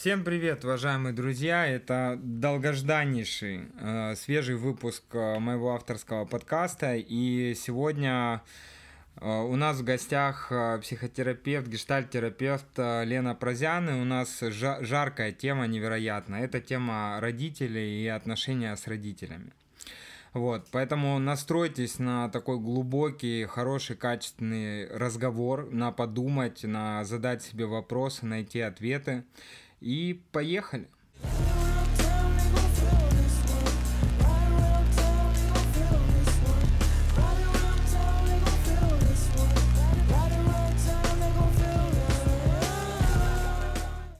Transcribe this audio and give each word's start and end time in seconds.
Всем 0.00 0.22
привет, 0.22 0.64
уважаемые 0.64 1.12
друзья! 1.12 1.66
Это 1.66 2.20
долгожданнейший, 2.22 3.62
э, 3.80 4.14
свежий 4.14 4.54
выпуск 4.54 5.02
э, 5.12 5.40
моего 5.40 5.74
авторского 5.74 6.24
подкаста. 6.24 6.94
И 6.94 7.52
сегодня 7.56 8.44
э, 9.16 9.28
у 9.28 9.56
нас 9.56 9.78
в 9.78 9.82
гостях 9.82 10.52
э, 10.52 10.78
психотерапевт, 10.80 11.66
гештальтерапевт 11.66 12.64
э, 12.76 13.04
Лена 13.06 13.34
Прозян. 13.34 13.90
И 13.90 14.00
у 14.00 14.04
нас 14.04 14.40
жа- 14.40 14.84
жаркая 14.84 15.32
тема 15.32 15.66
невероятная. 15.66 16.44
Это 16.44 16.60
тема 16.60 17.18
родителей 17.20 18.04
и 18.04 18.06
отношения 18.06 18.76
с 18.76 18.86
родителями. 18.86 19.50
Вот, 20.32 20.68
поэтому 20.70 21.18
настройтесь 21.18 21.98
на 21.98 22.28
такой 22.28 22.60
глубокий, 22.60 23.46
хороший, 23.46 23.96
качественный 23.96 24.86
разговор, 24.96 25.68
на 25.72 25.90
подумать, 25.90 26.62
на 26.62 27.02
задать 27.02 27.42
себе 27.42 27.66
вопросы, 27.66 28.26
найти 28.26 28.60
ответы. 28.60 29.24
И 29.80 30.22
поехали. 30.32 30.88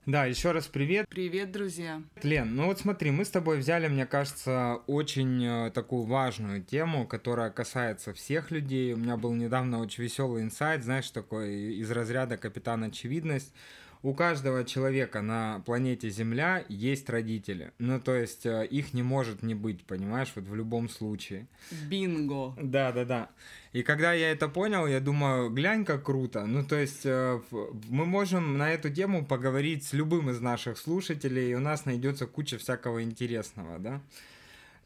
Да, 0.09 0.25
еще 0.25 0.53
раз 0.53 0.67
привет. 0.69 1.07
Привет, 1.11 1.53
друзья. 1.53 2.01
Лен, 2.23 2.56
ну 2.56 2.65
вот 2.69 2.81
смотри, 2.81 3.11
мы 3.11 3.27
с 3.27 3.29
тобой 3.29 3.59
взяли, 3.59 3.89
мне 3.89 4.06
кажется, 4.06 4.77
очень 4.87 5.45
э, 5.45 5.70
такую 5.70 6.05
важную 6.05 6.62
тему, 6.62 7.06
которая 7.06 7.51
касается 7.51 8.15
всех 8.15 8.51
людей. 8.51 8.95
У 8.95 8.97
меня 8.97 9.19
был 9.19 9.34
недавно 9.34 9.81
очень 9.81 10.05
веселый 10.05 10.43
инсайт, 10.43 10.83
знаешь, 10.83 11.11
такой 11.11 11.75
из 11.75 11.91
разряда 11.91 12.39
капитан 12.39 12.84
очевидность 12.84 13.53
у 14.02 14.15
каждого 14.15 14.65
человека 14.65 15.23
на 15.23 15.61
планете 15.66 16.11
Земля 16.11 16.65
есть 16.69 17.09
родители. 17.11 17.73
Ну, 17.79 18.01
то 18.01 18.15
есть 18.15 18.47
э, 18.47 18.66
их 18.66 18.95
не 18.95 19.02
может 19.02 19.43
не 19.43 19.55
быть, 19.55 19.84
понимаешь, 19.84 20.33
вот 20.36 20.47
в 20.47 20.55
любом 20.55 20.89
случае. 20.89 21.47
Бинго. 21.89 22.55
Да, 22.61 22.92
да, 22.92 23.05
да. 23.05 23.31
И 23.73 23.83
когда 23.83 24.12
я 24.12 24.31
это 24.31 24.48
понял, 24.48 24.86
я 24.86 25.00
думаю, 25.00 25.50
глянь, 25.50 25.84
как 25.84 26.05
круто. 26.05 26.47
Ну, 26.47 26.64
то 26.64 26.77
есть 26.77 27.05
э, 27.05 27.41
мы 27.89 28.06
можем 28.06 28.56
на 28.56 28.70
эту 28.70 28.91
тему 28.91 29.25
поговорить 29.25 29.84
с 29.84 29.92
любым 29.92 30.30
из 30.30 30.41
наших 30.41 30.78
слушателей, 30.78 31.51
и 31.51 31.55
у 31.55 31.61
нас 31.61 31.84
найдется 31.84 32.27
куча 32.27 32.58
всякого 32.58 33.03
интересного, 33.03 33.78
да. 33.78 34.01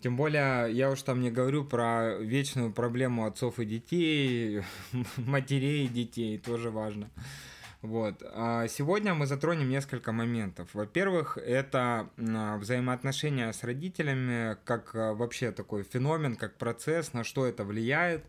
Тем 0.00 0.16
более, 0.16 0.72
я 0.72 0.90
уж 0.90 1.00
там 1.02 1.20
не 1.20 1.30
говорю 1.30 1.64
про 1.64 2.16
вечную 2.18 2.72
проблему 2.72 3.24
отцов 3.24 3.60
и 3.60 3.64
детей, 3.64 4.62
матерей 5.16 5.84
и 5.84 5.88
детей, 5.88 6.38
тоже 6.38 6.70
важно. 6.70 7.08
Вот. 7.82 8.22
А 8.32 8.68
сегодня 8.68 9.12
мы 9.12 9.26
затронем 9.26 9.68
несколько 9.68 10.12
моментов. 10.12 10.68
Во-первых, 10.72 11.36
это 11.36 12.08
а, 12.16 12.56
взаимоотношения 12.58 13.52
с 13.52 13.64
родителями, 13.64 14.56
как 14.64 14.94
а, 14.94 15.14
вообще 15.14 15.50
такой 15.50 15.82
феномен, 15.82 16.36
как 16.36 16.56
процесс, 16.58 17.12
на 17.12 17.24
что 17.24 17.44
это 17.44 17.64
влияет 17.64 18.24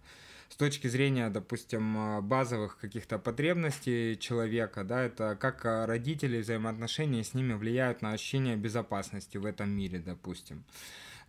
с 0.50 0.56
точки 0.56 0.88
зрения, 0.88 1.30
допустим, 1.30 2.28
базовых 2.28 2.78
каких-то 2.78 3.18
потребностей 3.20 4.18
человека, 4.20 4.84
да, 4.84 5.02
это 5.02 5.36
как 5.36 5.66
родители 5.66 6.42
взаимоотношения 6.42 7.24
с 7.24 7.34
ними 7.34 7.54
влияют 7.54 8.04
на 8.04 8.12
ощущение 8.12 8.56
безопасности 8.56 9.38
в 9.38 9.46
этом 9.46 9.70
мире, 9.70 10.00
допустим 10.00 10.64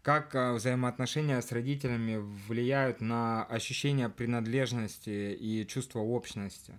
как 0.02 0.34
взаимоотношения 0.34 1.41
с 1.41 1.50
родителями 1.50 2.19
влияют 2.47 3.00
на 3.00 3.45
ощущение 3.45 4.11
принадлежности 4.11 5.33
и 5.33 5.67
чувство 5.67 6.00
общности 6.00 6.75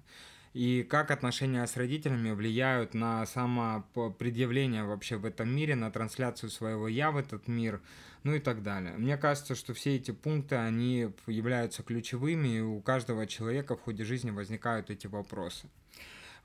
и 0.56 0.84
как 0.84 1.12
отношения 1.12 1.68
с 1.68 1.76
родителями 1.76 2.32
влияют 2.32 2.94
на 2.94 3.26
самопредъявление 3.26 4.86
вообще 4.86 5.18
в 5.18 5.26
этом 5.26 5.54
мире, 5.54 5.76
на 5.76 5.92
трансляцию 5.92 6.50
своего 6.50 6.88
«я» 6.88 7.12
в 7.12 7.18
этот 7.18 7.50
мир, 7.50 7.82
ну 8.24 8.34
и 8.36 8.40
так 8.40 8.64
далее. 8.64 8.94
Мне 8.94 9.18
кажется, 9.18 9.54
что 9.54 9.74
все 9.74 9.98
эти 9.98 10.12
пункты, 10.12 10.56
они 10.56 11.10
являются 11.28 11.84
ключевыми, 11.84 12.48
и 12.48 12.62
у 12.62 12.80
каждого 12.80 13.28
человека 13.28 13.76
в 13.76 13.82
ходе 13.82 14.06
жизни 14.06 14.32
возникают 14.32 14.90
эти 14.90 15.08
вопросы. 15.08 15.68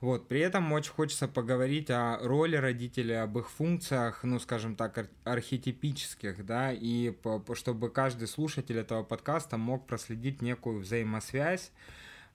Вот, 0.01 0.27
при 0.27 0.41
этом 0.41 0.69
очень 0.73 0.91
хочется 0.91 1.29
поговорить 1.29 1.89
о 1.89 2.17
роли 2.21 2.57
родителей, 2.57 3.15
об 3.15 3.37
их 3.37 3.49
функциях, 3.49 4.25
ну, 4.25 4.39
скажем 4.39 4.75
так, 4.75 5.07
архетипических, 5.23 6.45
да, 6.45 6.73
и 6.73 7.15
чтобы 7.53 7.89
каждый 7.89 8.27
слушатель 8.27 8.77
этого 8.77 9.03
подкаста 9.03 9.55
мог 9.55 9.87
проследить 9.87 10.41
некую 10.41 10.81
взаимосвязь 10.81 11.71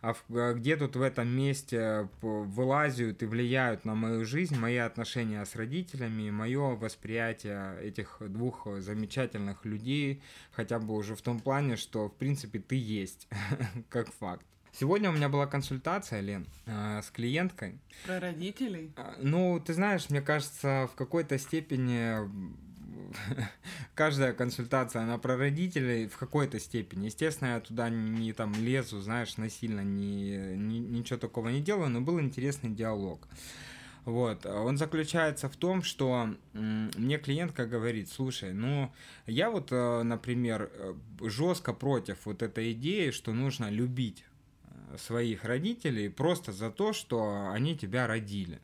а, 0.03 0.15
а 0.31 0.53
где 0.55 0.77
тут 0.77 0.97
в 0.97 1.03
этом 1.03 1.29
месте 1.29 2.09
вылазят 2.21 3.23
и 3.23 3.27
влияют 3.27 3.84
на 3.84 3.95
мою 3.95 4.25
жизнь, 4.25 4.57
мои 4.57 4.77
отношения 4.77 5.45
с 5.45 5.57
родителями, 5.57 6.31
мое 6.31 6.77
восприятие 6.77 7.81
этих 7.83 8.19
двух 8.21 8.67
замечательных 8.79 9.65
людей, 9.65 10.23
хотя 10.53 10.79
бы 10.79 10.95
уже 10.95 11.15
в 11.15 11.23
том 11.23 11.41
плане, 11.41 11.77
что 11.77 12.09
в 12.09 12.15
принципе 12.15 12.59
ты 12.59 12.77
есть, 12.77 13.29
как 13.89 14.12
факт. 14.12 14.45
Сегодня 14.79 15.09
у 15.09 15.12
меня 15.15 15.31
была 15.31 15.47
консультация, 15.47 16.21
Лен, 16.21 16.47
э, 16.67 17.01
с 17.03 17.11
клиенткой. 17.11 17.79
Про 18.05 18.21
родителей? 18.21 18.93
Ну, 19.19 19.59
ты 19.59 19.73
знаешь, 19.73 20.11
мне 20.11 20.21
кажется, 20.21 20.87
в 20.93 20.97
какой-то 20.97 21.39
степени 21.39 22.19
каждая 23.95 24.33
консультация, 24.33 25.03
она 25.03 25.19
про 25.19 25.37
родителей 25.37 26.09
в 26.09 26.17
какой-то 26.17 26.59
степени. 26.59 27.07
Естественно, 27.07 27.55
я 27.55 27.61
туда 27.61 27.89
не 27.89 28.33
там 28.33 28.53
лезу, 28.55 29.01
знаешь, 29.01 29.37
насильно, 29.37 29.81
не, 29.81 30.37
не, 30.57 30.79
ничего 30.81 31.19
такого 31.19 31.49
не 31.49 31.61
делаю, 31.61 31.91
но 31.91 32.01
был 32.01 32.21
интересный 32.21 32.71
диалог. 32.71 33.27
Вот, 34.06 34.47
он 34.47 34.77
заключается 34.77 35.49
в 35.49 35.56
том, 35.56 35.83
что 35.83 36.31
мне 36.53 37.19
клиентка 37.19 37.67
говорит, 37.67 38.09
слушай, 38.09 38.53
ну, 38.53 38.93
я 39.27 39.51
вот, 39.51 39.73
э, 39.73 40.03
например, 40.05 40.71
э, 40.73 40.95
жестко 41.23 41.73
против 41.73 42.25
вот 42.25 42.41
этой 42.41 42.71
идеи, 42.71 43.11
что 43.11 43.33
нужно 43.33 43.69
любить 43.69 44.25
э, 44.62 44.97
своих 44.97 45.45
родителей 45.45 46.09
просто 46.09 46.53
за 46.53 46.71
то, 46.71 46.93
что 46.93 47.51
они 47.51 47.77
тебя 47.77 48.06
родили. 48.06 48.61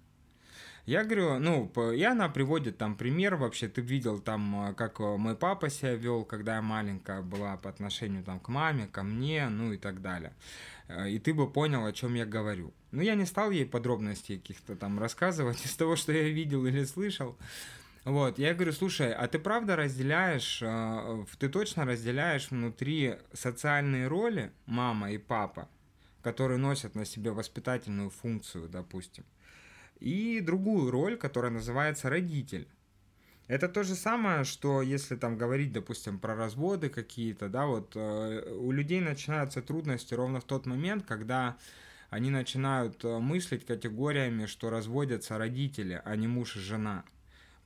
Я 0.85 1.05
говорю, 1.05 1.39
ну, 1.39 1.71
и 1.93 2.03
она 2.03 2.29
приводит 2.29 2.77
там 2.77 2.97
пример 2.97 3.37
вообще, 3.37 3.69
ты 3.69 3.81
видел 3.81 4.19
там, 4.19 4.71
э, 4.71 4.75
как 4.75 4.99
э, 4.99 5.17
мой 5.17 5.37
папа 5.37 5.71
себя 5.71 5.95
вел, 5.95 6.25
когда 6.25 6.57
я 6.57 6.63
маленькая 6.63 7.23
была 7.23 7.57
по 7.57 7.71
отношению 7.71 8.25
там 8.25 8.41
к 8.41 8.49
маме, 8.49 8.89
ко 8.89 9.05
мне, 9.05 9.49
ну 9.49 9.73
и 9.73 9.77
так 9.77 10.03
далее. 10.03 10.33
Э, 10.89 11.09
и 11.09 11.21
ты 11.21 11.35
бы 11.35 11.49
понял, 11.49 11.87
о 11.87 11.93
чем 11.93 12.15
я 12.15 12.27
говорю. 12.27 12.75
Ну, 12.91 13.01
я 13.01 13.15
не 13.15 13.27
стал 13.27 13.53
ей 13.53 13.65
подробностей 13.65 14.39
каких-то 14.39 14.75
там 14.75 14.99
рассказывать 14.99 15.65
из 15.65 15.77
того, 15.77 15.95
что 15.95 16.11
я 16.11 16.29
видел 16.29 16.67
или 16.67 16.83
слышал. 16.83 17.39
Вот, 18.05 18.41
я 18.41 18.53
говорю, 18.53 18.73
слушай, 18.73 19.13
а 19.13 19.29
ты 19.29 19.39
правда 19.39 19.77
разделяешь, 19.77 20.59
ты 21.39 21.49
точно 21.49 21.85
разделяешь 21.85 22.51
внутри 22.51 23.19
социальные 23.33 24.09
роли 24.09 24.51
мама 24.67 25.13
и 25.13 25.19
папа, 25.19 25.69
которые 26.21 26.59
носят 26.59 26.97
на 26.97 27.05
себе 27.05 27.31
воспитательную 27.31 28.11
функцию, 28.11 28.69
допустим? 28.69 29.25
И 30.03 30.41
другую 30.41 30.91
роль, 30.91 31.17
которая 31.17 31.53
называется 31.53 32.11
родитель. 32.11 32.67
Это 33.47 33.69
то 33.69 33.83
же 33.83 33.95
самое, 33.95 34.45
что 34.45 34.83
если 34.83 35.17
там 35.17 35.37
говорить, 35.37 35.73
допустим, 35.73 36.19
про 36.19 36.35
разводы 36.35 36.89
какие-то, 36.89 37.49
да, 37.49 37.67
вот 37.67 37.93
э, 37.95 38.55
у 38.55 38.73
людей 38.73 39.01
начинаются 39.01 39.63
трудности 39.63 40.15
ровно 40.15 40.41
в 40.41 40.45
тот 40.45 40.67
момент, 40.67 41.05
когда 41.07 41.57
они 42.11 42.31
начинают 42.31 43.05
э, 43.05 43.19
мыслить 43.19 43.65
категориями, 43.65 44.47
что 44.47 44.71
разводятся 44.71 45.39
родители, 45.39 46.01
а 46.05 46.17
не 46.17 46.29
муж 46.29 46.57
и 46.57 46.61
жена. 46.61 47.05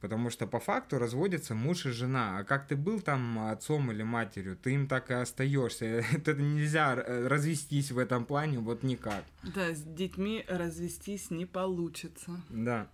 Потому 0.01 0.31
что 0.31 0.47
по 0.47 0.61
факту 0.61 0.99
разводятся 0.99 1.55
муж 1.55 1.87
и 1.87 1.91
жена. 1.91 2.39
А 2.39 2.45
как 2.45 2.67
ты 2.67 2.77
был 2.77 3.01
там 3.01 3.49
отцом 3.49 3.91
или 3.91 4.03
матерью, 4.03 4.57
ты 4.57 4.75
им 4.75 4.87
так 4.89 5.11
и 5.11 5.15
остаешься. 5.15 5.87
Это 6.13 6.35
нельзя 6.35 6.95
э, 6.95 7.27
развестись 7.27 7.91
в 7.91 7.99
этом 7.99 8.27
плане 8.27 8.59
вот 8.59 8.83
никак. 8.83 9.25
Да, 9.43 9.73
с 9.73 9.83
детьми 9.83 10.45
развестись 10.49 11.31
не 11.31 11.47
получится. 11.47 12.31
Да. 12.51 12.89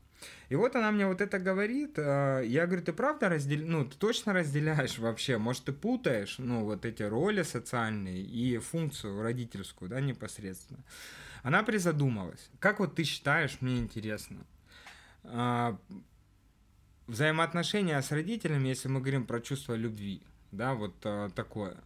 И 0.48 0.54
вот 0.54 0.76
она 0.76 0.92
мне 0.92 1.06
вот 1.06 1.20
это 1.20 1.38
говорит. 1.38 1.94
Э, 1.96 2.42
я 2.46 2.66
говорю, 2.66 2.84
ты 2.84 2.92
правда 2.92 3.28
разделяешь, 3.28 3.68
ну, 3.68 3.84
ты 3.84 3.96
точно 3.96 4.32
разделяешь 4.32 4.98
вообще? 4.98 5.38
Может, 5.38 5.64
ты 5.64 5.72
путаешь, 5.72 6.36
ну, 6.38 6.64
вот 6.64 6.84
эти 6.84 7.02
роли 7.02 7.42
социальные 7.42 8.22
и 8.22 8.58
функцию 8.58 9.22
родительскую, 9.22 9.88
да, 9.88 10.00
непосредственно. 10.00 10.84
Она 11.42 11.62
призадумалась. 11.62 12.50
Как 12.60 12.78
вот 12.78 12.94
ты 12.94 13.04
считаешь, 13.04 13.58
мне 13.60 13.78
интересно, 13.78 14.46
а, 15.24 15.76
взаимоотношения 17.12 18.00
с 18.00 18.10
родителями, 18.10 18.68
если 18.68 18.88
мы 18.88 19.00
говорим 19.00 19.26
про 19.26 19.40
чувство 19.40 19.74
любви, 19.74 20.22
да, 20.50 20.74
вот 20.74 20.94
э, 21.04 21.28
такое. 21.34 21.76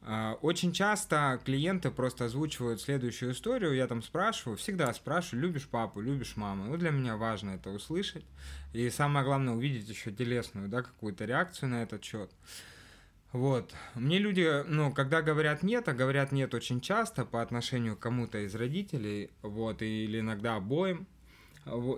Э, 0.00 0.32
очень 0.40 0.72
часто 0.72 1.38
клиенты 1.44 1.90
просто 1.90 2.24
озвучивают 2.24 2.80
следующую 2.80 3.32
историю, 3.32 3.74
я 3.74 3.86
там 3.86 4.02
спрашиваю, 4.02 4.56
всегда 4.56 4.92
спрашиваю, 4.94 5.42
любишь 5.42 5.68
папу, 5.68 6.00
любишь 6.00 6.36
маму. 6.36 6.64
Ну, 6.64 6.76
для 6.78 6.90
меня 6.90 7.16
важно 7.16 7.50
это 7.50 7.70
услышать. 7.70 8.24
И 8.72 8.88
самое 8.88 9.26
главное, 9.26 9.54
увидеть 9.54 9.88
еще 9.88 10.10
телесную, 10.10 10.68
да, 10.68 10.82
какую-то 10.82 11.26
реакцию 11.26 11.68
на 11.68 11.82
этот 11.82 12.02
счет. 12.02 12.30
Вот. 13.32 13.74
Мне 13.94 14.18
люди, 14.18 14.64
ну, 14.66 14.90
когда 14.90 15.20
говорят 15.20 15.62
нет, 15.62 15.86
а 15.88 15.92
говорят 15.92 16.32
нет 16.32 16.54
очень 16.54 16.80
часто 16.80 17.26
по 17.26 17.42
отношению 17.42 17.94
к 17.94 18.00
кому-то 18.00 18.38
из 18.38 18.54
родителей, 18.54 19.30
вот, 19.42 19.82
или 19.82 20.20
иногда 20.20 20.56
обоим, 20.56 21.06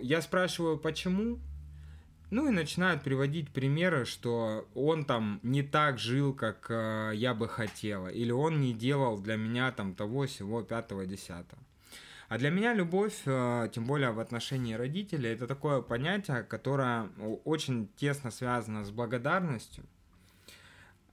я 0.03 0.23
спрашиваю, 0.23 0.79
почему, 0.79 1.39
Ну 2.31 2.47
и 2.47 2.51
начинают 2.51 3.03
приводить 3.03 3.51
примеры, 3.51 4.05
что 4.05 4.69
он 4.75 5.07
там 5.07 5.41
не 5.43 5.63
так 5.63 5.99
жил, 5.99 6.35
как 6.35 6.67
э, 6.69 7.13
я 7.15 7.33
бы 7.33 7.49
хотела, 7.49 8.09
или 8.09 8.31
он 8.31 8.61
не 8.61 8.75
делал 8.75 9.19
для 9.19 9.37
меня 9.37 9.73
там 9.73 9.95
того, 9.95 10.27
всего, 10.27 10.63
пятого, 10.63 11.07
десятого. 11.07 11.63
А 12.29 12.37
для 12.37 12.51
меня 12.51 12.75
любовь, 12.75 13.23
э, 13.25 13.71
тем 13.73 13.87
более 13.87 14.11
в 14.11 14.21
отношении 14.21 14.75
родителей, 14.75 15.31
это 15.31 15.47
такое 15.47 15.81
понятие, 15.81 16.43
которое 16.43 17.09
очень 17.45 17.89
тесно 17.97 18.31
связано 18.31 18.85
с 18.85 18.91
благодарностью. 18.91 19.85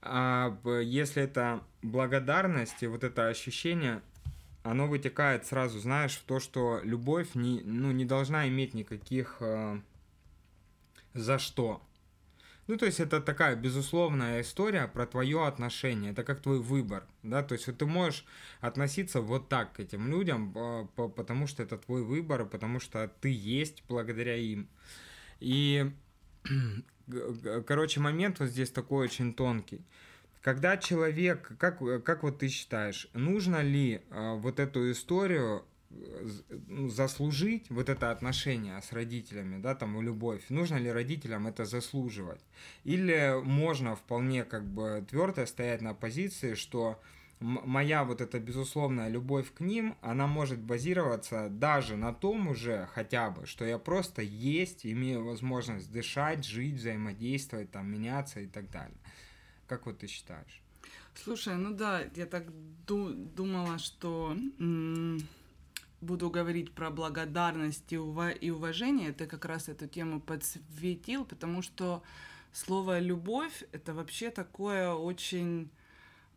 А 0.02 0.54
если 0.82 1.22
это 1.22 1.62
благодарность 1.80 2.82
и 2.82 2.86
вот 2.86 3.04
это 3.04 3.28
ощущение, 3.28 4.02
оно 4.62 4.86
вытекает 4.86 5.46
сразу, 5.46 5.78
знаешь, 5.78 6.16
в 6.16 6.24
то, 6.24 6.40
что 6.40 6.80
любовь 6.84 7.34
не, 7.34 7.62
ну, 7.64 7.90
не 7.92 8.04
должна 8.04 8.46
иметь 8.48 8.74
никаких 8.74 9.38
э, 9.40 9.80
за 11.18 11.38
что. 11.38 11.82
Ну, 12.66 12.76
то 12.76 12.86
есть 12.86 12.98
это 12.98 13.20
такая 13.20 13.54
безусловная 13.54 14.40
история 14.40 14.88
про 14.88 15.06
твое 15.06 15.46
отношение, 15.46 16.10
это 16.10 16.24
как 16.24 16.40
твой 16.40 16.58
выбор, 16.58 17.04
да, 17.22 17.44
то 17.44 17.54
есть 17.54 17.68
вот 17.68 17.78
ты 17.78 17.86
можешь 17.86 18.24
относиться 18.60 19.20
вот 19.20 19.48
так 19.48 19.74
к 19.74 19.80
этим 19.80 20.10
людям, 20.10 20.52
потому 20.96 21.46
что 21.46 21.62
это 21.62 21.78
твой 21.78 22.02
выбор, 22.02 22.44
потому 22.44 22.80
что 22.80 23.08
ты 23.20 23.28
есть 23.30 23.84
благодаря 23.88 24.34
им. 24.34 24.68
И, 25.38 25.92
короче, 27.66 28.00
момент 28.00 28.40
вот 28.40 28.48
здесь 28.48 28.70
такой 28.70 29.04
очень 29.04 29.32
тонкий. 29.32 29.84
Когда 30.42 30.76
человек, 30.76 31.52
как, 31.58 31.80
как 32.04 32.22
вот 32.24 32.38
ты 32.38 32.48
считаешь, 32.48 33.08
нужно 33.14 33.62
ли 33.62 34.02
э, 34.10 34.34
вот 34.36 34.60
эту 34.60 34.90
историю 34.90 35.64
заслужить 36.88 37.70
вот 37.70 37.88
это 37.88 38.10
отношение 38.10 38.80
с 38.80 38.92
родителями, 38.92 39.60
да, 39.60 39.74
там, 39.74 40.00
любовь, 40.00 40.44
нужно 40.48 40.76
ли 40.76 40.90
родителям 40.90 41.46
это 41.46 41.64
заслуживать? 41.64 42.40
Или 42.84 43.40
можно 43.42 43.94
вполне 43.96 44.44
как 44.44 44.64
бы 44.64 45.04
твердо 45.08 45.46
стоять 45.46 45.82
на 45.82 45.94
позиции, 45.94 46.54
что 46.54 47.00
моя 47.40 48.04
вот 48.04 48.20
эта 48.20 48.38
безусловная 48.40 49.08
любовь 49.08 49.52
к 49.52 49.60
ним, 49.60 49.96
она 50.00 50.26
может 50.26 50.58
базироваться 50.58 51.48
даже 51.50 51.96
на 51.96 52.12
том 52.12 52.48
уже 52.48 52.88
хотя 52.94 53.30
бы, 53.30 53.46
что 53.46 53.64
я 53.64 53.78
просто 53.78 54.22
есть, 54.22 54.86
имею 54.86 55.24
возможность 55.24 55.92
дышать, 55.92 56.44
жить, 56.44 56.76
взаимодействовать, 56.76 57.70
там, 57.70 57.90
меняться 57.90 58.40
и 58.40 58.46
так 58.46 58.70
далее. 58.70 58.96
Как 59.66 59.86
вот 59.86 59.98
ты 59.98 60.06
считаешь? 60.06 60.62
Слушай, 61.14 61.56
ну 61.56 61.74
да, 61.74 62.02
я 62.14 62.26
так 62.26 62.44
ду- 62.86 63.14
думала, 63.14 63.78
что 63.78 64.36
буду 66.00 66.30
говорить 66.30 66.72
про 66.72 66.90
благодарность 66.90 67.92
и, 67.92 67.96
ув- 67.96 68.38
и 68.38 68.50
уважение, 68.50 69.12
ты 69.12 69.26
как 69.26 69.44
раз 69.44 69.68
эту 69.68 69.86
тему 69.86 70.20
подсветил, 70.20 71.24
потому 71.24 71.62
что 71.62 72.02
слово 72.52 72.98
«любовь»— 72.98 73.64
это 73.72 73.94
вообще 73.94 74.30
такое 74.30 74.92
очень 74.92 75.70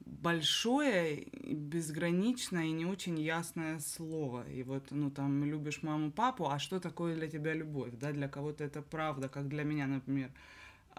большое, 0.06 1.28
безграничное 1.44 2.66
и 2.66 2.72
не 2.72 2.86
очень 2.86 3.20
ясное 3.20 3.80
слово. 3.80 4.50
И 4.50 4.64
вот, 4.64 4.92
ну, 4.92 5.12
там, 5.12 5.44
любишь 5.44 5.84
маму, 5.84 6.12
папу, 6.12 6.50
а 6.50 6.58
что 6.60 6.80
такое 6.80 7.16
для 7.16 7.28
тебя 7.28 7.54
любовь, 7.54 7.94
да? 8.00 8.12
Для 8.12 8.28
кого-то 8.28 8.64
это 8.64 8.82
правда, 8.82 9.30
как 9.30 9.48
для 9.50 9.64
меня, 9.64 9.88
например 9.88 10.32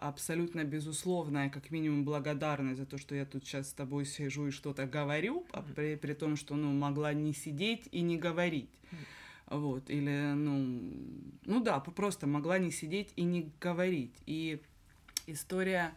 абсолютно 0.00 0.64
безусловная, 0.64 1.50
как 1.50 1.70
минимум, 1.70 2.04
благодарность 2.04 2.78
за 2.78 2.86
то, 2.86 2.98
что 2.98 3.14
я 3.14 3.26
тут 3.26 3.44
сейчас 3.44 3.68
с 3.68 3.72
тобой 3.72 4.06
сижу 4.06 4.46
и 4.46 4.50
что-то 4.50 4.86
говорю, 4.86 5.46
а 5.52 5.62
при, 5.62 5.94
при 5.96 6.14
том, 6.14 6.36
что, 6.36 6.56
ну, 6.56 6.72
могла 6.72 7.12
не 7.12 7.34
сидеть 7.34 7.88
и 7.92 8.00
не 8.00 8.16
говорить. 8.16 8.70
Вот, 9.46 9.90
или, 9.90 10.32
ну, 10.34 10.80
ну 11.44 11.62
да, 11.62 11.80
просто 11.80 12.26
могла 12.26 12.58
не 12.58 12.70
сидеть 12.70 13.12
и 13.16 13.22
не 13.24 13.52
говорить. 13.60 14.14
И 14.24 14.62
история 15.26 15.92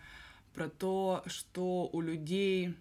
про 0.53 0.69
то, 0.69 1.23
что 1.27 1.89
у 1.93 2.01
людей 2.01 2.75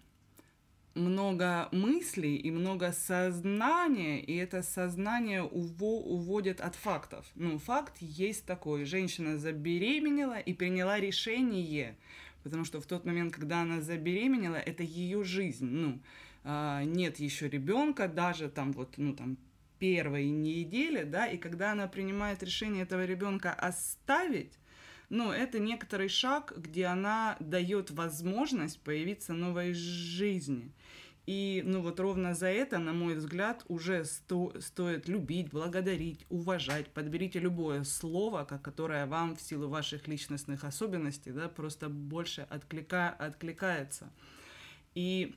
много 0.95 1.69
мыслей 1.71 2.35
и 2.35 2.51
много 2.51 2.91
сознания, 2.91 4.21
и 4.21 4.35
это 4.35 4.61
сознание 4.61 5.43
уво 5.43 6.01
уводит 6.01 6.61
от 6.61 6.75
фактов. 6.75 7.25
Ну, 7.35 7.57
факт 7.57 7.97
есть 7.99 8.45
такой. 8.45 8.85
Женщина 8.85 9.37
забеременела 9.37 10.39
и 10.39 10.53
приняла 10.53 10.99
решение, 10.99 11.97
потому 12.43 12.65
что 12.65 12.79
в 12.79 12.85
тот 12.85 13.05
момент, 13.05 13.33
когда 13.33 13.61
она 13.61 13.81
забеременела, 13.81 14.57
это 14.57 14.83
ее 14.83 15.23
жизнь. 15.23 15.65
Ну, 15.65 15.99
э, 16.43 16.83
нет 16.85 17.19
еще 17.19 17.49
ребенка, 17.49 18.07
даже 18.07 18.49
там 18.49 18.71
вот, 18.71 18.97
ну, 18.97 19.15
там, 19.15 19.37
первой 19.79 20.29
недели, 20.29 21.03
да, 21.03 21.27
и 21.27 21.37
когда 21.37 21.73
она 21.73 21.87
принимает 21.87 22.41
решение 22.41 22.83
этого 22.83 23.03
ребенка 23.03 23.51
оставить, 23.51 24.53
ну, 25.13 25.31
это 25.31 25.59
некоторый 25.59 26.09
шаг, 26.09 26.53
где 26.57 26.85
она 26.85 27.37
дает 27.39 27.91
возможность 27.91 28.79
появиться 28.81 29.33
новой 29.33 29.73
жизни. 29.73 30.71
И, 31.27 31.61
ну, 31.63 31.81
вот 31.81 31.99
ровно 31.99 32.33
за 32.33 32.47
это, 32.47 32.79
на 32.79 32.93
мой 32.93 33.13
взгляд, 33.13 33.63
уже 33.67 34.05
сто, 34.05 34.51
стоит 34.59 35.07
любить, 35.07 35.51
благодарить, 35.51 36.25
уважать. 36.29 36.87
Подберите 36.87 37.39
любое 37.39 37.83
слово, 37.83 38.43
которое 38.43 39.05
вам 39.05 39.35
в 39.35 39.41
силу 39.41 39.69
ваших 39.69 40.07
личностных 40.07 40.63
особенностей, 40.63 41.31
да, 41.31 41.47
просто 41.47 41.89
больше 41.89 42.47
отклика, 42.49 43.09
откликается. 43.09 44.11
И 44.95 45.35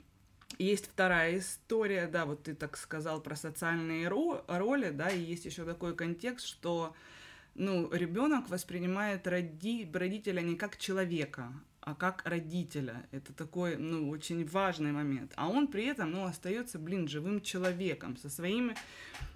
есть 0.58 0.87
вторая 0.87 1.38
история, 1.38 2.06
да, 2.06 2.25
вот 2.25 2.44
ты 2.44 2.55
так 2.55 2.78
сказал 2.78 3.20
про 3.20 3.37
социальные 3.37 4.08
ро- 4.08 4.43
роли, 4.49 4.88
да, 4.88 5.11
и 5.11 5.20
есть 5.20 5.44
еще 5.44 5.64
такой 5.64 5.94
контекст, 5.94 6.46
что 6.46 6.94
ну, 7.58 7.90
ребенок 7.92 8.48
воспринимает 8.48 9.26
роди, 9.26 9.88
родителя 9.92 10.40
не 10.40 10.56
как 10.56 10.76
человека, 10.76 11.52
а 11.80 11.94
как 11.94 12.22
родителя. 12.24 13.06
Это 13.12 13.32
такой, 13.32 13.76
ну, 13.76 14.10
очень 14.10 14.44
важный 14.46 14.92
момент. 14.92 15.32
А 15.36 15.48
он 15.48 15.68
при 15.68 15.84
этом, 15.84 16.10
ну, 16.10 16.24
остается, 16.24 16.78
блин, 16.78 17.08
живым 17.08 17.40
человеком, 17.40 18.16
со 18.16 18.28
своими 18.28 18.74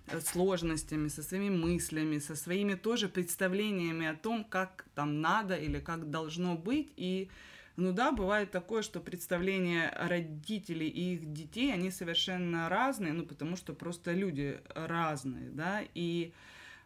э, 0.09 0.21
сложностями, 0.21 1.09
со 1.09 1.23
своими 1.23 1.55
мыслями, 1.55 2.19
со 2.19 2.35
своими 2.35 2.75
тоже 2.75 3.09
представлениями 3.09 4.07
о 4.07 4.15
том, 4.15 4.45
как 4.45 4.85
там 4.95 5.21
надо 5.21 5.55
или 5.55 5.79
как 5.79 6.11
должно 6.11 6.57
быть. 6.57 6.93
И, 6.97 7.31
ну 7.77 7.93
да, 7.93 8.11
бывает 8.11 8.51
такое, 8.51 8.83
что 8.83 8.99
представления 8.99 9.97
родителей 9.97 10.89
и 10.89 11.15
их 11.15 11.33
детей, 11.33 11.73
они 11.73 11.93
совершенно 11.93 12.69
разные, 12.69 13.13
ну, 13.13 13.25
потому 13.25 13.57
что 13.57 13.75
просто 13.75 14.13
люди 14.13 14.61
разные, 14.75 15.51
да, 15.51 15.83
и 15.95 16.33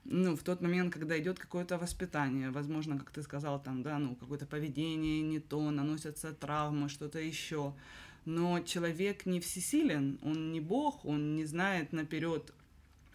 ну, 0.05 0.37
в 0.37 0.43
тот 0.43 0.61
момент, 0.61 0.93
когда 0.93 1.19
идет 1.19 1.39
какое-то 1.39 1.79
воспитание, 1.79 2.51
возможно, 2.51 2.99
как 2.99 3.11
ты 3.11 3.23
сказал, 3.23 3.62
там, 3.62 3.83
да, 3.83 3.99
ну, 3.99 4.15
какое-то 4.15 4.47
поведение 4.47 5.23
не 5.23 5.41
то, 5.41 5.70
наносятся 5.70 6.32
травмы, 6.32 6.89
что-то 6.89 7.19
еще. 7.19 7.75
Но 8.25 8.61
человек 8.61 9.27
не 9.27 9.41
всесилен, 9.41 10.19
он 10.23 10.53
не 10.53 10.61
бог, 10.61 11.05
он 11.05 11.37
не 11.37 11.44
знает 11.44 11.93
наперед, 11.93 12.53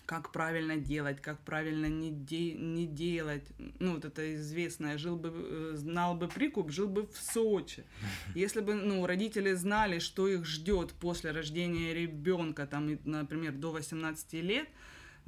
как 0.05 0.31
правильно 0.31 0.75
делать, 0.77 1.21
как 1.21 1.39
правильно 1.41 1.85
не, 1.85 2.09
де- 2.09 2.55
не 2.55 2.87
делать. 2.87 3.43
Ну, 3.79 3.93
вот 3.93 4.05
это 4.05 4.35
известное, 4.35 4.97
жил 4.97 5.15
бы, 5.17 5.31
э, 5.31 5.71
знал 5.75 6.15
бы 6.15 6.27
прикуп, 6.27 6.71
жил 6.71 6.87
бы 6.87 7.05
в 7.05 7.17
Сочи. 7.17 7.83
Если 8.35 8.61
бы, 8.61 8.73
ну, 8.73 9.05
родители 9.05 9.53
знали, 9.53 9.99
что 9.99 10.27
их 10.27 10.45
ждет 10.45 10.93
после 10.93 11.31
рождения 11.31 11.93
ребенка, 11.93 12.65
там, 12.65 12.97
например, 13.05 13.53
до 13.53 13.71
18 13.71 14.33
лет, 14.33 14.67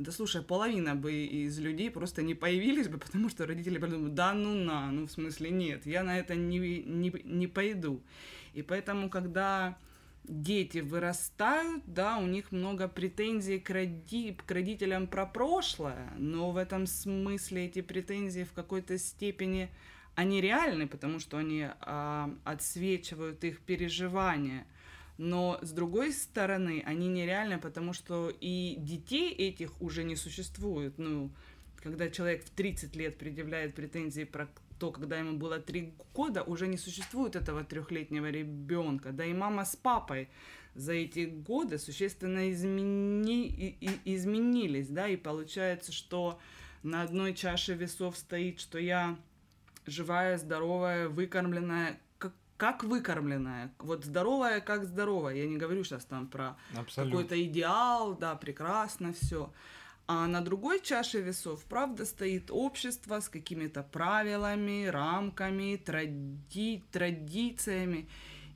да 0.01 0.11
слушай, 0.11 0.41
половина 0.41 0.95
бы 0.95 1.13
из 1.13 1.59
людей 1.59 1.91
просто 1.91 2.21
не 2.21 2.35
появились 2.35 2.87
бы, 2.87 2.97
потому 2.97 3.29
что 3.29 3.45
родители 3.45 3.77
подумают, 3.77 4.13
да 4.13 4.33
ну 4.33 4.53
на, 4.53 4.91
ну 4.91 5.07
в 5.07 5.11
смысле 5.11 5.49
нет, 5.49 5.85
я 5.85 6.03
на 6.03 6.19
это 6.19 6.35
не, 6.35 6.59
не, 6.83 7.13
не 7.23 7.47
пойду. 7.47 8.01
И 8.53 8.61
поэтому, 8.61 9.09
когда 9.09 9.77
дети 10.23 10.79
вырастают, 10.79 11.83
да, 11.85 12.17
у 12.17 12.27
них 12.27 12.51
много 12.51 12.87
претензий 12.87 13.59
к, 13.59 13.69
роди, 13.69 14.37
к 14.45 14.51
родителям 14.51 15.07
про 15.07 15.25
прошлое, 15.25 16.11
но 16.17 16.51
в 16.51 16.57
этом 16.57 16.85
смысле 16.85 17.65
эти 17.65 17.81
претензии 17.81 18.43
в 18.43 18.53
какой-то 18.53 18.97
степени 18.97 19.69
они 20.15 20.41
реальны, 20.41 20.87
потому 20.87 21.19
что 21.19 21.37
они 21.37 21.67
а, 21.79 22.33
отсвечивают 22.43 23.43
их 23.43 23.61
переживания– 23.61 24.65
но 25.21 25.59
с 25.61 25.71
другой 25.71 26.13
стороны, 26.13 26.81
они 26.83 27.07
нереальны, 27.07 27.59
потому 27.59 27.93
что 27.93 28.33
и 28.41 28.75
детей 28.79 29.31
этих 29.31 29.79
уже 29.79 30.03
не 30.03 30.15
существует. 30.15 30.97
Ну, 30.97 31.29
когда 31.75 32.09
человек 32.09 32.43
в 32.43 32.49
30 32.49 32.95
лет 32.95 33.19
предъявляет 33.19 33.75
претензии 33.75 34.23
про 34.23 34.49
то, 34.79 34.91
когда 34.91 35.19
ему 35.19 35.37
было 35.37 35.59
3 35.59 35.93
года, 36.15 36.41
уже 36.41 36.65
не 36.65 36.77
существует 36.77 37.35
этого 37.35 37.63
трехлетнего 37.63 38.31
ребенка. 38.31 39.11
Да 39.11 39.23
и 39.23 39.31
мама 39.31 39.63
с 39.63 39.75
папой 39.75 40.27
за 40.73 40.93
эти 40.93 41.25
годы 41.25 41.77
существенно 41.77 42.51
измени... 42.51 43.47
и, 43.47 43.99
изменились, 44.05 44.87
да, 44.87 45.07
и 45.07 45.17
получается, 45.17 45.91
что 45.91 46.39
на 46.81 47.03
одной 47.03 47.35
чаше 47.35 47.75
весов 47.75 48.17
стоит, 48.17 48.59
что 48.59 48.79
я 48.79 49.19
живая, 49.85 50.39
здоровая, 50.39 51.09
выкормленная, 51.09 51.99
как 52.61 52.83
выкормленная, 52.83 53.73
вот 53.79 54.05
здоровая, 54.05 54.61
как 54.61 54.85
здоровая. 54.85 55.33
Я 55.33 55.47
не 55.47 55.57
говорю 55.57 55.83
сейчас 55.83 56.05
там 56.05 56.27
про 56.27 56.57
какой-то 56.95 57.43
идеал, 57.43 58.15
да, 58.15 58.35
прекрасно 58.35 59.13
все. 59.13 59.51
А 60.05 60.27
на 60.27 60.41
другой 60.41 60.79
чаше 60.79 61.21
весов, 61.21 61.65
правда, 61.65 62.05
стоит 62.05 62.51
общество 62.51 63.19
с 63.19 63.29
какими-то 63.29 63.81
правилами, 63.81 64.85
рамками, 64.85 65.75
тради 65.75 66.83
традициями. 66.91 68.07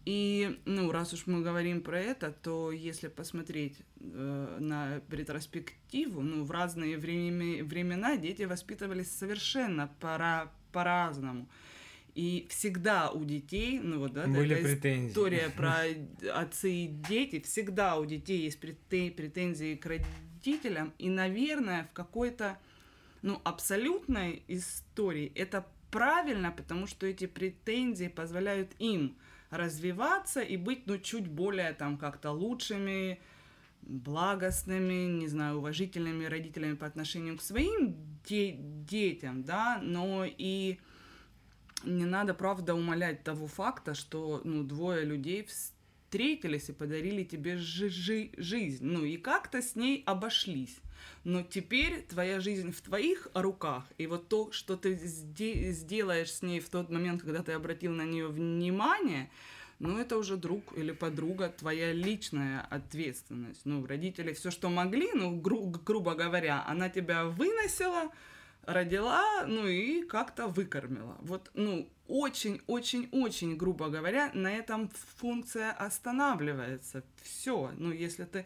И, 0.05 0.59
ну, 0.65 0.91
раз 0.91 1.13
уж 1.13 1.25
мы 1.25 1.41
говорим 1.41 1.81
про 1.81 1.99
это, 1.99 2.31
то 2.31 2.71
если 2.71 3.07
посмотреть 3.07 3.79
э, 3.99 4.57
на 4.59 5.01
ретроспективу, 5.09 6.21
ну, 6.21 6.43
в 6.43 6.51
разные 6.51 6.99
времена, 6.99 7.63
времена 7.63 8.17
дети 8.17 8.43
воспитывались 8.43 9.09
совершенно 9.09 9.89
пора, 9.99 10.51
по-разному. 10.71 11.47
И 12.15 12.47
всегда 12.49 13.11
у 13.11 13.25
детей, 13.25 13.79
ну 13.79 13.99
вот, 13.99 14.13
да, 14.13 14.25
Были 14.25 14.55
претензии. 14.55 15.09
история 15.11 15.49
про 15.55 15.83
отцы 16.33 16.71
и 16.71 16.87
дети, 16.87 17.41
всегда 17.41 17.97
у 17.97 18.05
детей 18.05 18.41
есть 18.43 18.59
претензии 18.59 19.75
к 19.75 19.85
родителям, 19.85 20.93
и, 20.97 21.09
наверное, 21.09 21.83
в 21.83 21.91
какой-то, 21.93 22.57
ну, 23.21 23.41
абсолютной 23.43 24.43
истории 24.47 25.29
это 25.35 25.65
правильно, 25.91 26.51
потому 26.51 26.87
что 26.87 27.05
эти 27.05 27.27
претензии 27.27 28.07
позволяют 28.07 28.71
им 28.79 29.17
развиваться 29.49 30.41
и 30.41 30.55
быть, 30.55 30.87
ну, 30.87 30.97
чуть 30.97 31.27
более 31.27 31.73
там 31.73 31.97
как-то 31.97 32.31
лучшими, 32.31 33.19
благостными, 33.81 35.05
не 35.19 35.27
знаю, 35.27 35.57
уважительными 35.57 36.25
родителями 36.25 36.75
по 36.75 36.85
отношению 36.87 37.37
к 37.37 37.41
своим 37.41 37.95
де- 38.27 38.55
детям, 38.57 39.43
да, 39.43 39.79
но 39.83 40.25
и 40.25 40.77
не 41.85 42.05
надо, 42.05 42.33
правда, 42.33 42.75
умолять 42.75 43.23
того 43.23 43.47
факта, 43.47 43.93
что, 43.93 44.41
ну, 44.43 44.63
двое 44.63 45.05
людей 45.05 45.43
встретились 45.43 46.69
и 46.69 46.73
подарили 46.73 47.23
тебе 47.23 47.57
жи- 47.57 47.89
жи- 47.89 48.31
жизнь, 48.37 48.85
ну, 48.85 49.03
и 49.03 49.17
как-то 49.17 49.61
с 49.61 49.75
ней 49.75 50.03
обошлись. 50.05 50.77
Но 51.23 51.43
теперь 51.43 52.01
твоя 52.03 52.39
жизнь 52.39 52.71
в 52.71 52.81
твоих 52.81 53.27
руках, 53.33 53.83
и 53.97 54.07
вот 54.07 54.27
то, 54.27 54.51
что 54.51 54.75
ты 54.77 54.95
сделаешь 54.95 56.31
с 56.31 56.41
ней 56.41 56.59
в 56.59 56.69
тот 56.69 56.89
момент, 56.89 57.21
когда 57.21 57.43
ты 57.43 57.53
обратил 57.53 57.91
на 57.93 58.03
нее 58.03 58.27
внимание, 58.27 59.29
ну, 59.79 59.97
это 59.97 60.17
уже 60.17 60.37
друг 60.37 60.77
или 60.77 60.91
подруга, 60.91 61.49
твоя 61.49 61.91
личная 61.91 62.61
ответственность. 62.69 63.61
Ну, 63.65 63.85
родители 63.85 64.33
все, 64.33 64.49
что 64.49 64.69
могли, 64.69 65.09
ну, 65.13 65.35
гру- 65.35 65.73
грубо 65.85 66.15
говоря, 66.15 66.63
она 66.65 66.89
тебя 66.89 67.25
выносила, 67.25 68.09
родила, 68.67 69.45
ну 69.45 69.67
и 69.67 70.03
как-то 70.03 70.47
выкормила. 70.47 71.17
Вот, 71.21 71.51
ну, 71.53 71.89
очень-очень-очень, 72.07 73.55
грубо 73.57 73.89
говоря, 73.89 74.31
на 74.33 74.51
этом 74.51 74.89
функция 75.17 75.71
останавливается. 75.71 77.03
Все. 77.21 77.71
Ну, 77.77 77.91
если 77.91 78.25
ты 78.25 78.45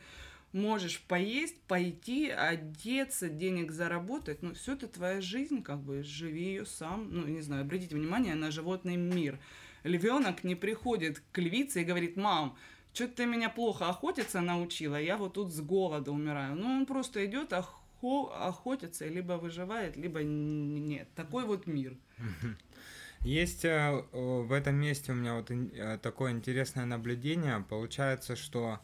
можешь 0.52 1.02
поесть, 1.02 1.60
пойти, 1.62 2.30
одеться, 2.30 3.30
денег 3.30 3.72
заработать, 3.72 4.42
ну, 4.42 4.54
все 4.54 4.74
это 4.74 4.88
твоя 4.88 5.22
жизнь, 5.22 5.62
как 5.62 5.80
бы, 5.80 6.04
живи 6.04 6.44
ее 6.44 6.66
сам. 6.66 7.10
Ну, 7.12 7.28
не 7.28 7.42
знаю, 7.42 7.64
обратите 7.64 7.96
внимание 7.96 8.36
на 8.36 8.52
животный 8.52 8.96
мир. 8.96 9.40
Львенок 9.84 10.44
не 10.44 10.56
приходит 10.56 11.22
к 11.32 11.38
львице 11.38 11.82
и 11.82 11.86
говорит, 11.86 12.18
мам, 12.18 12.58
что 12.94 13.08
ты 13.08 13.26
меня 13.26 13.50
плохо 13.50 13.88
охотиться 13.88 14.42
научила, 14.42 15.00
я 15.00 15.16
вот 15.18 15.34
тут 15.34 15.54
с 15.54 15.62
голода 15.62 16.12
умираю. 16.12 16.56
Ну, 16.56 16.68
он 16.80 16.86
просто 16.86 17.26
идет, 17.26 17.54
охо- 17.54 17.79
охотится, 18.02 19.08
либо 19.08 19.34
выживает, 19.34 19.98
либо 19.98 20.24
нет. 20.24 21.08
Такой 21.16 21.46
вот 21.46 21.68
мир. 21.68 21.98
Есть 23.22 23.66
э, 23.66 24.04
в 24.14 24.52
этом 24.54 24.76
месте 24.76 25.12
у 25.12 25.16
меня 25.16 25.36
вот 25.36 25.52
э, 25.52 26.00
такое 26.02 26.32
интересное 26.32 26.86
наблюдение. 26.86 27.66
Получается, 27.68 28.36
что 28.38 28.80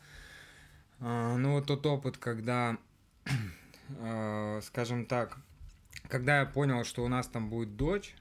э, 0.99 1.35
ну 1.37 1.53
вот 1.53 1.67
тот 1.67 1.85
опыт, 1.85 2.17
когда, 2.17 2.77
скажем 4.61 5.05
так, 5.05 5.37
когда 6.09 6.39
я 6.39 6.45
понял, 6.45 6.83
что 6.83 7.05
у 7.05 7.07
нас 7.07 7.27
там 7.27 7.49
будет 7.49 7.77
дочь, 7.77 8.15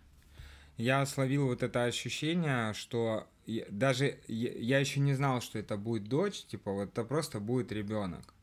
я 0.77 1.05
словил 1.07 1.47
вот 1.47 1.63
это 1.63 1.85
ощущение, 1.85 2.75
что 2.75 3.29
даже 3.69 4.19
я 4.27 4.79
еще 4.79 5.01
не 5.01 5.15
знал, 5.15 5.41
что 5.41 5.59
это 5.59 5.77
будет 5.77 6.05
дочь, 6.05 6.45
типа 6.45 6.73
вот 6.73 6.91
это 6.91 7.05
просто 7.05 7.41
будет 7.41 7.73
ребенок. 7.73 8.34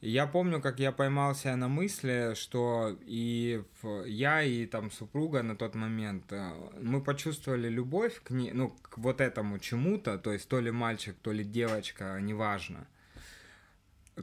Я 0.00 0.26
помню, 0.26 0.62
как 0.62 0.80
я 0.80 0.92
поймался 0.92 1.54
на 1.56 1.68
мысли, 1.68 2.32
что 2.34 2.96
и 3.02 3.62
я, 4.06 4.42
и 4.42 4.64
там 4.64 4.90
супруга 4.90 5.42
на 5.42 5.56
тот 5.56 5.74
момент, 5.74 6.32
э, 6.32 6.52
мы 6.80 7.02
почувствовали 7.02 7.68
любовь 7.68 8.22
к 8.22 8.30
ней, 8.30 8.50
ну, 8.52 8.70
к 8.70 8.96
вот 8.96 9.20
этому 9.20 9.58
чему-то, 9.58 10.16
то 10.16 10.32
есть 10.32 10.48
то 10.48 10.58
ли 10.58 10.70
мальчик, 10.70 11.16
то 11.20 11.32
ли 11.32 11.44
девочка, 11.44 12.18
неважно, 12.18 12.86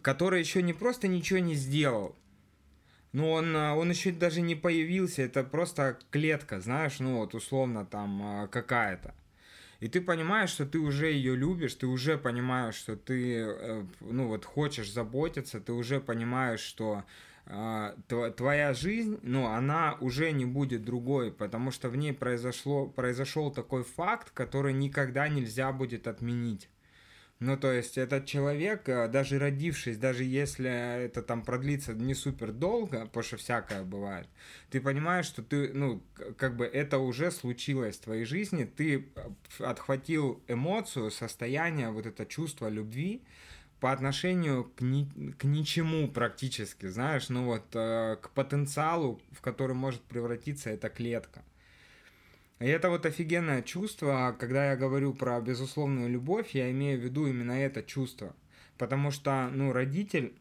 который 0.01 0.39
еще 0.39 0.63
не 0.63 0.74
просто 0.74 1.07
ничего 1.07 1.39
не 1.39 1.53
сделал, 1.53 2.15
ну, 3.12 3.29
он, 3.29 3.55
э, 3.55 3.74
он 3.74 3.91
еще 3.91 4.12
даже 4.12 4.41
не 4.41 4.55
появился, 4.55 5.22
это 5.22 5.43
просто 5.43 6.00
клетка, 6.10 6.60
знаешь, 6.60 7.00
ну 7.00 7.17
вот 7.17 7.36
условно 7.36 7.86
там 7.86 8.46
э, 8.46 8.48
какая-то 8.48 9.13
и 9.79 9.88
ты 9.88 10.01
понимаешь, 10.01 10.50
что 10.50 10.65
ты 10.65 10.79
уже 10.79 11.12
ее 11.12 11.36
любишь, 11.36 11.75
ты 11.75 11.88
уже 11.88 12.17
понимаешь, 12.17 12.75
что 12.75 12.96
ты, 12.96 13.38
э, 13.39 13.86
ну 14.01 14.27
вот, 14.27 14.46
хочешь 14.46 14.91
заботиться, 14.91 15.60
ты 15.60 15.74
уже 15.74 16.00
понимаешь, 16.00 16.62
что 16.62 17.03
э, 17.46 17.93
твоя 18.36 18.74
жизнь, 18.74 19.19
ну, 19.22 19.48
она 19.48 19.98
уже 20.01 20.31
не 20.31 20.46
будет 20.46 20.84
другой, 20.84 21.31
потому 21.31 21.72
что 21.72 21.89
в 21.89 21.96
ней 21.96 22.13
произошло, 22.13 22.88
произошел 22.88 23.51
такой 23.51 23.84
факт, 23.84 24.31
который 24.31 24.74
никогда 24.74 25.27
нельзя 25.27 25.72
будет 25.72 26.07
отменить. 26.07 26.69
Ну, 27.39 27.56
то 27.56 27.72
есть 27.72 28.00
этот 28.00 28.25
человек, 28.25 28.89
э, 28.89 29.08
даже 29.08 29.38
родившись, 29.38 29.98
даже 29.98 30.24
если 30.24 31.06
это 31.06 31.22
там 31.22 31.44
продлится 31.44 31.94
не 31.94 32.15
супер 32.15 32.51
долго, 32.51 33.06
потому 33.06 33.24
что 33.24 33.38
всякое 33.38 33.84
бывает, 33.84 34.27
ты 34.72 34.82
понимаешь, 34.82 35.27
что 35.27 35.44
ты, 35.44 35.72
ну, 35.72 36.01
как 36.38 36.56
бы 36.56 36.65
это 36.65 36.98
уже 36.98 37.29
случилось 37.29 37.98
в 37.98 38.01
твоей 38.01 38.25
жизни, 38.25 38.63
ты 38.63 39.08
э, 39.15 39.63
отхватил 39.63 40.41
эмоцию, 40.48 41.12
состояние, 41.12 41.91
вот 41.91 42.08
это 42.08 42.25
чувство 42.25 42.70
любви 42.70 43.22
по 43.79 43.91
отношению 43.91 44.63
к, 44.75 44.82
ни, 44.82 45.08
к 45.38 45.44
ничему 45.44 46.08
практически, 46.08 46.88
знаешь, 46.88 47.29
ну 47.29 47.46
вот, 47.46 47.65
э, 47.75 48.17
к 48.20 48.32
потенциалу, 48.32 49.22
в 49.32 49.41
который 49.41 49.75
может 49.75 50.01
превратиться 50.01 50.72
эта 50.72 50.89
клетка. 50.89 51.44
И 52.59 52.65
это 52.65 52.89
вот 52.89 53.05
офигенное 53.05 53.61
чувство, 53.61 54.35
когда 54.39 54.71
я 54.71 54.75
говорю 54.75 55.13
про 55.13 55.39
безусловную 55.39 56.09
любовь, 56.09 56.51
я 56.55 56.71
имею 56.71 56.99
в 56.99 57.03
виду 57.03 57.27
именно 57.27 57.51
это 57.51 57.83
чувство. 57.83 58.35
Потому 58.77 59.11
что, 59.11 59.49
ну, 59.51 59.71
родитель, 59.71 60.33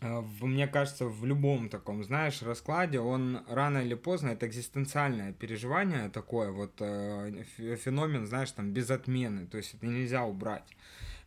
э, 0.00 0.22
мне 0.40 0.66
кажется, 0.66 1.06
в 1.06 1.24
любом 1.24 1.68
таком, 1.68 2.02
знаешь, 2.02 2.42
раскладе, 2.42 2.98
он 2.98 3.40
рано 3.48 3.78
или 3.78 3.94
поздно, 3.94 4.30
это 4.30 4.46
экзистенциальное 4.46 5.32
переживание 5.32 6.08
такое, 6.10 6.50
вот 6.50 6.74
э, 6.80 7.44
феномен, 7.56 8.26
знаешь, 8.26 8.50
там, 8.50 8.72
без 8.72 8.90
отмены, 8.90 9.46
то 9.46 9.56
есть 9.56 9.74
это 9.74 9.86
нельзя 9.86 10.24
убрать 10.24 10.64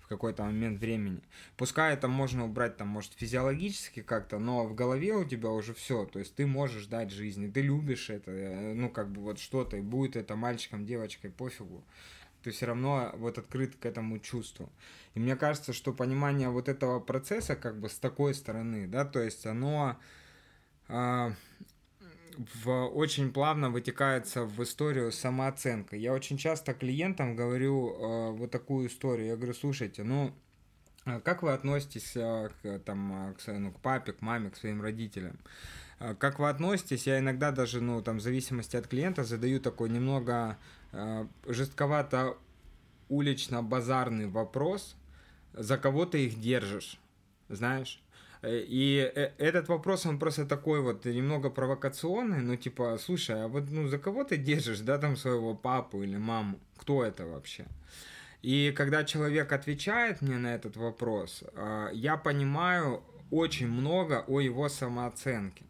какой-то 0.09 0.43
момент 0.43 0.81
времени. 0.81 1.21
Пускай 1.55 1.93
это 1.93 2.07
можно 2.07 2.45
убрать, 2.45 2.77
там, 2.77 2.87
может, 2.87 3.13
физиологически 3.13 4.01
как-то, 4.01 4.39
но 4.39 4.65
в 4.65 4.73
голове 4.73 5.13
у 5.13 5.23
тебя 5.23 5.49
уже 5.49 5.73
все, 5.73 6.05
то 6.05 6.19
есть 6.19 6.35
ты 6.35 6.45
можешь 6.47 6.87
дать 6.87 7.11
жизни, 7.11 7.49
ты 7.49 7.61
любишь 7.61 8.09
это, 8.09 8.31
э, 8.31 8.73
ну, 8.73 8.89
как 8.89 9.11
бы 9.11 9.21
вот 9.21 9.39
что-то, 9.39 9.77
и 9.77 9.81
будет 9.81 10.15
это 10.15 10.35
мальчиком, 10.35 10.85
девочкой, 10.85 11.29
пофигу. 11.29 11.83
Ты 12.43 12.51
все 12.51 12.65
равно 12.67 13.11
вот 13.17 13.37
открыт 13.37 13.75
к 13.75 13.85
этому 13.85 14.17
чувству. 14.19 14.69
И 15.13 15.19
мне 15.19 15.35
кажется, 15.35 15.73
что 15.73 15.93
понимание 15.93 16.49
вот 16.49 16.69
этого 16.69 16.99
процесса 16.99 17.55
как 17.55 17.79
бы 17.79 17.89
с 17.89 17.99
такой 17.99 18.33
стороны, 18.33 18.87
да, 18.87 19.05
то 19.05 19.21
есть 19.21 19.45
оно 19.45 19.97
э, 20.87 21.31
в, 22.37 22.85
очень 22.87 23.31
плавно 23.31 23.69
вытекается 23.69 24.43
в 24.45 24.61
историю 24.63 25.11
самооценка. 25.11 25.95
Я 25.95 26.13
очень 26.13 26.37
часто 26.37 26.73
клиентам 26.73 27.35
говорю 27.35 27.89
э, 27.89 28.31
вот 28.31 28.51
такую 28.51 28.87
историю. 28.87 29.27
Я 29.27 29.35
говорю, 29.35 29.53
слушайте, 29.53 30.03
ну, 30.03 30.33
а 31.05 31.19
как 31.19 31.43
вы 31.43 31.53
относитесь 31.53 32.15
э, 32.15 32.49
к, 32.61 32.79
там, 32.79 33.35
к, 33.35 33.51
ну, 33.51 33.71
к 33.71 33.79
папе, 33.79 34.13
к 34.13 34.21
маме, 34.21 34.49
к 34.49 34.57
своим 34.57 34.81
родителям? 34.81 35.39
Э, 35.99 36.15
как 36.15 36.39
вы 36.39 36.49
относитесь? 36.49 37.07
Я 37.07 37.19
иногда 37.19 37.51
даже, 37.51 37.81
ну, 37.81 38.01
там, 38.01 38.17
в 38.17 38.21
зависимости 38.21 38.75
от 38.75 38.87
клиента 38.87 39.23
задаю 39.23 39.59
такой 39.59 39.89
немного 39.89 40.57
э, 40.91 41.25
жестковато 41.47 42.37
улично-базарный 43.09 44.27
вопрос, 44.27 44.95
за 45.53 45.77
кого 45.77 46.05
ты 46.05 46.25
их 46.25 46.39
держишь, 46.39 46.99
знаешь? 47.49 48.01
Э, 48.41 48.63
и 48.67 49.11
э, 49.15 49.31
этот 49.37 49.67
вопрос, 49.67 50.05
он 50.05 50.19
просто 50.19 50.45
такой 50.45 50.81
вот 50.81 51.05
немного 51.05 51.49
провокационный, 51.49 52.41
ну 52.41 52.55
типа, 52.55 52.97
слушай, 52.99 53.43
а 53.43 53.47
вот 53.47 53.69
ну 53.69 53.87
за 53.87 53.97
кого 53.97 54.23
ты 54.23 54.37
держишь, 54.37 54.79
да, 54.79 54.97
там 54.97 55.17
своего 55.17 55.55
папу 55.55 56.03
или 56.03 56.17
маму? 56.17 56.59
Кто 56.77 57.03
это 57.03 57.25
вообще? 57.25 57.65
И 58.41 58.73
когда 58.75 59.03
человек 59.03 59.51
отвечает 59.51 60.21
мне 60.21 60.37
на 60.37 60.55
этот 60.55 60.77
вопрос, 60.77 61.43
а, 61.55 61.89
я 61.91 62.15
понимаю 62.15 63.03
очень 63.31 63.67
много 63.67 64.23
о 64.27 64.39
его 64.39 64.69
самооценке. 64.69 65.65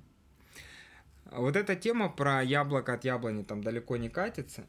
Вот 1.31 1.55
эта 1.55 1.75
тема 1.75 2.09
про 2.09 2.43
яблоко 2.43 2.93
от 2.93 3.05
яблони 3.05 3.43
там 3.43 3.63
далеко 3.63 3.97
не 3.97 4.09
катится. 4.09 4.65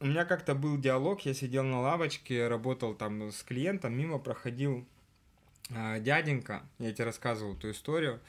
У 0.00 0.06
меня 0.06 0.24
как-то 0.24 0.54
был 0.54 0.78
диалог, 0.78 1.20
я 1.26 1.34
сидел 1.34 1.64
на 1.64 1.80
лавочке, 1.80 2.48
работал 2.48 2.94
там 2.94 3.30
с 3.30 3.42
клиентом, 3.42 3.96
мимо 3.96 4.18
проходил 4.18 4.86
дяденька, 5.70 6.62
я 6.78 6.92
тебе 6.92 7.04
рассказывал 7.04 7.54
эту 7.54 7.70
историю, 7.70 8.20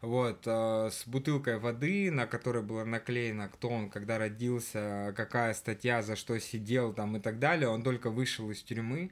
вот, 0.00 0.46
э, 0.46 0.88
с 0.90 1.06
бутылкой 1.06 1.58
воды, 1.58 2.10
на 2.10 2.26
которой 2.26 2.62
было 2.62 2.84
наклеено, 2.84 3.48
кто 3.48 3.68
он, 3.68 3.90
когда 3.90 4.16
родился, 4.16 5.12
какая 5.14 5.52
статья, 5.52 6.02
за 6.02 6.16
что 6.16 6.38
сидел 6.40 6.94
там 6.94 7.16
и 7.18 7.20
так 7.20 7.38
далее. 7.38 7.68
Он 7.68 7.82
только 7.82 8.08
вышел 8.08 8.50
из 8.50 8.62
тюрьмы 8.62 9.10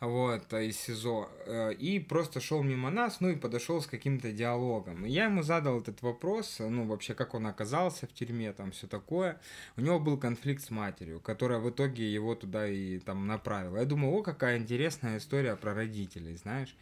вот, 0.00 0.52
из 0.52 0.76
СИЗО, 0.78 1.28
э, 1.46 1.72
и 1.74 1.98
просто 1.98 2.40
шел 2.40 2.62
мимо 2.62 2.88
нас, 2.88 3.20
ну 3.20 3.30
и 3.30 3.36
подошел 3.36 3.80
с 3.82 3.86
каким-то 3.88 4.30
диалогом. 4.30 5.04
И 5.04 5.10
я 5.10 5.24
ему 5.24 5.42
задал 5.42 5.80
этот 5.80 6.02
вопрос, 6.02 6.58
ну 6.60 6.86
вообще, 6.86 7.14
как 7.14 7.34
он 7.34 7.48
оказался 7.48 8.06
в 8.06 8.12
тюрьме, 8.12 8.52
там 8.52 8.70
все 8.70 8.86
такое. 8.86 9.40
У 9.76 9.80
него 9.80 9.98
был 9.98 10.16
конфликт 10.16 10.62
с 10.62 10.70
матерью, 10.70 11.18
которая 11.18 11.58
в 11.58 11.68
итоге 11.68 12.12
его 12.12 12.36
туда 12.36 12.68
и 12.68 13.00
там 13.00 13.26
направила. 13.26 13.78
Я 13.78 13.84
думаю, 13.86 14.14
о, 14.14 14.22
какая 14.22 14.58
интересная 14.58 15.18
история 15.18 15.56
про 15.56 15.74
родителей, 15.74 16.36
знаешь. 16.36 16.76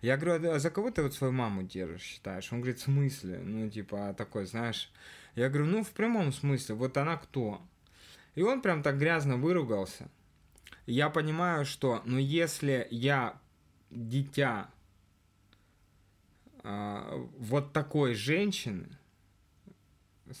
Я 0.00 0.16
говорю, 0.16 0.52
а 0.52 0.58
за 0.58 0.70
кого 0.70 0.90
ты 0.90 1.02
вот 1.02 1.12
свою 1.12 1.34
маму 1.34 1.62
держишь, 1.64 2.00
считаешь? 2.00 2.50
Он 2.52 2.60
говорит, 2.60 2.80
в 2.80 2.84
смысле? 2.84 3.40
Ну, 3.44 3.68
типа, 3.68 4.14
такой, 4.16 4.46
знаешь. 4.46 4.90
Я 5.34 5.50
говорю, 5.50 5.66
ну, 5.66 5.84
в 5.84 5.90
прямом 5.90 6.32
смысле, 6.32 6.74
вот 6.74 6.96
она 6.96 7.18
кто? 7.18 7.60
И 8.34 8.42
он 8.42 8.62
прям 8.62 8.82
так 8.82 8.98
грязно 8.98 9.36
выругался 9.36 10.08
я 10.86 11.10
понимаю, 11.10 11.64
что, 11.64 12.02
ну, 12.04 12.18
если 12.18 12.86
я 12.90 13.38
дитя 13.90 14.68
э, 16.64 17.26
вот 17.38 17.72
такой 17.72 18.14
женщины, 18.14 18.88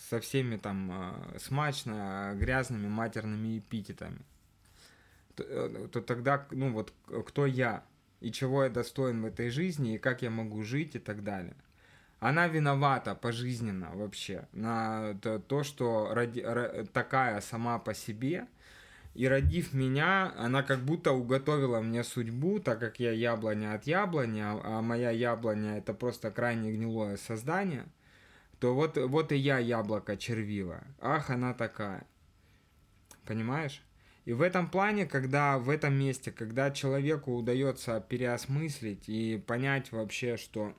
со 0.08 0.20
всеми 0.20 0.56
там 0.56 0.90
э, 0.90 1.38
смачно 1.38 2.32
грязными 2.34 2.88
матерными 2.88 3.58
эпитетами, 3.58 4.20
то, 5.36 5.44
э, 5.44 5.88
то 5.92 6.00
тогда, 6.00 6.46
ну 6.50 6.72
вот, 6.72 6.92
кто 7.26 7.46
я, 7.46 7.84
и 8.20 8.32
чего 8.32 8.64
я 8.64 8.70
достоин 8.70 9.22
в 9.22 9.26
этой 9.26 9.50
жизни, 9.50 9.94
и 9.94 9.98
как 9.98 10.22
я 10.22 10.30
могу 10.30 10.62
жить, 10.64 10.96
и 10.96 10.98
так 10.98 11.22
далее. 11.22 11.56
Она 12.20 12.46
виновата 12.46 13.14
пожизненно 13.16 13.90
вообще 13.94 14.46
на 14.52 15.14
то, 15.48 15.64
что 15.64 16.14
ради, 16.14 16.40
такая 16.92 17.40
сама 17.40 17.78
по 17.78 17.94
себе– 17.94 18.48
и 19.14 19.28
родив 19.28 19.74
меня, 19.74 20.32
она 20.38 20.62
как 20.62 20.80
будто 20.80 21.12
уготовила 21.12 21.80
мне 21.80 22.02
судьбу, 22.02 22.60
так 22.60 22.80
как 22.80 22.98
я 22.98 23.12
яблоня 23.12 23.74
от 23.74 23.86
яблони, 23.86 24.40
а, 24.40 24.60
а 24.62 24.82
моя 24.82 25.10
яблоня 25.10 25.78
это 25.78 25.92
просто 25.92 26.30
крайне 26.30 26.72
гнилое 26.72 27.18
создание, 27.18 27.84
то 28.58 28.74
вот, 28.74 28.96
вот 28.96 29.32
и 29.32 29.36
я 29.36 29.58
яблоко 29.58 30.16
червивое. 30.16 30.84
Ах, 31.00 31.30
она 31.30 31.52
такая. 31.52 32.06
Понимаешь? 33.26 33.82
И 34.24 34.32
в 34.32 34.40
этом 34.40 34.68
плане, 34.68 35.04
когда 35.04 35.58
в 35.58 35.68
этом 35.68 35.94
месте, 35.94 36.30
когда 36.30 36.70
человеку 36.70 37.34
удается 37.34 38.00
переосмыслить 38.00 39.08
и 39.08 39.36
понять 39.46 39.92
вообще, 39.92 40.36
что 40.36 40.74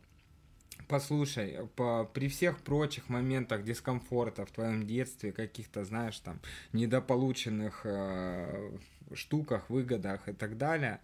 Послушай, 0.87 1.67
по, 1.75 2.05
при 2.05 2.27
всех 2.27 2.59
прочих 2.59 3.09
моментах 3.09 3.63
дискомфорта 3.63 4.45
в 4.45 4.51
твоем 4.51 4.85
детстве, 4.85 5.31
каких-то, 5.31 5.85
знаешь, 5.85 6.19
там, 6.19 6.39
недополученных 6.71 7.81
э, 7.85 8.77
штуках, 9.13 9.69
выгодах 9.69 10.27
и 10.27 10.33
так 10.33 10.57
далее, 10.57 10.99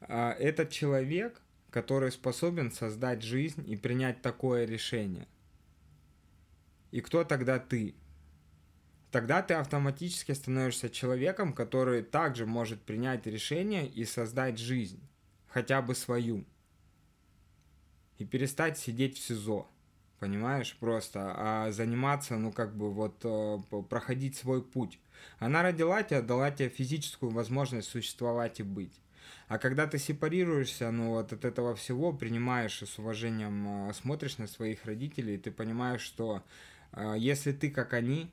э, 0.00 0.30
этот 0.38 0.70
человек, 0.70 1.40
который 1.70 2.12
способен 2.12 2.70
создать 2.70 3.22
жизнь 3.22 3.64
и 3.68 3.76
принять 3.76 4.22
такое 4.22 4.64
решение. 4.64 5.26
И 6.90 7.00
кто 7.00 7.24
тогда 7.24 7.58
ты? 7.58 7.94
Тогда 9.10 9.42
ты 9.42 9.54
автоматически 9.54 10.32
становишься 10.32 10.90
человеком, 10.90 11.52
который 11.52 12.02
также 12.02 12.46
может 12.46 12.82
принять 12.82 13.26
решение 13.26 13.86
и 13.86 14.04
создать 14.04 14.58
жизнь, 14.58 15.00
хотя 15.48 15.80
бы 15.80 15.94
свою 15.94 16.44
и 18.18 18.24
перестать 18.24 18.78
сидеть 18.78 19.16
в 19.16 19.24
СИЗО, 19.24 19.66
понимаешь, 20.18 20.76
просто, 20.80 21.32
а 21.36 21.72
заниматься, 21.72 22.36
ну, 22.36 22.52
как 22.52 22.76
бы 22.76 22.92
вот 22.92 23.20
э, 23.24 23.58
проходить 23.88 24.36
свой 24.36 24.62
путь. 24.62 24.98
Она 25.38 25.62
родила 25.62 26.02
тебя, 26.02 26.22
дала 26.22 26.50
тебе 26.50 26.68
физическую 26.68 27.30
возможность 27.30 27.88
существовать 27.88 28.60
и 28.60 28.64
быть. 28.64 29.00
А 29.46 29.58
когда 29.58 29.86
ты 29.86 29.98
сепарируешься, 29.98 30.90
ну, 30.90 31.10
вот 31.10 31.32
от 31.32 31.44
этого 31.44 31.74
всего, 31.74 32.12
принимаешь 32.12 32.82
и 32.82 32.86
с 32.86 32.98
уважением 32.98 33.88
э, 33.88 33.94
смотришь 33.94 34.38
на 34.38 34.46
своих 34.46 34.84
родителей, 34.84 35.38
ты 35.38 35.50
понимаешь, 35.50 36.02
что 36.02 36.42
э, 36.92 37.14
если 37.16 37.52
ты 37.52 37.70
как 37.70 37.94
они, 37.94 38.30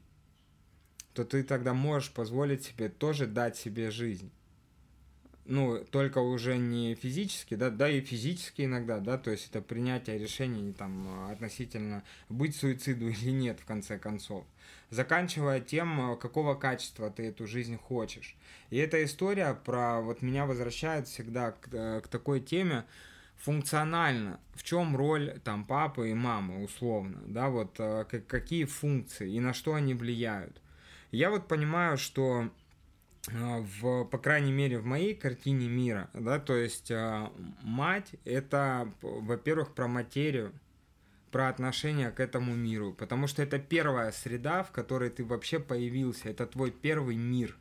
то 1.13 1.23
ты 1.23 1.43
тогда 1.43 1.73
можешь 1.73 2.12
позволить 2.12 2.63
себе 2.63 2.89
тоже 2.89 3.27
дать 3.27 3.55
себе 3.55 3.91
жизнь 3.91 4.31
ну, 5.45 5.86
только 5.91 6.19
уже 6.19 6.58
не 6.58 6.95
физически, 6.95 7.55
да, 7.55 7.69
да 7.69 7.89
и 7.89 8.01
физически 8.01 8.63
иногда, 8.63 8.99
да, 8.99 9.17
то 9.17 9.31
есть 9.31 9.49
это 9.49 9.62
принятие 9.62 10.17
решений 10.17 10.73
там 10.73 11.29
относительно 11.29 12.03
быть 12.29 12.55
суициду 12.55 13.08
или 13.10 13.31
нет, 13.31 13.60
в 13.60 13.65
конце 13.65 13.99
концов. 13.99 14.45
Заканчивая 14.89 15.60
тем, 15.60 16.17
какого 16.17 16.55
качества 16.55 17.10
ты 17.10 17.27
эту 17.27 17.47
жизнь 17.47 17.77
хочешь. 17.77 18.36
И 18.69 18.77
эта 18.77 19.03
история 19.03 19.53
про, 19.53 20.01
вот 20.01 20.21
меня 20.21 20.45
возвращает 20.45 21.08
всегда 21.08 21.51
к, 21.51 21.69
э, 21.71 22.01
к 22.01 22.08
такой 22.08 22.39
теме, 22.39 22.86
функционально, 23.38 24.39
в 24.55 24.63
чем 24.63 24.95
роль 24.95 25.39
там 25.43 25.65
папы 25.65 26.10
и 26.10 26.13
мамы 26.13 26.63
условно, 26.63 27.21
да, 27.27 27.49
вот 27.49 27.75
э, 27.79 28.05
какие 28.27 28.65
функции 28.65 29.34
и 29.34 29.39
на 29.39 29.53
что 29.53 29.75
они 29.75 29.93
влияют. 29.93 30.62
Я 31.12 31.29
вот 31.29 31.47
понимаю, 31.47 31.97
что 31.97 32.41
а, 32.41 32.49
в, 33.31 34.05
по 34.05 34.17
крайней 34.17 34.51
мере, 34.51 34.77
в 34.77 34.85
моей 34.85 35.15
картине 35.15 35.67
мира, 35.67 36.09
да, 36.13 36.39
то 36.39 36.55
есть 36.55 36.91
э, 36.91 37.29
мать 37.63 38.11
это, 38.23 38.91
во-первых, 39.01 39.73
про 39.73 39.88
материю, 39.88 40.53
про 41.31 41.49
отношение 41.49 42.11
к 42.11 42.19
этому 42.19 42.55
миру, 42.55 42.93
потому 42.93 43.27
что 43.27 43.41
это 43.41 43.59
первая 43.59 44.11
среда, 44.11 44.63
в 44.63 44.71
которой 44.71 45.09
ты 45.09 45.23
вообще 45.25 45.59
появился, 45.59 46.29
это 46.29 46.45
твой 46.45 46.71
первый 46.71 47.15
мир. 47.15 47.57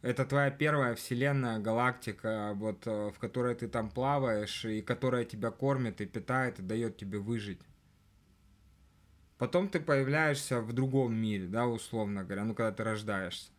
Это 0.00 0.24
твоя 0.24 0.50
первая 0.50 0.94
вселенная, 0.94 1.58
галактика, 1.58 2.52
вот, 2.54 2.86
э, 2.86 3.10
в 3.14 3.18
которой 3.18 3.54
ты 3.56 3.68
там 3.68 3.90
плаваешь, 3.90 4.64
и 4.64 4.80
которая 4.80 5.24
тебя 5.24 5.50
кормит 5.50 6.00
и 6.00 6.06
питает, 6.06 6.60
и 6.60 6.62
дает 6.62 6.96
тебе 6.96 7.18
выжить. 7.18 7.60
Потом 9.38 9.68
ты 9.68 9.80
появляешься 9.80 10.60
в 10.60 10.72
другом 10.72 11.14
мире, 11.14 11.46
да, 11.46 11.66
условно 11.66 12.24
говоря, 12.24 12.44
ну, 12.44 12.54
когда 12.54 12.72
ты 12.72 12.84
рождаешься. 12.84 13.50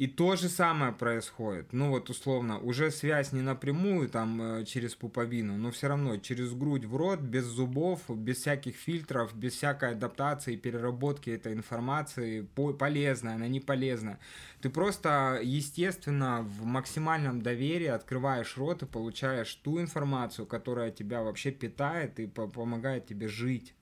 И 0.00 0.06
то 0.06 0.34
же 0.34 0.48
самое 0.48 0.92
происходит. 0.92 1.74
Ну 1.74 1.90
вот 1.90 2.08
условно, 2.08 2.58
уже 2.58 2.90
связь 2.90 3.32
не 3.32 3.42
напрямую 3.42 4.08
там 4.08 4.40
э, 4.40 4.64
через 4.64 4.94
пуповину, 4.94 5.58
но 5.58 5.70
все 5.72 5.88
равно 5.88 6.16
через 6.16 6.54
грудь 6.54 6.86
в 6.86 6.96
рот, 6.96 7.20
без 7.20 7.44
зубов, 7.44 8.08
без 8.08 8.38
всяких 8.38 8.76
фильтров, 8.76 9.36
без 9.36 9.52
всякой 9.52 9.90
адаптации, 9.90 10.56
переработки 10.56 11.28
этой 11.28 11.52
информации, 11.52 12.48
полезная, 12.78 13.34
она 13.34 13.46
не 13.46 13.60
полезна. 13.60 14.18
Ты 14.62 14.70
просто, 14.70 15.38
естественно, 15.42 16.46
в 16.48 16.64
максимальном 16.64 17.42
доверии 17.42 17.88
открываешь 17.88 18.56
рот 18.56 18.82
и 18.82 18.86
получаешь 18.86 19.54
ту 19.56 19.82
информацию, 19.82 20.46
которая 20.46 20.92
тебя 20.92 21.22
вообще 21.22 21.50
питает 21.50 22.18
и 22.20 22.26
помогает 22.26 23.06
тебе 23.06 23.28
жить. 23.28 23.74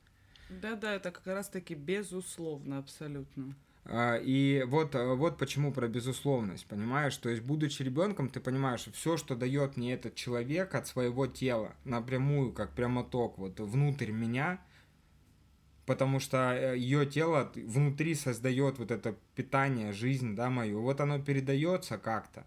Да-да, 0.49 0.95
это 0.95 1.11
как 1.11 1.27
раз-таки 1.27 1.75
безусловно, 1.75 2.79
абсолютно. 2.79 3.55
А, 3.85 4.17
и 4.17 4.65
вот, 4.67 4.95
вот 4.95 5.39
почему 5.39 5.73
про 5.73 5.89
безусловность, 5.89 6.67
понимаешь? 6.67 7.17
То 7.17 7.31
есть, 7.31 7.43
будучи 7.43 7.83
ребенком, 7.83 8.29
ты 8.29 8.39
понимаешь, 8.39 8.81
что 8.81 8.93
все, 8.93 9.17
что 9.17 9.35
дает 9.35 9.77
мне 9.77 9.95
этот 9.95 10.15
человек 10.15 10.75
от 10.75 10.87
своего 10.87 11.27
тела, 11.27 11.75
напрямую, 11.85 12.53
как 12.53 12.75
прямоток, 12.75 13.39
вот 13.39 13.59
внутрь 13.61 14.11
меня, 14.11 14.61
потому 15.87 16.21
что 16.21 16.55
э, 16.55 16.77
ее 16.77 17.07
тело 17.07 17.51
внутри 17.55 18.15
создает 18.15 18.79
вот 18.79 18.91
это 18.91 19.17
питание, 19.35 19.95
жизнь, 19.95 20.37
да, 20.37 20.51
мою, 20.51 20.83
вот 20.83 21.01
оно 21.01 21.19
передается 21.19 21.97
как-то. 21.97 22.47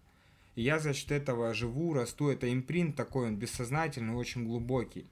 И 0.54 0.62
я 0.62 0.78
за 0.78 0.94
счет 0.94 1.10
этого 1.10 1.54
живу, 1.54 1.92
расту, 1.92 2.28
это 2.28 2.52
импринт 2.52 2.94
такой, 2.94 3.26
он 3.26 3.36
бессознательный, 3.36 4.14
очень 4.14 4.44
глубокий. 4.44 5.08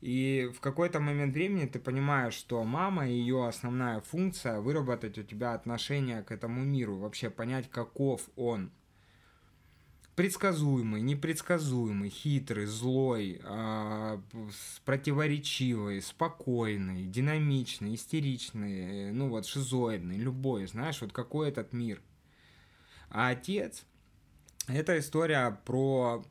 И 0.00 0.50
в 0.54 0.60
какой-то 0.60 1.00
момент 1.00 1.34
времени 1.34 1.66
ты 1.66 1.78
понимаешь, 1.78 2.34
что 2.34 2.62
мама, 2.64 3.08
ее 3.08 3.46
основная 3.46 4.00
функция 4.00 4.60
выработать 4.60 5.18
у 5.18 5.22
тебя 5.22 5.54
отношение 5.54 6.22
к 6.22 6.32
этому 6.32 6.62
миру, 6.64 6.96
вообще 6.96 7.30
понять, 7.30 7.70
каков 7.70 8.28
он. 8.36 8.70
Предсказуемый, 10.14 11.02
непредсказуемый, 11.02 12.08
хитрый, 12.08 12.64
злой, 12.66 13.40
э, 13.42 14.18
противоречивый, 14.84 16.00
спокойный, 16.00 17.04
динамичный, 17.06 17.94
истеричный, 17.94 19.12
ну 19.12 19.28
вот 19.28 19.44
шизоидный, 19.44 20.16
любой, 20.16 20.66
знаешь, 20.66 21.02
вот 21.02 21.12
какой 21.12 21.48
этот 21.48 21.74
мир. 21.74 22.00
А 23.10 23.28
отец, 23.28 23.84
это 24.68 24.98
история 24.98 25.60
про 25.66 26.24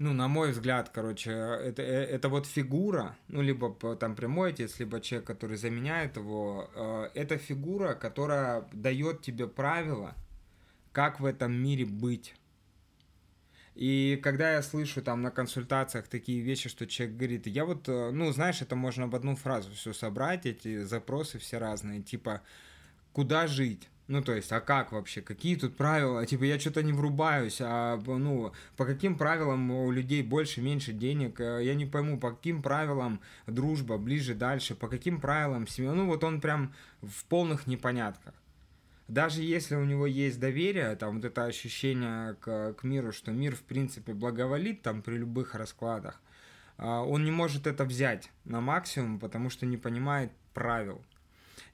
ну, 0.00 0.14
на 0.14 0.28
мой 0.28 0.52
взгляд, 0.52 0.88
короче, 0.88 1.30
это, 1.30 1.82
э, 1.82 2.04
это 2.06 2.30
вот 2.30 2.46
фигура, 2.46 3.18
ну, 3.28 3.42
либо 3.42 3.70
там 3.96 4.16
прямой 4.16 4.50
отец, 4.50 4.80
либо 4.80 4.98
человек, 4.98 5.26
который 5.26 5.58
заменяет 5.58 6.16
его, 6.16 6.70
э, 6.74 7.10
это 7.14 7.36
фигура, 7.36 7.92
которая 7.94 8.64
дает 8.72 9.20
тебе 9.20 9.46
правила, 9.46 10.14
как 10.92 11.20
в 11.20 11.26
этом 11.26 11.52
мире 11.52 11.84
быть. 11.84 12.34
И 13.74 14.18
когда 14.22 14.54
я 14.54 14.62
слышу 14.62 15.02
там 15.02 15.20
на 15.20 15.30
консультациях 15.30 16.08
такие 16.08 16.40
вещи, 16.40 16.70
что 16.70 16.86
человек 16.86 17.16
говорит, 17.16 17.46
я 17.46 17.66
вот, 17.66 17.86
э, 17.86 18.10
ну, 18.10 18.32
знаешь, 18.32 18.62
это 18.62 18.76
можно 18.76 19.06
в 19.06 19.14
одну 19.14 19.36
фразу 19.36 19.70
все 19.72 19.92
собрать, 19.92 20.46
эти 20.46 20.82
запросы 20.82 21.38
все 21.38 21.58
разные, 21.58 22.00
типа, 22.00 22.40
куда 23.12 23.46
жить? 23.46 23.90
Ну, 24.10 24.22
то 24.22 24.34
есть, 24.34 24.50
а 24.50 24.58
как 24.60 24.90
вообще? 24.90 25.20
Какие 25.22 25.54
тут 25.54 25.76
правила? 25.76 26.26
Типа, 26.26 26.42
я 26.42 26.58
что-то 26.58 26.82
не 26.82 26.92
врубаюсь, 26.92 27.58
а, 27.60 27.96
ну, 28.04 28.52
по 28.76 28.84
каким 28.84 29.16
правилам 29.16 29.70
у 29.70 29.92
людей 29.92 30.24
больше, 30.24 30.60
меньше 30.60 30.92
денег? 30.92 31.40
Э, 31.40 31.60
я 31.62 31.76
не 31.76 31.86
пойму, 31.86 32.18
по 32.18 32.32
каким 32.32 32.60
правилам 32.60 33.20
дружба 33.46 33.98
ближе, 33.98 34.34
дальше? 34.34 34.74
По 34.74 34.88
каким 34.88 35.20
правилам 35.20 35.68
семья? 35.68 35.92
Ну, 35.92 36.06
вот 36.06 36.24
он 36.24 36.40
прям 36.40 36.74
в 37.02 37.24
полных 37.26 37.68
непонятках 37.68 38.34
даже 39.06 39.42
если 39.42 39.74
у 39.74 39.84
него 39.84 40.06
есть 40.06 40.38
доверие, 40.38 40.94
там 40.94 41.16
вот 41.16 41.24
это 41.24 41.44
ощущение 41.44 42.34
к, 42.34 42.74
к 42.74 42.84
миру, 42.84 43.12
что 43.12 43.32
мир 43.32 43.56
в 43.56 43.62
принципе 43.62 44.12
благоволит 44.12 44.82
там 44.82 45.02
при 45.02 45.16
любых 45.16 45.56
раскладах, 45.56 46.20
а, 46.78 47.02
он 47.02 47.24
не 47.24 47.32
может 47.32 47.66
это 47.66 47.84
взять 47.84 48.30
на 48.44 48.60
максимум, 48.60 49.18
потому 49.18 49.50
что 49.50 49.66
не 49.66 49.76
понимает 49.76 50.30
правил. 50.54 51.02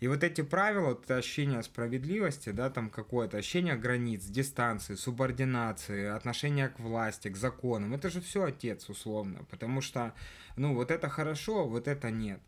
И 0.00 0.08
вот 0.08 0.24
эти 0.24 0.42
правила, 0.42 0.88
вот 0.88 1.04
это 1.04 1.16
ощущение 1.16 1.62
справедливости, 1.62 2.50
да, 2.50 2.70
там 2.70 2.90
какое-то 2.90 3.38
ощущение 3.38 3.76
границ, 3.76 4.24
дистанции, 4.24 4.94
субординации, 4.94 6.06
отношение 6.06 6.68
к 6.68 6.78
власти, 6.80 7.28
к 7.28 7.36
законам, 7.36 7.94
это 7.94 8.10
же 8.10 8.20
все 8.20 8.44
отец 8.44 8.88
условно, 8.88 9.44
потому 9.50 9.80
что, 9.80 10.12
ну, 10.56 10.74
вот 10.74 10.90
это 10.90 11.08
хорошо, 11.08 11.66
вот 11.66 11.88
это 11.88 12.10
нет. 12.10 12.40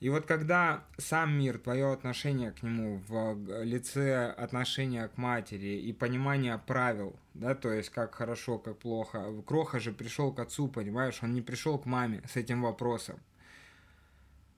И 0.00 0.10
вот 0.10 0.26
когда 0.26 0.84
сам 0.96 1.36
мир, 1.36 1.58
твое 1.58 1.92
отношение 1.92 2.52
к 2.52 2.62
нему 2.62 3.02
в 3.08 3.64
лице 3.64 4.26
отношения 4.26 5.08
к 5.08 5.16
матери 5.16 5.80
и 5.80 5.92
понимание 5.92 6.60
правил, 6.64 7.16
да, 7.34 7.56
то 7.56 7.72
есть 7.72 7.90
как 7.90 8.14
хорошо, 8.14 8.58
как 8.58 8.78
плохо. 8.78 9.42
Кроха 9.44 9.80
же 9.80 9.92
пришел 9.92 10.32
к 10.32 10.38
отцу, 10.38 10.68
понимаешь, 10.68 11.18
он 11.22 11.34
не 11.34 11.42
пришел 11.42 11.78
к 11.78 11.86
маме 11.86 12.22
с 12.32 12.36
этим 12.36 12.62
вопросом. 12.62 13.18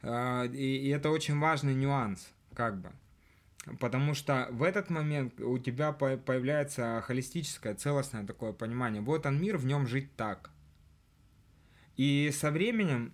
А, 0.02 0.44
и, 0.44 0.76
и 0.76 0.88
это 0.88 1.10
очень 1.10 1.38
важный 1.38 1.74
нюанс, 1.74 2.28
как 2.54 2.80
бы. 2.80 2.90
Потому 3.78 4.14
что 4.14 4.48
в 4.50 4.62
этот 4.62 4.90
момент 4.90 5.40
у 5.40 5.58
тебя 5.58 5.92
появляется 5.92 7.02
холистическое, 7.06 7.74
целостное 7.74 8.26
такое 8.26 8.52
понимание. 8.52 9.02
Вот 9.02 9.26
он 9.26 9.40
мир, 9.40 9.58
в 9.58 9.66
нем 9.66 9.86
жить 9.86 10.16
так. 10.16 10.50
И 11.96 12.30
со 12.32 12.50
временем 12.50 13.12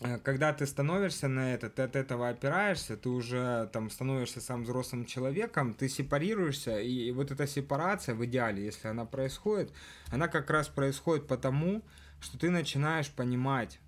Э, 0.00 0.18
когда 0.18 0.52
ты 0.52 0.66
становишься 0.66 1.28
на 1.28 1.54
это, 1.54 1.68
ты 1.68 1.82
от 1.82 1.96
этого 1.96 2.28
опираешься, 2.28 2.96
ты 2.96 3.08
уже 3.08 3.68
там 3.72 3.90
становишься 3.90 4.40
сам 4.40 4.62
взрослым 4.62 5.04
человеком, 5.04 5.74
ты 5.74 5.88
сепарируешься, 5.88 6.80
и 6.80 7.10
вот 7.10 7.30
эта 7.30 7.46
сепарация 7.46 8.14
в 8.14 8.24
идеале, 8.24 8.64
если 8.64 8.88
она 8.88 9.04
происходит, 9.04 9.72
она 10.12 10.28
как 10.28 10.50
раз 10.50 10.68
происходит 10.68 11.26
потому, 11.26 11.82
что 12.20 12.38
ты 12.38 12.50
начинаешь 12.50 13.10
понимать, 13.10 13.80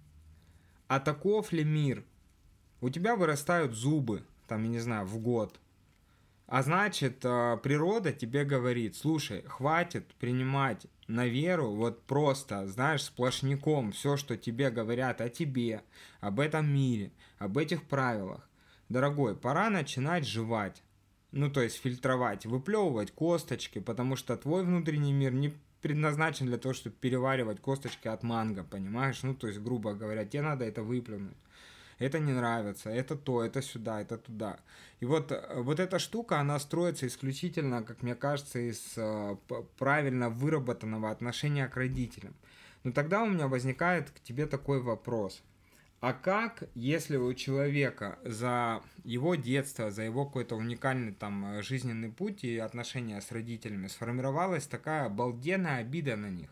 а 0.89 0.99
таков 0.99 1.53
ли 1.53 1.65
мир? 1.65 2.05
У 2.81 2.89
тебя 2.89 3.15
вырастают 3.15 3.75
зубы, 3.75 4.23
там, 4.49 4.63
я 4.65 4.69
не 4.71 4.79
знаю, 4.79 5.07
в 5.07 5.19
год, 5.19 5.59
а 6.51 6.65
значит, 6.65 7.25
э, 7.25 7.59
природа 7.63 8.13
тебе 8.13 8.45
говорит, 8.45 8.97
слушай, 8.97 9.43
хватит 9.43 10.05
принимать 10.15 10.87
на 11.07 11.27
веру 11.27 11.71
вот 11.71 12.03
просто, 12.03 12.67
знаешь, 12.67 13.05
сплошняком 13.05 13.93
все, 13.93 14.17
что 14.17 14.37
тебе 14.37 14.71
говорят 14.71 15.21
о 15.21 15.29
тебе, 15.29 15.83
об 16.21 16.41
этом 16.41 16.69
мире, 16.69 17.13
об 17.39 17.57
этих 17.57 17.85
правилах. 17.85 18.49
Дорогой, 18.89 19.37
пора 19.37 19.71
начинать 19.71 20.27
жевать. 20.27 20.83
Ну, 21.31 21.53
то 21.53 21.61
есть 21.61 21.81
фильтровать, 21.81 22.47
выплевывать 22.47 23.13
косточки, 23.13 23.79
потому 23.79 24.17
что 24.17 24.37
твой 24.37 24.65
внутренний 24.65 25.13
мир 25.13 25.33
не 25.33 25.55
предназначен 25.83 26.47
для 26.47 26.59
того, 26.59 26.75
чтобы 26.75 26.97
переваривать 26.97 27.61
косточки 27.61 28.09
от 28.09 28.25
манго, 28.25 28.65
понимаешь? 28.65 29.23
Ну, 29.23 29.37
то 29.37 29.47
есть, 29.47 29.61
грубо 29.61 29.95
говоря, 29.95 30.25
тебе 30.25 30.43
надо 30.43 30.65
это 30.65 30.83
выплюнуть 30.83 31.37
это 32.01 32.19
не 32.19 32.33
нравится, 32.33 32.89
это 32.89 33.15
то, 33.15 33.45
это 33.45 33.61
сюда, 33.61 34.01
это 34.01 34.17
туда. 34.17 34.59
И 35.01 35.05
вот, 35.05 35.33
э, 35.33 35.61
вот 35.61 35.79
эта 35.79 35.99
штука, 35.99 36.41
она 36.41 36.59
строится 36.59 37.07
исключительно, 37.07 37.83
как 37.83 38.03
мне 38.03 38.15
кажется, 38.15 38.59
из 38.59 38.95
э, 38.97 39.37
правильно 39.79 40.31
выработанного 40.31 41.11
отношения 41.11 41.69
к 41.69 41.77
родителям. 41.77 42.35
Но 42.85 42.93
тогда 42.93 43.23
у 43.23 43.29
меня 43.29 43.49
возникает 43.49 44.11
к 44.11 44.21
тебе 44.21 44.47
такой 44.47 44.81
вопрос. 44.81 45.43
А 46.01 46.15
как, 46.15 46.63
если 46.75 47.19
у 47.19 47.35
человека 47.35 48.19
за 48.25 48.83
его 49.05 49.35
детство, 49.35 49.91
за 49.91 50.03
его 50.03 50.25
какой-то 50.25 50.57
уникальный 50.57 51.13
там 51.13 51.45
э, 51.45 51.63
жизненный 51.63 52.11
путь 52.11 52.45
и 52.45 52.57
отношения 52.57 53.21
с 53.21 53.31
родителями 53.31 53.89
сформировалась 53.89 54.67
такая 54.67 55.05
обалденная 55.05 55.81
обида 55.81 56.17
на 56.17 56.31
них? 56.31 56.49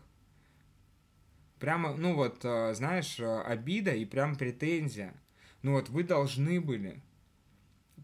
Прямо, 1.57 1.95
ну 1.95 2.13
вот, 2.13 2.41
знаешь, 2.41 3.19
обида 3.19 3.91
и 3.91 4.05
прям 4.05 4.35
претензия– 4.35 5.13
ну 5.61 5.73
вот 5.73 5.89
вы 5.89 6.03
должны 6.03 6.61
были. 6.61 7.01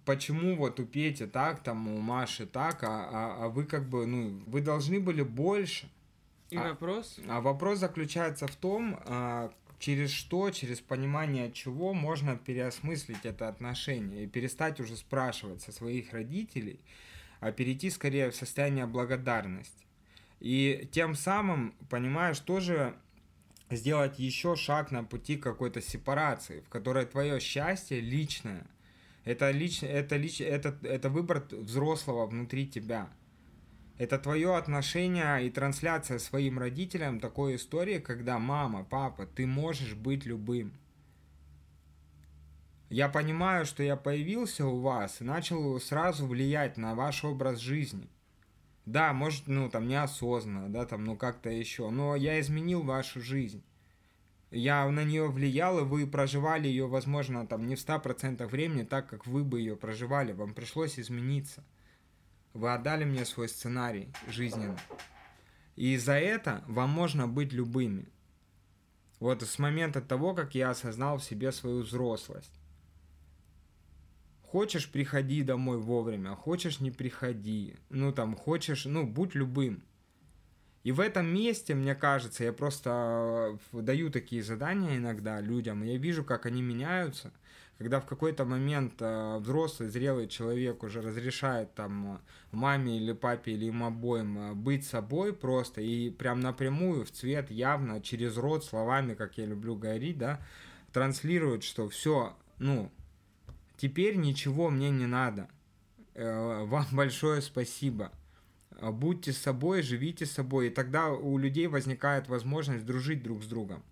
Почему 0.04 0.56
вот 0.56 0.80
у 0.80 0.86
Пети 0.86 1.26
так, 1.26 1.64
там 1.64 1.88
у 1.88 2.00
Маши 2.00 2.46
так, 2.46 2.84
а, 2.84 3.10
а, 3.12 3.46
а 3.46 3.50
вы 3.50 3.66
как 3.66 3.90
бы, 3.90 4.06
ну, 4.06 4.44
вы 4.46 4.62
должны 4.62 5.00
были 5.00 5.24
больше. 5.24 5.90
И 6.52 6.58
а, 6.58 6.70
вопрос? 6.70 7.20
А 7.28 7.42
вопрос 7.42 7.80
заключается 7.80 8.46
в 8.46 8.56
том, 8.56 9.00
а, 9.06 9.52
через 9.80 10.12
что, 10.12 10.52
через 10.52 10.80
понимание 10.80 11.52
чего 11.52 11.94
можно 11.94 12.38
переосмыслить 12.38 13.26
это 13.26 13.48
отношение 13.48 14.26
и 14.26 14.28
перестать 14.28 14.80
уже 14.80 14.96
спрашивать 14.96 15.62
со 15.62 15.72
своих 15.72 16.14
родителей, 16.14 16.80
а 17.40 17.52
перейти 17.52 17.90
скорее 17.90 18.30
в 18.30 18.36
состояние 18.36 18.86
благодарности. 18.86 19.86
И 20.40 20.88
тем 20.92 21.16
самым, 21.16 21.74
понимаешь, 21.90 22.40
тоже 22.40 22.96
сделать 23.70 24.20
еще 24.20 24.56
шаг 24.56 24.92
на 24.92 25.04
пути 25.04 25.38
какой-то 25.38 25.82
сепарации, 25.82 26.62
в 26.62 26.70
которой 26.70 27.06
твое 27.06 27.40
счастье 27.40 28.00
личное. 28.00 28.66
Это, 29.24 29.50
лич, 29.52 29.82
это, 29.82 30.18
лич, 30.18 30.40
это, 30.42 30.78
это 30.84 31.10
выбор 31.10 31.46
взрослого 31.52 32.28
внутри 32.28 32.68
тебя. 32.68 33.10
Это 33.98 34.20
твое 34.20 34.56
отношение 34.56 35.48
и 35.48 35.50
трансляция 35.50 36.20
своим 36.20 36.60
родителям 36.60 37.20
такой 37.20 37.56
истории, 37.56 38.00
когда 38.00 38.38
мама, 38.38 38.84
папа, 38.84 39.26
ты 39.26 39.48
можешь 39.48 39.96
быть 39.96 40.26
любым. 40.26 40.74
Я 42.90 43.10
понимаю, 43.10 43.66
что 43.66 43.82
я 43.82 43.96
появился 43.96 44.66
у 44.68 44.82
вас 44.82 45.22
и 45.22 45.24
начал 45.24 45.80
сразу 45.80 46.28
влиять 46.28 46.78
на 46.78 46.94
ваш 46.94 47.24
образ 47.24 47.60
жизни. 47.60 48.08
Да, 48.86 49.14
может, 49.14 49.48
ну, 49.48 49.70
там, 49.70 49.88
неосознанно, 49.88 50.70
да, 50.70 50.86
там, 50.86 51.04
ну, 51.04 51.18
как-то 51.18 51.50
еще. 51.50 51.90
Но 51.90 52.16
я 52.16 52.40
изменил 52.40 52.84
вашу 52.84 53.20
жизнь. 53.22 53.64
Я 54.52 54.88
на 54.90 55.04
нее 55.04 55.28
влиял, 55.28 55.80
и 55.80 55.84
вы 55.84 56.06
проживали 56.06 56.68
ее, 56.68 56.88
возможно, 56.88 57.48
там, 57.48 57.66
не 57.68 57.76
в 57.76 57.80
100% 57.80 58.46
времени 58.48 58.84
так, 58.84 59.08
как 59.10 59.26
вы 59.26 59.44
бы 59.44 59.60
ее 59.60 59.76
проживали. 59.76 60.34
Вам 60.34 60.54
пришлось 60.54 61.00
измениться. 61.00 61.64
Вы 62.54 62.74
отдали 62.74 63.06
мне 63.06 63.26
свой 63.26 63.50
сценарий 63.50 64.10
жизненный. 64.28 64.78
И 65.76 65.98
за 65.98 66.14
это 66.14 66.64
вам 66.68 66.90
можно 66.90 67.28
быть 67.28 67.52
любыми. 67.52 68.08
Вот 69.20 69.42
с 69.42 69.60
момента 69.60 70.00
того, 70.00 70.34
как 70.34 70.56
я 70.56 70.70
осознал 70.70 71.18
в 71.18 71.24
себе 71.24 71.52
свою 71.52 71.82
взрослость. 71.82 72.54
Хочешь, 74.52 74.90
приходи 74.90 75.44
домой 75.44 75.78
вовремя, 75.78 76.36
хочешь, 76.36 76.80
не 76.80 76.92
приходи. 76.92 77.76
Ну, 77.90 78.14
там, 78.14 78.36
хочешь, 78.36 78.86
ну, 78.86 79.06
будь 79.06 79.36
любым. 79.36 79.84
И 80.84 80.92
в 80.92 81.00
этом 81.00 81.26
месте, 81.26 81.74
мне 81.74 81.96
кажется, 81.96 82.44
я 82.44 82.54
просто 82.54 83.58
э, 83.74 83.82
даю 83.82 84.12
такие 84.12 84.44
задания 84.44 84.98
иногда 84.98 85.42
людям, 85.42 85.84
и 85.84 85.88
я 85.88 85.98
вижу, 85.98 86.24
как 86.24 86.46
они 86.46 86.62
меняются, 86.62 87.34
когда 87.80 88.00
в 88.00 88.06
какой-то 88.06 88.46
момент 88.46 88.94
э, 89.00 89.38
взрослый, 89.40 89.90
зрелый 89.90 90.28
человек 90.28 90.84
уже 90.84 91.02
разрешает 91.02 91.74
там 91.74 92.22
маме 92.52 92.98
или 92.98 93.14
папе 93.14 93.54
или 93.54 93.66
им 93.66 93.84
обоим 93.84 94.38
э, 94.38 94.54
быть 94.54 94.86
собой 94.86 95.34
просто 95.34 95.82
и 95.82 96.12
прям 96.12 96.40
напрямую 96.40 97.04
в 97.04 97.10
цвет 97.10 97.50
явно 97.50 98.00
через 98.00 98.38
рот 98.38 98.64
словами, 98.64 99.16
как 99.16 99.40
я 99.40 99.48
люблю 99.48 99.76
говорить, 99.76 100.20
да, 100.20 100.40
транслирует, 100.94 101.64
что 101.64 101.90
все, 101.90 102.38
ну, 102.60 102.92
Теперь 103.78 104.16
ничего 104.16 104.70
мне 104.70 104.90
не 104.90 105.06
надо. 105.06 105.50
Э, 106.14 106.64
вам 106.66 106.86
большое 106.92 107.42
спасибо. 107.42 108.12
Э, 108.72 108.92
будьте 108.92 109.34
собой, 109.34 109.82
живите 109.82 110.26
собой, 110.26 110.68
и 110.68 110.72
тогда 110.72 111.12
у 111.12 111.38
людей 111.38 111.68
возникает 111.68 112.28
возможность 112.28 112.86
дружить 112.86 113.24
друг 113.24 113.44
с 113.44 113.48
другом. 113.48 113.84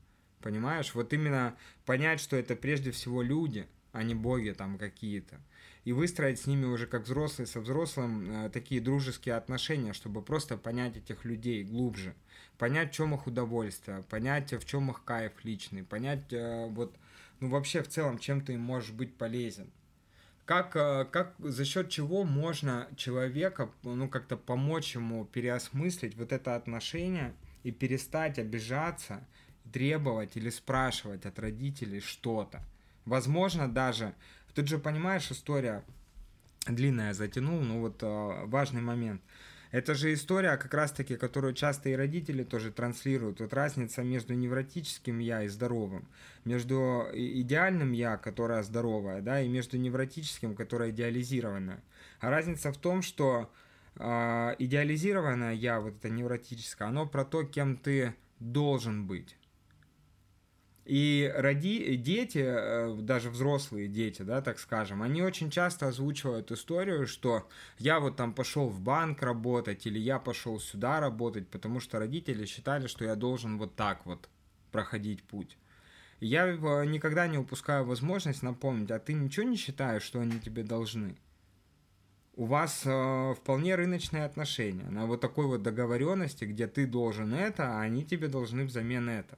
Понимаешь? 0.41 0.93
Вот 0.93 1.13
именно 1.13 1.55
понять, 1.85 2.19
что 2.19 2.35
это 2.35 2.55
прежде 2.55 2.91
всего 2.91 3.21
люди, 3.21 3.67
а 3.91 4.03
не 4.03 4.15
боги 4.15 4.51
там 4.51 4.77
какие-то. 4.77 5.39
И 5.85 5.91
выстроить 5.91 6.39
с 6.39 6.47
ними 6.47 6.65
уже 6.65 6.87
как 6.87 7.03
взрослый 7.03 7.45
со 7.45 7.59
взрослым 7.59 8.45
э, 8.45 8.49
такие 8.49 8.79
дружеские 8.79 9.35
отношения, 9.35 9.91
чтобы 9.91 10.21
просто 10.21 10.57
понять 10.57 10.95
этих 10.95 11.25
людей 11.25 11.63
глубже. 11.63 12.15
Понять, 12.57 12.91
в 12.91 12.95
чем 12.95 13.13
их 13.13 13.27
удовольствие, 13.27 14.03
понять, 14.09 14.53
в 14.53 14.65
чем 14.65 14.91
их 14.91 15.03
кайф 15.03 15.33
личный, 15.43 15.83
понять 15.83 16.31
вот 16.31 16.95
ну 17.39 17.49
вообще 17.49 17.81
в 17.83 17.87
целом, 17.87 18.19
чем 18.19 18.41
ты 18.41 18.57
можешь 18.57 18.91
быть 18.91 19.15
полезен. 19.15 19.69
Как, 20.45 20.75
э, 20.75 21.05
как, 21.05 21.35
за 21.39 21.63
счет 21.63 21.89
чего 21.89 22.23
можно 22.23 22.87
человека, 22.97 23.71
ну, 23.83 24.09
как-то 24.09 24.35
помочь 24.35 24.95
ему 24.95 25.25
переосмыслить 25.25 26.15
вот 26.17 26.33
это 26.33 26.55
отношение 26.55 27.33
и 27.63 27.71
перестать 27.71 28.39
обижаться, 28.39 29.25
требовать 29.71 30.35
или 30.35 30.49
спрашивать 30.49 31.25
от 31.25 31.39
родителей 31.39 32.01
что-то. 32.01 32.61
Возможно, 33.05 33.71
даже, 33.71 34.13
тут 34.53 34.67
же 34.67 34.77
понимаешь, 34.79 35.31
история 35.31 35.83
длинная 36.67 37.13
затянул, 37.13 37.61
но 37.61 37.79
вот 37.79 38.03
э, 38.03 38.45
важный 38.45 38.81
момент. 38.81 39.21
Это 39.73 39.95
же 39.95 40.13
история, 40.13 40.55
как 40.57 40.71
раз-таки, 40.75 41.15
которую 41.15 41.55
часто 41.55 41.89
и 41.89 41.95
родители 41.95 42.43
тоже 42.43 42.71
транслируют. 42.71 43.39
Вот 43.39 43.53
разница 43.53 44.03
между 44.03 44.35
невротическим 44.35 45.17
я 45.17 45.41
и 45.41 45.47
здоровым. 45.47 46.07
Между 46.45 47.07
идеальным 47.11 47.91
я, 47.91 48.17
которое 48.17 48.61
здоровое, 48.61 49.21
да, 49.21 49.41
и 49.41 49.47
между 49.47 49.79
невротическим, 49.79 50.53
которое 50.53 50.91
идеализированное. 50.91 51.81
А 52.19 52.29
разница 52.29 52.71
в 52.71 52.77
том, 52.77 53.01
что 53.01 53.51
э, 53.95 54.55
идеализированное 54.59 55.53
я, 55.55 55.79
вот 55.79 55.95
это 55.95 56.07
невротическое, 56.07 56.87
оно 56.87 57.07
про 57.07 57.25
то, 57.25 57.43
кем 57.43 57.75
ты 57.75 58.13
должен 58.39 59.07
быть. 59.07 59.35
И 60.85 61.31
роди, 61.33 61.95
дети, 61.95 62.43
э, 62.45 62.97
даже 62.99 63.29
взрослые 63.29 63.87
дети, 63.87 64.21
да, 64.21 64.41
так 64.41 64.59
скажем, 64.59 65.01
они 65.01 65.21
очень 65.21 65.49
часто 65.49 65.87
озвучивают 65.87 66.51
историю, 66.51 67.07
что 67.07 67.47
я 67.79 68.01
вот 68.01 68.17
там 68.17 68.33
пошел 68.33 68.67
в 68.67 68.81
банк 68.81 69.21
работать 69.21 69.87
или 69.87 69.97
я 69.97 70.19
пошел 70.19 70.59
сюда 70.59 70.99
работать, 70.99 71.47
потому 71.47 71.79
что 71.79 71.99
родители 71.99 72.45
считали, 72.45 72.87
что 72.87 73.05
я 73.05 73.15
должен 73.15 73.57
вот 73.57 73.75
так 73.75 74.05
вот 74.05 74.29
проходить 74.71 75.23
путь. 75.23 75.57
Я 76.19 76.51
никогда 76.85 77.27
не 77.27 77.37
упускаю 77.37 77.85
возможность 77.85 78.43
напомнить, 78.43 78.91
а 78.91 78.99
ты 78.99 79.13
ничего 79.13 79.45
не 79.45 79.55
считаешь, 79.55 80.03
что 80.03 80.19
они 80.19 80.39
тебе 80.39 80.63
должны? 80.63 81.15
У 82.35 82.45
вас 82.45 82.81
э, 82.85 83.33
вполне 83.35 83.75
рыночные 83.75 84.25
отношения 84.25 84.89
на 84.89 85.05
вот 85.05 85.21
такой 85.21 85.45
вот 85.45 85.63
договоренности, 85.63 86.43
где 86.45 86.67
ты 86.67 86.87
должен 86.87 87.33
это, 87.33 87.77
а 87.77 87.81
они 87.81 88.03
тебе 88.03 88.27
должны 88.27 88.65
взамен 88.65 89.07
это. 89.07 89.37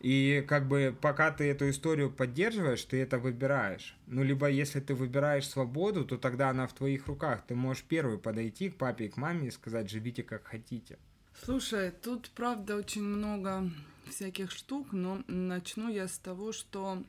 И 0.00 0.42
как 0.48 0.66
бы 0.66 0.96
пока 0.98 1.30
ты 1.30 1.44
эту 1.44 1.68
историю 1.68 2.10
поддерживаешь, 2.10 2.82
ты 2.84 3.02
это 3.02 3.18
выбираешь. 3.18 3.94
Ну, 4.06 4.22
либо 4.22 4.48
если 4.48 4.80
ты 4.80 4.94
выбираешь 4.94 5.46
свободу, 5.46 6.06
то 6.06 6.16
тогда 6.16 6.48
она 6.48 6.66
в 6.66 6.72
твоих 6.72 7.06
руках. 7.06 7.44
Ты 7.46 7.54
можешь 7.54 7.84
первый 7.84 8.18
подойти 8.18 8.70
к 8.70 8.76
папе 8.76 9.06
и 9.06 9.08
к 9.10 9.18
маме 9.18 9.48
и 9.48 9.50
сказать, 9.50 9.90
живите 9.90 10.22
как 10.22 10.46
хотите. 10.46 10.98
Слушай, 11.44 11.90
тут 11.90 12.30
правда 12.30 12.76
очень 12.76 13.02
много 13.02 13.70
всяких 14.08 14.50
штук, 14.50 14.88
но 14.92 15.22
начну 15.26 15.90
я 15.90 16.08
с 16.08 16.18
того, 16.18 16.52
что 16.52 17.02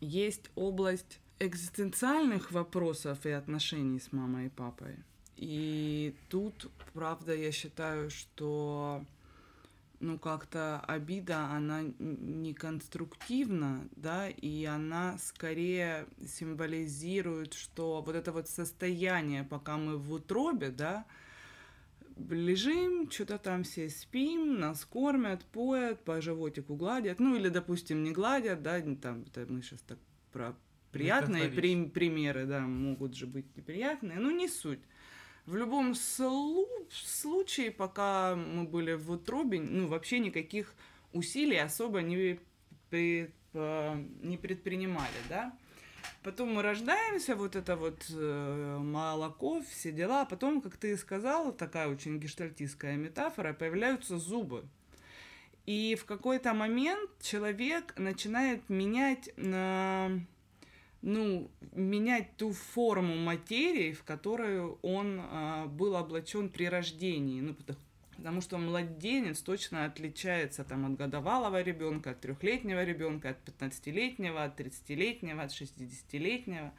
есть 0.00 0.50
область 0.54 1.18
экзистенциальных 1.38 2.52
вопросов 2.52 3.24
и 3.24 3.30
отношений 3.30 4.00
с 4.00 4.12
мамой 4.12 4.46
и 4.46 4.50
папой. 4.50 4.96
И 5.36 6.14
тут, 6.28 6.70
правда, 6.92 7.34
я 7.34 7.50
считаю, 7.52 8.10
что 8.10 9.04
ну, 10.02 10.18
как-то 10.18 10.80
обида, 10.80 11.46
она 11.46 11.84
не 11.98 12.52
конструктивна, 12.54 13.88
да, 13.96 14.28
и 14.28 14.64
она 14.64 15.16
скорее 15.18 16.06
символизирует, 16.26 17.54
что 17.54 18.02
вот 18.02 18.14
это 18.14 18.32
вот 18.32 18.48
состояние, 18.48 19.44
пока 19.44 19.76
мы 19.76 19.96
в 19.96 20.12
утробе, 20.12 20.70
да, 20.70 21.06
лежим, 22.28 23.10
что-то 23.10 23.38
там 23.38 23.62
все 23.62 23.88
спим, 23.88 24.58
нас 24.58 24.84
кормят, 24.84 25.44
поят, 25.44 26.04
по 26.04 26.20
животику 26.20 26.74
гладят, 26.74 27.20
ну, 27.20 27.36
или, 27.36 27.48
допустим, 27.48 28.02
не 28.02 28.10
гладят, 28.10 28.62
да, 28.62 28.80
там, 29.00 29.24
это 29.32 29.46
мы 29.50 29.62
сейчас 29.62 29.80
так 29.82 29.98
про 30.32 30.56
приятные 30.90 31.48
при, 31.48 31.86
примеры, 31.86 32.44
да, 32.46 32.60
могут 32.60 33.14
же 33.14 33.26
быть 33.26 33.56
неприятные, 33.56 34.18
но 34.18 34.30
не 34.30 34.48
суть. 34.48 34.80
В 35.46 35.56
любом 35.56 35.94
случае, 35.94 37.72
пока 37.72 38.36
мы 38.36 38.64
были 38.64 38.94
в 38.94 39.10
утробе, 39.10 39.60
ну, 39.60 39.88
вообще 39.88 40.20
никаких 40.20 40.74
усилий 41.12 41.58
особо 41.58 42.00
не, 42.00 42.38
при, 42.90 43.32
не 43.52 44.36
предпринимали, 44.36 45.18
да. 45.28 45.52
Потом 46.22 46.54
мы 46.54 46.62
рождаемся, 46.62 47.34
вот 47.34 47.56
это 47.56 47.74
вот 47.74 48.06
э, 48.08 48.78
молоко, 48.78 49.60
все 49.62 49.90
дела. 49.90 50.22
А 50.22 50.24
потом, 50.24 50.60
как 50.60 50.76
ты 50.76 50.96
сказала, 50.96 51.52
такая 51.52 51.88
очень 51.88 52.20
гештальтистская 52.20 52.96
метафора, 52.96 53.52
появляются 53.52 54.18
зубы. 54.18 54.64
И 55.66 55.96
в 55.96 56.04
какой-то 56.04 56.54
момент 56.54 57.10
человек 57.20 57.94
начинает 57.98 58.68
менять 58.68 59.30
на 59.36 60.20
ну, 61.02 61.50
менять 61.72 62.36
ту 62.36 62.52
форму 62.52 63.16
материи, 63.16 63.92
в 63.92 64.04
которую 64.04 64.78
он 64.82 65.20
а, 65.20 65.66
был 65.66 65.96
облачен 65.96 66.48
при 66.48 66.68
рождении. 66.68 67.40
Ну, 67.40 67.56
потому 68.16 68.40
что 68.40 68.58
младенец 68.58 69.40
точно 69.40 69.84
отличается 69.84 70.64
там, 70.64 70.86
от 70.86 70.96
годовалого 70.96 71.60
ребенка, 71.60 72.12
от 72.12 72.20
трехлетнего 72.20 72.84
ребенка, 72.84 73.30
от 73.30 73.48
15-летнего, 73.48 74.44
от 74.44 74.60
30-летнего, 74.60 75.42
от 75.42 75.50
60-летнего. 75.50 76.72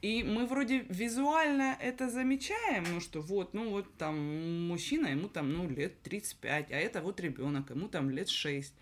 И 0.00 0.24
мы 0.24 0.46
вроде 0.46 0.80
визуально 0.88 1.76
это 1.80 2.08
замечаем, 2.10 2.84
ну 2.92 3.00
что 3.00 3.20
вот, 3.20 3.54
ну 3.54 3.70
вот 3.70 3.96
там 3.98 4.66
мужчина, 4.66 5.06
ему 5.06 5.28
там, 5.28 5.52
ну, 5.52 5.68
лет 5.68 6.02
35, 6.02 6.72
а 6.72 6.76
это 6.76 7.02
вот 7.02 7.20
ребенок, 7.20 7.70
ему 7.70 7.86
там 7.86 8.10
лет 8.10 8.28
6 8.28 8.74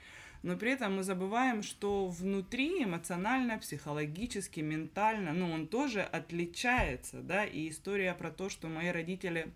но 0.42 0.56
при 0.56 0.72
этом 0.72 0.96
мы 0.96 1.02
забываем, 1.02 1.62
что 1.62 2.08
внутри 2.08 2.82
эмоционально, 2.84 3.58
психологически, 3.58 4.60
ментально, 4.60 5.32
ну, 5.32 5.50
он 5.50 5.66
тоже 5.66 6.02
отличается, 6.02 7.20
да, 7.20 7.44
и 7.44 7.68
история 7.68 8.14
про 8.14 8.30
то, 8.30 8.48
что 8.48 8.68
мои 8.68 8.88
родители, 8.88 9.52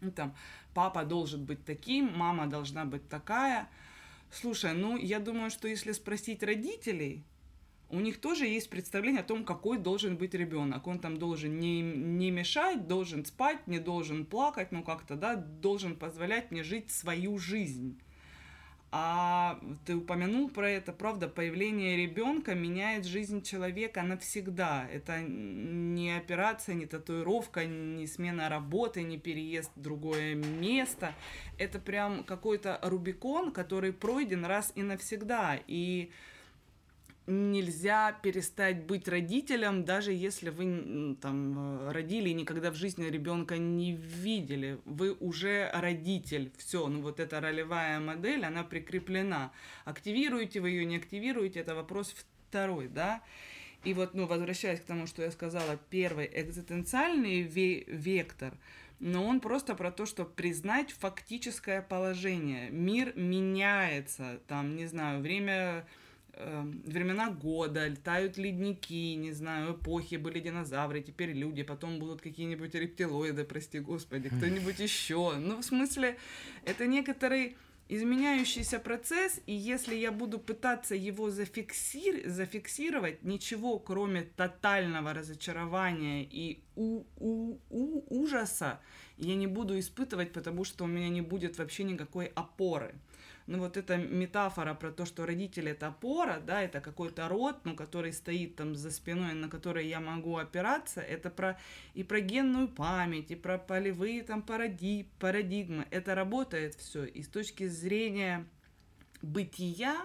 ну, 0.00 0.10
там, 0.10 0.34
папа 0.72 1.04
должен 1.04 1.44
быть 1.44 1.64
таким, 1.64 2.16
мама 2.16 2.46
должна 2.46 2.86
быть 2.86 3.08
такая. 3.08 3.68
Слушай, 4.30 4.72
ну, 4.72 4.96
я 4.96 5.20
думаю, 5.20 5.50
что 5.50 5.68
если 5.68 5.92
спросить 5.92 6.42
родителей, 6.42 7.22
у 7.90 8.00
них 8.00 8.18
тоже 8.18 8.46
есть 8.46 8.70
представление 8.70 9.20
о 9.20 9.24
том, 9.24 9.44
какой 9.44 9.78
должен 9.78 10.16
быть 10.16 10.34
ребенок. 10.34 10.86
Он 10.86 10.98
там 10.98 11.18
должен 11.18 11.60
не, 11.60 11.82
не 11.82 12.30
мешать, 12.30 12.88
должен 12.88 13.24
спать, 13.24 13.66
не 13.66 13.78
должен 13.78 14.24
плакать, 14.24 14.72
ну 14.72 14.82
как-то, 14.82 15.16
да, 15.16 15.36
должен 15.36 15.94
позволять 15.94 16.50
мне 16.50 16.64
жить 16.64 16.90
свою 16.90 17.38
жизнь. 17.38 18.00
А 18.96 19.58
ты 19.84 19.96
упомянул 19.96 20.48
про 20.48 20.70
это, 20.70 20.92
правда, 20.92 21.26
появление 21.26 21.96
ребенка 21.96 22.54
меняет 22.54 23.04
жизнь 23.04 23.42
человека 23.42 24.02
навсегда. 24.04 24.86
Это 24.88 25.20
не 25.20 26.16
операция, 26.16 26.76
не 26.76 26.86
татуировка, 26.86 27.64
не 27.64 28.06
смена 28.06 28.48
работы, 28.48 29.02
не 29.02 29.18
переезд 29.18 29.72
в 29.74 29.80
другое 29.80 30.36
место. 30.36 31.12
Это 31.58 31.80
прям 31.80 32.22
какой-то 32.22 32.78
Рубикон, 32.82 33.50
который 33.50 33.92
пройден 33.92 34.44
раз 34.44 34.70
и 34.76 34.84
навсегда. 34.84 35.58
И 35.66 36.12
нельзя 37.26 38.12
перестать 38.22 38.84
быть 38.84 39.08
родителем, 39.08 39.84
даже 39.84 40.12
если 40.12 40.50
вы 40.50 41.16
там 41.20 41.90
родили 41.90 42.28
и 42.28 42.34
никогда 42.34 42.70
в 42.70 42.74
жизни 42.74 43.06
ребенка 43.06 43.56
не 43.56 43.92
видели. 43.92 44.78
Вы 44.84 45.12
уже 45.12 45.70
родитель. 45.72 46.52
Все, 46.58 46.86
ну 46.86 47.00
вот 47.00 47.20
эта 47.20 47.40
ролевая 47.40 48.00
модель, 48.00 48.44
она 48.44 48.62
прикреплена. 48.62 49.52
Активируете 49.84 50.60
вы 50.60 50.70
ее, 50.70 50.84
не 50.84 50.96
активируете, 50.96 51.60
это 51.60 51.74
вопрос 51.74 52.14
второй, 52.48 52.88
да. 52.88 53.22
И 53.84 53.92
вот, 53.92 54.14
ну, 54.14 54.26
возвращаясь 54.26 54.80
к 54.80 54.84
тому, 54.84 55.06
что 55.06 55.22
я 55.22 55.30
сказала, 55.30 55.78
первый 55.90 56.30
экзистенциальный 56.32 57.42
ве- 57.42 57.84
вектор, 57.86 58.54
но 58.98 59.26
он 59.26 59.40
просто 59.40 59.74
про 59.74 59.90
то, 59.90 60.06
что 60.06 60.24
признать 60.24 60.90
фактическое 60.92 61.82
положение. 61.82 62.70
Мир 62.70 63.12
меняется, 63.16 64.40
там, 64.46 64.76
не 64.76 64.86
знаю, 64.86 65.20
время 65.20 65.86
э, 66.36 66.64
времена 66.84 67.30
года, 67.30 67.86
летают 67.86 68.36
ледники, 68.36 69.14
не 69.14 69.32
знаю, 69.32 69.74
эпохи, 69.74 70.16
были 70.16 70.40
динозавры, 70.40 71.02
теперь 71.02 71.32
люди, 71.32 71.62
потом 71.62 71.98
будут 71.98 72.20
какие-нибудь 72.20 72.74
рептилоиды, 72.74 73.44
прости 73.44 73.80
господи, 73.80 74.28
кто-нибудь 74.28 74.78
еще. 74.78 75.36
Ну, 75.36 75.58
в 75.58 75.64
смысле, 75.64 76.16
это 76.64 76.86
некоторый 76.86 77.56
изменяющийся 77.88 78.78
процесс, 78.78 79.40
и 79.46 79.52
если 79.52 79.94
я 79.94 80.10
буду 80.10 80.38
пытаться 80.38 80.94
его 80.94 81.30
зафиксир... 81.30 82.28
зафиксировать, 82.28 83.22
ничего 83.22 83.78
кроме 83.78 84.22
тотального 84.22 85.12
разочарования 85.12 86.24
и 86.24 86.62
у... 86.76 87.04
У... 87.18 87.58
У... 87.70 88.22
ужаса 88.22 88.80
я 89.18 89.34
не 89.34 89.46
буду 89.46 89.78
испытывать, 89.78 90.32
потому 90.32 90.64
что 90.64 90.84
у 90.84 90.86
меня 90.86 91.08
не 91.08 91.20
будет 91.20 91.58
вообще 91.58 91.84
никакой 91.84 92.26
опоры 92.34 92.94
ну 93.46 93.58
вот 93.58 93.76
эта 93.76 93.96
метафора 93.96 94.74
про 94.74 94.90
то, 94.90 95.04
что 95.04 95.26
родители 95.26 95.72
это 95.72 95.88
опора, 95.88 96.40
да, 96.40 96.62
это 96.62 96.80
какой-то 96.80 97.28
род, 97.28 97.56
ну, 97.64 97.76
который 97.76 98.12
стоит 98.12 98.56
там 98.56 98.74
за 98.74 98.90
спиной, 98.90 99.34
на 99.34 99.48
который 99.48 99.86
я 99.86 100.00
могу 100.00 100.38
опираться, 100.38 101.00
это 101.00 101.30
про 101.30 101.58
и 101.92 102.02
про 102.02 102.20
генную 102.20 102.68
память, 102.68 103.30
и 103.30 103.36
про 103.36 103.58
полевые 103.58 104.22
там 104.22 104.42
паради, 104.42 105.08
парадигмы. 105.18 105.86
Это 105.90 106.14
работает 106.14 106.74
все. 106.74 107.04
И 107.04 107.22
с 107.22 107.28
точки 107.28 107.68
зрения 107.68 108.46
бытия, 109.20 109.96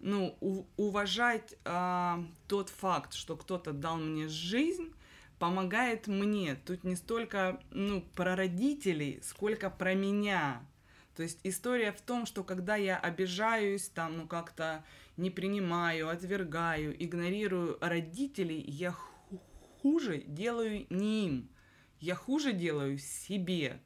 ну, 0.00 0.36
у, 0.40 0.64
уважать 0.76 1.56
а, 1.64 2.24
тот 2.48 2.70
факт, 2.70 3.14
что 3.14 3.36
кто-то 3.36 3.72
дал 3.72 3.96
мне 3.98 4.28
жизнь, 4.28 4.92
помогает 5.38 6.08
мне. 6.08 6.56
Тут 6.56 6.84
не 6.84 6.96
столько, 6.96 7.60
ну, 7.70 8.02
про 8.14 8.36
родителей, 8.36 9.20
сколько 9.22 9.70
про 9.70 9.94
меня. 9.94 10.62
То 11.18 11.24
есть 11.24 11.40
история 11.42 11.90
в 11.90 12.00
том, 12.00 12.26
что 12.26 12.44
когда 12.44 12.76
я 12.76 12.96
обижаюсь, 12.96 13.88
там, 13.88 14.18
ну 14.18 14.28
как-то 14.28 14.84
не 15.16 15.30
принимаю, 15.30 16.10
отвергаю, 16.10 16.94
игнорирую 17.04 17.76
родителей, 17.80 18.60
я 18.60 18.94
хуже 19.82 20.22
делаю 20.28 20.86
не 20.90 21.26
им, 21.26 21.48
я 21.98 22.14
хуже 22.14 22.52
делаю 22.52 22.98
себе. 22.98 23.80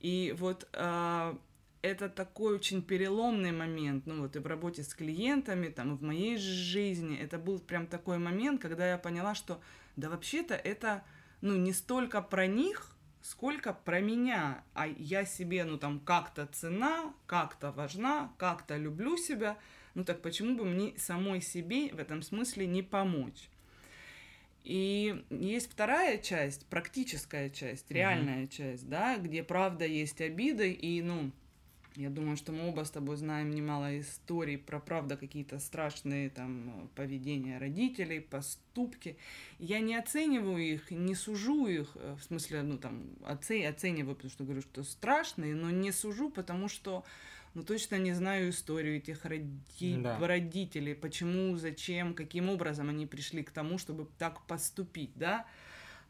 И 0.00 0.34
вот 0.36 0.68
э, 0.74 1.36
это 1.80 2.10
такой 2.10 2.56
очень 2.56 2.82
переломный 2.82 3.52
момент, 3.52 4.04
ну 4.04 4.20
вот 4.20 4.36
и 4.36 4.38
в 4.38 4.46
работе 4.46 4.82
с 4.82 4.94
клиентами, 4.94 5.68
там 5.68 5.94
и 5.94 5.96
в 5.96 6.02
моей 6.02 6.36
жизни, 6.36 7.16
это 7.16 7.38
был 7.38 7.58
прям 7.58 7.86
такой 7.86 8.18
момент, 8.18 8.60
когда 8.60 8.86
я 8.86 8.98
поняла, 8.98 9.34
что 9.34 9.62
да 9.96 10.10
вообще-то 10.10 10.54
это, 10.54 11.04
ну 11.40 11.56
не 11.56 11.72
столько 11.72 12.20
про 12.20 12.46
них, 12.46 12.94
сколько 13.26 13.72
про 13.72 14.00
меня, 14.00 14.62
а 14.72 14.86
я 14.86 15.24
себе, 15.24 15.64
ну 15.64 15.78
там 15.78 15.98
как-то 15.98 16.46
цена, 16.46 17.12
как-то 17.26 17.72
важна, 17.72 18.32
как-то 18.38 18.76
люблю 18.76 19.16
себя, 19.16 19.58
ну 19.94 20.04
так 20.04 20.22
почему 20.22 20.56
бы 20.56 20.64
мне 20.64 20.94
самой 20.96 21.40
себе 21.40 21.88
в 21.92 21.98
этом 21.98 22.22
смысле 22.22 22.66
не 22.66 22.82
помочь? 22.82 23.48
И 24.62 25.24
есть 25.30 25.70
вторая 25.70 26.18
часть, 26.18 26.66
практическая 26.66 27.50
часть, 27.50 27.90
реальная 27.90 28.44
mm-hmm. 28.44 28.56
часть, 28.56 28.88
да, 28.88 29.16
где 29.16 29.42
правда 29.42 29.84
есть 29.84 30.20
обиды, 30.20 30.72
и, 30.72 31.02
ну, 31.02 31.32
я 31.96 32.10
думаю, 32.10 32.36
что 32.36 32.52
мы 32.52 32.68
оба 32.68 32.84
с 32.84 32.90
тобой 32.90 33.16
знаем 33.16 33.50
немало 33.50 33.98
историй 33.98 34.58
про, 34.58 34.80
правда, 34.80 35.16
какие-то 35.16 35.58
страшные 35.58 36.30
там 36.30 36.90
поведения 36.94 37.58
родителей, 37.58 38.20
поступки. 38.20 39.16
Я 39.58 39.80
не 39.80 39.96
оцениваю 39.96 40.62
их, 40.62 40.90
не 40.90 41.14
сужу 41.14 41.66
их, 41.66 41.92
э, 41.96 42.16
в 42.18 42.22
смысле, 42.22 42.62
ну 42.62 42.78
там, 42.78 43.04
оце- 43.24 43.66
оцениваю, 43.66 44.14
потому 44.14 44.30
что 44.30 44.44
говорю, 44.44 44.62
что 44.62 44.82
страшные, 44.84 45.54
но 45.54 45.70
не 45.70 45.92
сужу, 45.92 46.30
потому 46.30 46.68
что 46.68 47.04
ну, 47.54 47.62
точно 47.62 47.96
не 47.96 48.12
знаю 48.12 48.50
историю 48.50 48.98
этих 48.98 49.24
роди... 49.24 49.96
да. 49.96 50.18
родителей, 50.18 50.94
почему, 50.94 51.56
зачем, 51.56 52.12
каким 52.14 52.50
образом 52.50 52.90
они 52.90 53.06
пришли 53.06 53.42
к 53.42 53.50
тому, 53.50 53.78
чтобы 53.78 54.06
так 54.18 54.46
поступить, 54.46 55.12
да. 55.14 55.46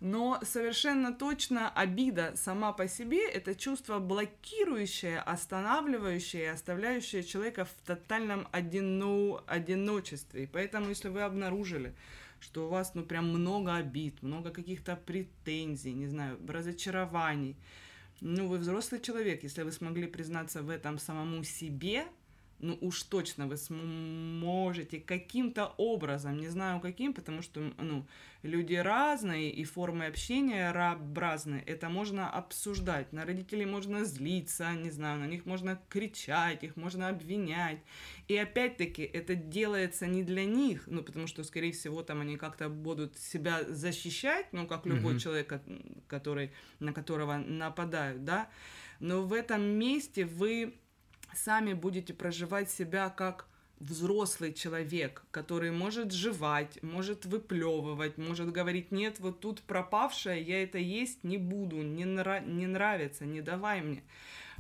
Но 0.01 0.39
совершенно 0.43 1.13
точно 1.13 1.71
обида 1.71 2.35
сама 2.37 2.73
по 2.73 2.87
себе— 2.87 3.27
это 3.31 3.55
чувство 3.55 3.99
блокирующее, 3.99 5.21
останавливающее, 5.21 6.51
оставляющее 6.51 7.23
человека 7.23 7.65
в 7.65 7.73
тотальном 7.87 8.47
одино... 8.53 9.43
одиночестве. 9.47 10.45
И 10.45 10.47
поэтому, 10.47 10.91
если 10.91 11.09
вы 11.09 11.23
обнаружили, 11.23 11.95
что 12.41 12.67
у 12.67 12.69
вас, 12.69 12.95
ну, 12.95 13.05
прям 13.05 13.31
много 13.31 13.77
обид, 13.77 14.23
много 14.23 14.51
каких-то 14.51 14.97
претензий, 14.97 15.95
не 15.95 16.09
знаю, 16.09 16.39
разочарований, 16.47 17.57
ну, 18.21 18.49
вы 18.49 18.59
взрослый 18.59 19.01
человек, 19.01 19.43
если 19.45 19.63
вы 19.63 19.73
смогли 19.73 20.07
признаться 20.07 20.63
в 20.63 20.69
этом 20.69 20.99
самому 20.99 21.43
себе, 21.43 22.07
ну 22.59 22.79
уж 22.81 23.03
точно 23.03 23.47
вы 23.47 23.57
сможете 23.57 24.99
каким-то 24.99 25.75
образом, 25.77 26.39
не 26.39 26.49
знаю 26.49 26.81
каким, 26.81 27.13
потому 27.13 27.43
что 27.43 27.61
ну, 27.79 28.07
люди 28.43 28.75
разные 28.75 29.51
и 29.51 29.65
формы 29.65 30.07
общения 30.07 30.73
разные, 30.73 31.63
это 31.63 31.89
можно 31.89 32.31
обсуждать. 32.31 33.13
На 33.13 33.25
родителей 33.25 33.67
можно 33.67 34.05
злиться, 34.05 34.73
не 34.73 34.91
знаю, 34.91 35.21
на 35.21 35.27
них 35.27 35.45
можно 35.45 35.81
кричать, 35.89 36.63
их 36.63 36.77
можно 36.77 37.09
обвинять. 37.09 37.79
И 38.29 38.37
опять-таки 38.37 39.03
это 39.03 39.35
делается 39.35 40.07
не 40.07 40.23
для 40.23 40.45
них, 40.45 40.85
ну 40.87 41.03
потому 41.03 41.27
что, 41.27 41.45
скорее 41.45 41.73
всего, 41.73 42.03
там 42.03 42.21
они 42.21 42.37
как-то 42.37 42.69
будут 42.69 43.19
себя 43.19 43.65
защищать, 43.65 44.47
ну 44.53 44.67
как 44.67 44.87
любой 44.87 45.15
mm-hmm. 45.15 45.19
человек, 45.19 45.61
который, 46.09 46.53
на 46.81 46.93
которого 46.93 47.37
нападают, 47.37 48.25
да. 48.25 48.49
Но 48.99 49.23
в 49.23 49.33
этом 49.35 49.63
месте 49.63 50.25
вы 50.25 50.75
сами 51.35 51.73
будете 51.73 52.15
проживать 52.15 52.71
себя 52.71 53.11
как 53.11 53.47
взрослый 53.79 54.53
человек, 54.53 55.25
который 55.31 55.71
может 55.71 56.13
жевать, 56.13 56.83
может 56.83 57.27
выплевывать, 57.27 58.17
может 58.17 58.51
говорить, 58.51 58.91
нет, 58.91 59.21
вот 59.21 59.41
тут 59.41 59.61
пропавшее, 59.63 60.41
я 60.43 60.63
это 60.63 60.79
есть 60.79 61.25
не 61.25 61.37
буду, 61.37 61.83
не, 61.83 62.05
нра- 62.05 62.47
не 62.47 62.67
нравится, 62.67 63.27
не 63.27 63.43
давай 63.43 63.83
мне. 63.83 64.03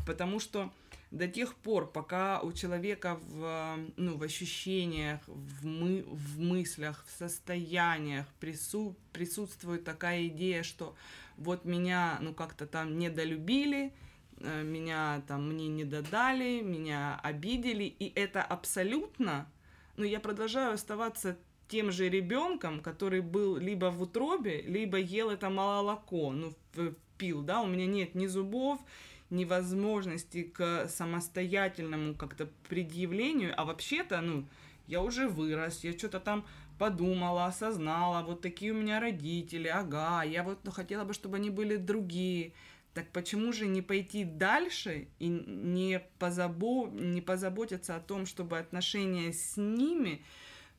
Потому 0.06 0.38
что 0.38 0.70
до 1.10 1.28
тех 1.28 1.54
пор, 1.54 1.90
пока 1.90 2.40
у 2.40 2.52
человека 2.52 3.18
в, 3.22 3.78
ну, 3.96 4.16
в 4.16 4.22
ощущениях, 4.22 5.20
в, 5.26 5.64
мы, 5.64 6.04
в 6.06 6.38
мыслях, 6.40 7.04
в 7.06 7.18
состояниях 7.18 8.26
прису, 8.38 8.96
присутствует 9.12 9.84
такая 9.84 10.26
идея, 10.26 10.62
что 10.62 10.94
вот 11.38 11.64
меня, 11.64 12.18
ну, 12.20 12.34
как-то 12.34 12.66
там 12.66 12.98
недолюбили, 12.98 13.92
меня 14.40 15.22
там 15.26 15.48
мне 15.48 15.68
не 15.68 15.84
додали, 15.84 16.60
меня 16.60 17.18
обидели, 17.22 17.84
и 17.84 18.12
это 18.14 18.42
абсолютно, 18.42 19.50
ну, 19.96 20.04
я 20.04 20.20
продолжаю 20.20 20.74
оставаться 20.74 21.36
тем 21.68 21.90
же 21.90 22.08
ребенком, 22.08 22.80
который 22.80 23.20
был 23.20 23.56
либо 23.56 23.86
в 23.86 24.02
утробе, 24.02 24.62
либо 24.62 24.98
ел 24.98 25.30
это 25.30 25.50
молоко, 25.50 26.32
ну, 26.32 26.54
пил, 27.18 27.42
да, 27.42 27.62
у 27.62 27.66
меня 27.66 27.86
нет 27.86 28.14
ни 28.14 28.26
зубов, 28.26 28.80
ни 29.30 29.44
возможности 29.44 30.42
к 30.42 30.88
самостоятельному 30.88 32.14
как-то 32.14 32.48
предъявлению, 32.68 33.54
а 33.56 33.64
вообще-то, 33.64 34.20
ну, 34.20 34.46
я 34.86 35.02
уже 35.02 35.28
вырос, 35.28 35.82
я 35.82 35.92
что-то 35.96 36.20
там 36.20 36.46
подумала, 36.78 37.46
осознала, 37.46 38.22
вот 38.22 38.42
такие 38.42 38.72
у 38.72 38.76
меня 38.76 39.00
родители, 39.00 39.66
ага, 39.66 40.22
я 40.22 40.42
вот 40.42 40.60
ну, 40.62 40.70
хотела 40.70 41.04
бы, 41.04 41.14
чтобы 41.14 41.36
они 41.36 41.50
были 41.50 41.76
другие, 41.76 42.52
так 42.96 43.10
почему 43.12 43.52
же 43.52 43.66
не 43.66 43.82
пойти 43.82 44.24
дальше 44.24 45.08
и 45.18 45.28
не, 45.28 46.00
позабо... 46.18 46.88
не 46.88 47.20
позаботиться 47.20 47.94
о 47.94 48.00
том, 48.00 48.24
чтобы 48.24 48.58
отношения 48.58 49.34
с 49.34 49.58
ними, 49.58 50.24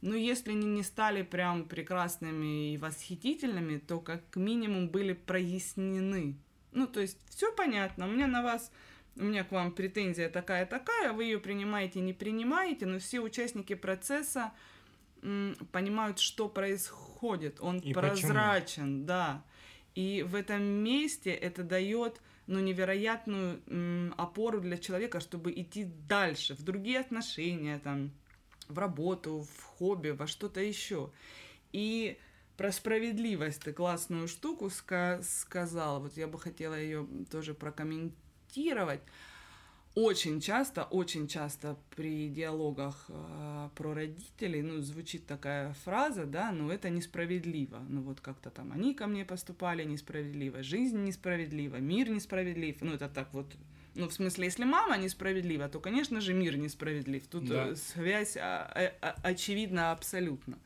ну, 0.02 0.16
если 0.16 0.50
они 0.50 0.66
не 0.66 0.82
стали 0.82 1.22
прям 1.22 1.66
прекрасными 1.66 2.74
и 2.74 2.78
восхитительными, 2.78 3.78
то 3.78 4.00
как 4.00 4.36
минимум 4.36 4.90
были 4.90 5.14
прояснены. 5.14 6.36
Ну, 6.72 6.88
то 6.88 7.02
есть 7.02 7.20
все 7.30 7.52
понятно, 7.52 8.08
у 8.08 8.10
меня 8.10 8.26
на 8.26 8.42
вас, 8.42 8.72
у 9.16 9.24
меня 9.24 9.44
к 9.44 9.52
вам 9.52 9.72
претензия 9.72 10.30
такая-такая, 10.30 11.14
вы 11.14 11.26
ее 11.26 11.38
принимаете, 11.38 12.00
не 12.00 12.14
принимаете, 12.14 12.88
но 12.88 12.98
все 12.98 13.20
участники 13.20 13.76
процесса 13.76 14.54
м, 15.22 15.56
понимают, 15.72 16.18
что 16.18 16.50
происходит. 16.50 17.60
Он 17.62 17.78
и 17.78 17.94
прозрачен, 17.94 19.02
почему? 19.02 19.06
да. 19.06 19.44
И 19.98 20.22
в 20.22 20.36
этом 20.36 20.62
месте 20.62 21.32
это 21.32 21.64
дает 21.64 22.22
ну, 22.46 22.60
невероятную 22.60 23.60
м, 23.66 24.14
опору 24.16 24.62
для 24.62 24.78
человека, 24.78 25.20
чтобы 25.20 25.52
идти 25.52 25.86
дальше, 26.08 26.54
в 26.54 26.62
другие 26.62 27.00
отношения, 27.00 27.80
там, 27.80 28.12
в 28.68 28.78
работу, 28.78 29.48
в 29.58 29.64
хобби, 29.64 30.10
во 30.10 30.28
что-то 30.28 30.62
еще. 30.62 31.10
И 31.72 32.20
про 32.58 32.72
справедливость 32.72 33.64
ты 33.64 33.74
классную 33.74 34.28
штуку 34.28 34.68
ска- 34.68 35.24
сказала. 35.24 35.98
Вот 35.98 36.16
я 36.16 36.28
бы 36.28 36.38
хотела 36.38 36.76
ее 36.80 37.08
тоже 37.32 37.56
прокомментировать 37.56 39.02
очень 39.98 40.40
часто, 40.42 40.84
очень 40.84 41.28
часто 41.28 41.76
при 41.96 42.30
диалогах 42.30 43.06
э, 43.10 43.70
про 43.74 43.94
родителей, 43.96 44.62
ну, 44.62 44.80
звучит 44.82 45.26
такая 45.26 45.74
фраза, 45.86 46.26
да, 46.26 46.52
ну, 46.52 46.70
это 46.70 46.92
несправедливо. 46.92 47.84
Ну, 47.90 48.02
вот 48.02 48.22
как-то 48.22 48.52
там 48.52 48.72
они 48.72 48.94
ко 48.94 49.08
мне 49.08 49.26
поступали 49.26 49.84
несправедливо, 49.84 50.62
жизнь 50.62 51.04
несправедлива, 51.04 51.78
мир 51.78 52.10
несправедлив. 52.10 52.78
Ну, 52.82 52.94
это 52.94 53.10
так 53.10 53.34
вот 53.34 53.48
ну, 53.96 54.08
в 54.08 54.14
смысле, 54.14 54.46
если 54.46 54.66
мама 54.66 54.98
несправедлива, 54.98 55.68
то, 55.68 55.80
конечно 55.80 56.22
же, 56.22 56.34
мир 56.34 56.56
несправедлив. 56.58 57.26
Тут 57.28 57.46
да. 57.46 57.76
связь 57.76 58.38
а, 58.38 58.72
а, 58.76 58.94
а, 59.02 59.16
очевидна 59.24 59.92
абсолютно. 59.92 60.60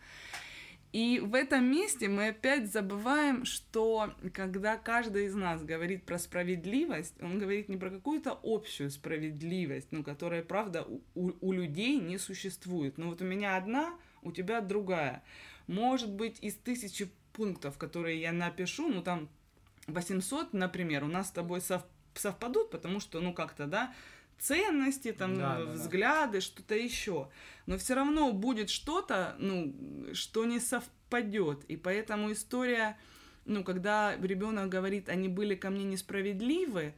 И 0.91 1.21
в 1.21 1.35
этом 1.35 1.71
месте 1.71 2.09
мы 2.09 2.29
опять 2.29 2.71
забываем, 2.71 3.45
что 3.45 4.13
когда 4.33 4.75
каждый 4.75 5.27
из 5.27 5.35
нас 5.35 5.63
говорит 5.63 6.03
про 6.03 6.19
справедливость, 6.19 7.15
он 7.21 7.39
говорит 7.39 7.69
не 7.69 7.77
про 7.77 7.89
какую-то 7.89 8.37
общую 8.43 8.91
справедливость, 8.91 9.87
ну, 9.91 10.03
которая, 10.03 10.43
правда, 10.43 10.85
у, 11.15 11.31
у 11.39 11.51
людей 11.53 11.97
не 11.97 12.17
существует. 12.17 12.97
Ну, 12.97 13.09
вот 13.09 13.21
у 13.21 13.25
меня 13.25 13.55
одна, 13.55 13.93
у 14.21 14.33
тебя 14.33 14.59
другая. 14.59 15.23
Может 15.67 16.11
быть, 16.11 16.37
из 16.41 16.55
тысячи 16.55 17.09
пунктов, 17.31 17.77
которые 17.77 18.19
я 18.19 18.33
напишу, 18.33 18.89
ну, 18.89 19.01
там 19.01 19.29
800, 19.87 20.51
например, 20.51 21.05
у 21.05 21.07
нас 21.07 21.29
с 21.29 21.31
тобой 21.31 21.61
сов 21.61 21.83
совпадут, 22.13 22.71
потому 22.71 22.99
что, 22.99 23.21
ну, 23.21 23.33
как-то, 23.33 23.67
да, 23.67 23.93
ценности, 24.41 25.11
там, 25.11 25.37
да, 25.37 25.57
да, 25.57 25.71
взгляды, 25.71 26.39
да. 26.39 26.41
что-то 26.41 26.75
еще. 26.75 27.29
Но 27.67 27.77
все 27.77 27.93
равно 27.93 28.33
будет 28.33 28.69
что-то, 28.69 29.35
ну, 29.39 29.73
что 30.13 30.45
не 30.45 30.59
совпадет. 30.59 31.63
И 31.65 31.77
поэтому 31.77 32.31
история, 32.31 32.97
ну, 33.45 33.63
когда 33.63 34.15
ребенок 34.17 34.69
говорит, 34.69 35.09
они 35.09 35.27
были 35.27 35.55
ко 35.55 35.69
мне 35.69 35.85
несправедливы, 35.85 36.93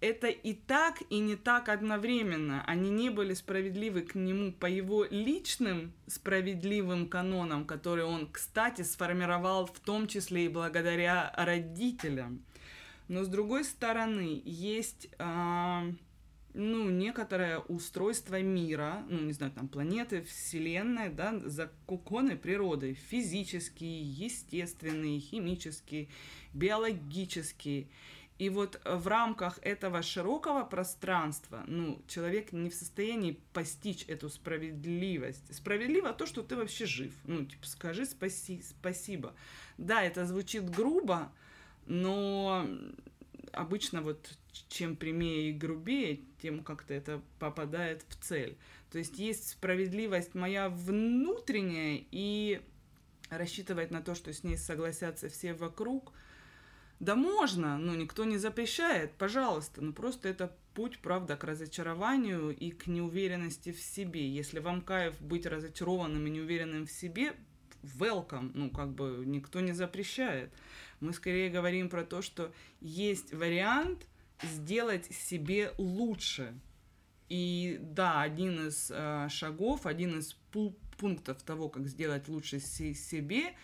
это 0.00 0.28
и 0.28 0.54
так, 0.54 1.02
и 1.10 1.18
не 1.18 1.36
так 1.36 1.68
одновременно. 1.68 2.64
Они 2.66 2.88
не 2.88 3.10
были 3.10 3.34
справедливы 3.34 4.02
к 4.02 4.14
нему 4.14 4.52
по 4.52 4.66
его 4.66 5.04
личным 5.10 5.92
справедливым 6.06 7.08
канонам, 7.08 7.66
которые 7.66 8.06
он, 8.06 8.26
кстати, 8.30 8.82
сформировал 8.82 9.66
в 9.66 9.78
том 9.80 10.06
числе 10.06 10.46
и 10.46 10.48
благодаря 10.48 11.34
родителям. 11.36 12.42
Но 13.08 13.24
с 13.24 13.28
другой 13.28 13.64
стороны, 13.64 14.40
есть... 14.44 15.08
Э- 15.18 15.92
ну, 16.60 16.90
некоторое 16.90 17.58
устройство 17.58 18.40
мира, 18.42 19.02
ну, 19.08 19.20
не 19.20 19.32
знаю, 19.32 19.50
там, 19.52 19.66
планеты, 19.66 20.22
Вселенной, 20.22 21.08
да, 21.08 21.38
законы 21.46 22.36
природы, 22.36 22.92
физические, 22.92 24.02
естественные, 24.02 25.20
химические, 25.20 26.08
биологические. 26.52 27.88
И 28.38 28.50
вот 28.50 28.80
в 28.84 29.06
рамках 29.06 29.58
этого 29.62 30.02
широкого 30.02 30.64
пространства, 30.64 31.64
ну, 31.66 32.02
человек 32.06 32.52
не 32.52 32.68
в 32.68 32.74
состоянии 32.74 33.40
постичь 33.54 34.04
эту 34.06 34.28
справедливость. 34.28 35.54
Справедливо 35.54 36.12
то, 36.12 36.26
что 36.26 36.42
ты 36.42 36.56
вообще 36.56 36.84
жив. 36.84 37.12
Ну, 37.24 37.44
типа, 37.44 37.66
скажи 37.66 38.04
спаси, 38.04 38.62
спасибо. 38.62 39.34
Да, 39.78 40.02
это 40.02 40.26
звучит 40.26 40.68
грубо, 40.68 41.32
но 41.86 42.66
обычно 43.52 44.02
вот 44.02 44.30
чем 44.68 44.96
прямее 44.96 45.50
и 45.50 45.52
грубее, 45.52 46.20
тем 46.40 46.62
как-то 46.62 46.94
это 46.94 47.22
попадает 47.38 48.04
в 48.08 48.16
цель. 48.16 48.56
То 48.90 48.98
есть 48.98 49.18
есть 49.18 49.50
справедливость 49.50 50.34
моя 50.34 50.68
внутренняя, 50.68 52.04
и 52.10 52.60
рассчитывать 53.28 53.90
на 53.90 54.00
то, 54.00 54.14
что 54.14 54.32
с 54.32 54.42
ней 54.42 54.56
согласятся 54.56 55.28
все 55.28 55.54
вокруг– 55.54 56.12
да 57.00 57.16
можно, 57.16 57.78
ну 57.78 57.94
никто 57.94 58.26
не 58.26 58.36
запрещает, 58.36 59.14
пожалуйста, 59.14 59.80
ну 59.80 59.94
просто 59.94 60.28
это 60.28 60.54
путь, 60.74 60.98
правда, 60.98 61.34
к 61.34 61.44
разочарованию 61.44 62.54
и 62.54 62.70
к 62.70 62.86
неуверенности 62.86 63.72
в 63.72 63.80
себе. 63.80 64.28
Если 64.28 64.58
вам 64.60 64.82
кайф 64.82 65.18
быть 65.18 65.46
разочарованным 65.46 66.26
и 66.26 66.30
неуверенным 66.30 66.86
в 66.86 66.90
себе, 66.90 67.32
welcome, 67.82 68.50
ну 68.54 68.70
как 68.70 68.90
бы 68.90 69.22
никто 69.26 69.60
не 69.60 69.72
запрещает. 69.72 70.50
Мы 71.00 71.12
скорее 71.12 71.50
говорим 71.50 71.88
про 71.88 72.04
то, 72.04 72.22
что 72.22 72.52
есть 72.80 73.32
вариант 73.32 74.06
сделать 74.42 75.06
себе 75.06 75.72
лучше. 75.78 76.54
И 77.28 77.78
да, 77.80 78.22
один 78.22 78.68
из 78.68 78.90
э, 78.90 79.28
шагов, 79.30 79.86
один 79.86 80.18
из 80.18 80.36
пунктов 80.98 81.42
того, 81.42 81.68
как 81.68 81.86
сделать 81.86 82.28
лучше 82.28 82.58
себе, 82.58 83.54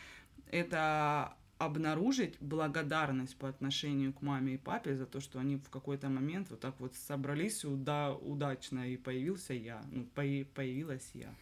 это 0.50 1.36
обнаружить 1.58 2.36
благодарность 2.40 3.36
по 3.36 3.48
отношению 3.48 4.12
к 4.12 4.22
маме 4.22 4.54
и 4.54 4.58
папе 4.58 4.94
за 4.94 5.06
то, 5.06 5.20
что 5.20 5.38
они 5.38 5.56
в 5.56 5.68
какой-то 5.70 6.08
момент 6.08 6.50
вот 6.50 6.60
так 6.60 6.78
вот 6.78 6.94
собрались 6.94 7.64
уда 7.64 8.12
удачно, 8.12 8.88
и 8.88 8.96
появился 8.96 9.54
я, 9.54 9.82
ну, 9.90 10.04
по 10.04 10.22
появилась 10.54 11.10
я. 11.14 11.34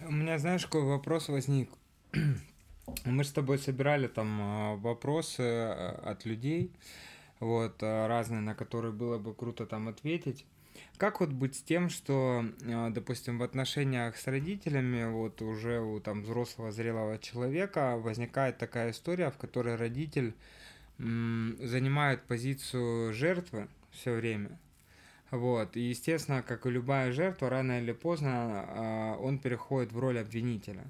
У 0.00 0.12
меня, 0.12 0.38
знаешь, 0.38 0.64
какой 0.66 0.84
вопрос 0.84 1.28
возник? 1.28 1.70
Мы 3.04 3.24
с 3.24 3.32
тобой 3.32 3.58
собирали 3.58 4.08
там 4.08 4.38
а, 4.40 4.76
вопросы 4.76 5.40
а, 5.42 6.02
от 6.04 6.24
людей, 6.24 6.70
вот, 7.40 7.76
а, 7.82 8.08
разные, 8.08 8.40
на 8.40 8.54
которые 8.54 8.92
было 8.92 9.18
бы 9.18 9.34
круто 9.34 9.66
там 9.66 9.88
ответить. 9.88 10.44
Как 10.96 11.20
вот 11.20 11.30
быть 11.30 11.54
с 11.56 11.62
тем, 11.62 11.88
что, 11.88 12.44
допустим, 12.90 13.38
в 13.38 13.44
отношениях 13.44 14.16
с 14.16 14.26
родителями, 14.26 15.08
вот 15.08 15.40
уже 15.40 15.80
у 15.80 16.00
там 16.00 16.22
взрослого 16.22 16.72
зрелого 16.72 17.18
человека 17.18 17.96
возникает 17.96 18.58
такая 18.58 18.90
история, 18.90 19.30
в 19.30 19.36
которой 19.36 19.76
родитель 19.76 20.34
м, 20.98 21.56
занимает 21.60 22.22
позицию 22.24 23.12
жертвы 23.12 23.68
все 23.92 24.14
время. 24.14 24.58
Вот. 25.30 25.76
И, 25.76 25.80
естественно, 25.80 26.42
как 26.42 26.66
и 26.66 26.70
любая 26.70 27.12
жертва, 27.12 27.50
рано 27.50 27.80
или 27.80 27.92
поздно 27.92 28.64
э, 28.66 29.16
он 29.20 29.38
переходит 29.38 29.92
в 29.92 29.98
роль 29.98 30.18
обвинителя. 30.18 30.84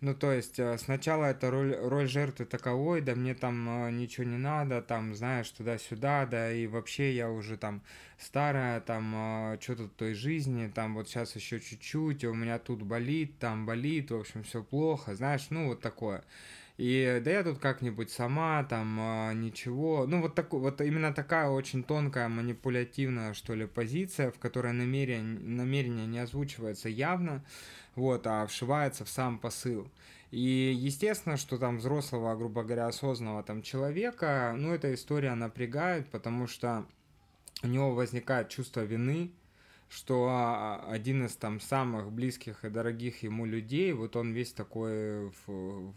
Ну, 0.00 0.14
то 0.14 0.32
есть, 0.32 0.60
э, 0.60 0.78
сначала 0.78 1.24
это 1.26 1.50
роль, 1.50 1.74
роль 1.74 2.08
жертвы 2.08 2.46
таковой, 2.46 3.00
да 3.00 3.16
мне 3.16 3.34
там 3.34 3.88
э, 3.88 3.90
ничего 3.90 4.24
не 4.24 4.36
надо, 4.38 4.80
там, 4.80 5.12
знаешь, 5.16 5.50
туда-сюда, 5.50 6.24
да, 6.26 6.52
и 6.52 6.68
вообще 6.68 7.12
я 7.14 7.28
уже 7.30 7.56
там 7.56 7.82
старая, 8.16 8.80
там, 8.80 9.12
э, 9.54 9.58
что-то 9.60 9.88
той 9.88 10.14
жизни, 10.14 10.70
там, 10.72 10.94
вот 10.94 11.08
сейчас 11.08 11.34
еще 11.34 11.58
чуть-чуть, 11.58 12.24
у 12.24 12.34
меня 12.34 12.60
тут 12.60 12.82
болит, 12.82 13.38
там 13.40 13.66
болит, 13.66 14.12
в 14.12 14.16
общем, 14.16 14.44
все 14.44 14.62
плохо, 14.62 15.16
знаешь, 15.16 15.48
ну, 15.50 15.66
вот 15.66 15.80
такое. 15.80 16.22
И 16.78 17.20
да 17.24 17.32
я 17.32 17.42
тут 17.42 17.58
как-нибудь 17.58 18.10
сама, 18.10 18.62
там, 18.62 19.40
ничего. 19.40 20.06
Ну, 20.06 20.22
вот, 20.22 20.36
так, 20.36 20.52
вот 20.52 20.80
именно 20.80 21.12
такая 21.12 21.50
очень 21.50 21.82
тонкая, 21.82 22.28
манипулятивная, 22.28 23.34
что 23.34 23.54
ли, 23.54 23.66
позиция, 23.66 24.30
в 24.30 24.38
которой 24.38 24.72
намерение, 24.72 25.40
намерение 25.40 26.06
не 26.06 26.20
озвучивается 26.20 26.88
явно, 26.88 27.44
вот, 27.96 28.28
а 28.28 28.46
вшивается 28.46 29.04
в 29.04 29.08
сам 29.08 29.40
посыл. 29.40 29.90
И 30.30 30.72
естественно, 30.78 31.36
что 31.36 31.58
там 31.58 31.78
взрослого, 31.78 32.36
грубо 32.36 32.62
говоря, 32.62 32.86
осознанного 32.86 33.42
там 33.42 33.62
человека, 33.62 34.54
ну, 34.56 34.72
эта 34.72 34.94
история 34.94 35.34
напрягает, 35.34 36.08
потому 36.10 36.46
что 36.46 36.86
у 37.64 37.66
него 37.66 37.92
возникает 37.92 38.50
чувство 38.50 38.84
вины, 38.84 39.32
что 39.88 40.28
а, 40.30 40.86
один 40.88 41.24
из 41.24 41.34
там 41.34 41.60
самых 41.60 42.12
близких 42.12 42.64
и 42.64 42.68
дорогих 42.68 43.22
ему 43.22 43.46
людей, 43.46 43.92
вот 43.92 44.16
он 44.16 44.32
весь 44.32 44.52
такой 44.52 45.30
в, 45.30 45.46
в, 45.46 45.94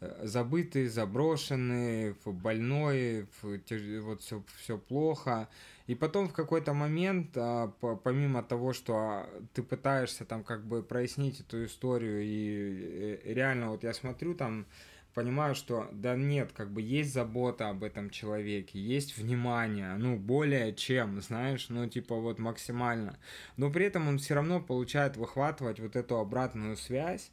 забытый, 0.00 0.88
заброшенный, 0.88 2.14
больной, 2.24 3.26
вот 3.42 4.20
все, 4.20 4.42
все 4.58 4.78
плохо. 4.78 5.48
И 5.86 5.94
потом 5.94 6.28
в 6.28 6.32
какой-то 6.32 6.74
момент, 6.74 7.30
а, 7.36 7.68
помимо 8.02 8.42
того, 8.42 8.72
что 8.72 8.94
а, 8.96 9.42
ты 9.54 9.62
пытаешься 9.62 10.24
там 10.24 10.42
как 10.42 10.66
бы 10.66 10.82
прояснить 10.82 11.40
эту 11.40 11.64
историю, 11.64 12.22
и 12.22 13.18
э, 13.24 13.32
реально 13.32 13.70
вот 13.70 13.84
я 13.84 13.94
смотрю 13.94 14.34
там, 14.34 14.66
понимаю, 15.14 15.54
что 15.54 15.88
да 15.92 16.16
нет, 16.16 16.50
как 16.52 16.70
бы 16.72 16.82
есть 16.82 17.14
забота 17.14 17.70
об 17.70 17.84
этом 17.84 18.10
человеке, 18.10 18.80
есть 18.80 19.16
внимание, 19.16 19.94
ну, 19.96 20.16
более 20.16 20.74
чем, 20.74 21.22
знаешь, 21.22 21.68
ну, 21.68 21.88
типа 21.88 22.16
вот 22.16 22.38
максимально. 22.38 23.16
Но 23.56 23.70
при 23.70 23.86
этом 23.86 24.08
он 24.08 24.18
все 24.18 24.34
равно 24.34 24.60
получает 24.60 25.16
выхватывать 25.16 25.80
вот 25.80 25.96
эту 25.96 26.18
обратную 26.18 26.76
связь, 26.76 27.30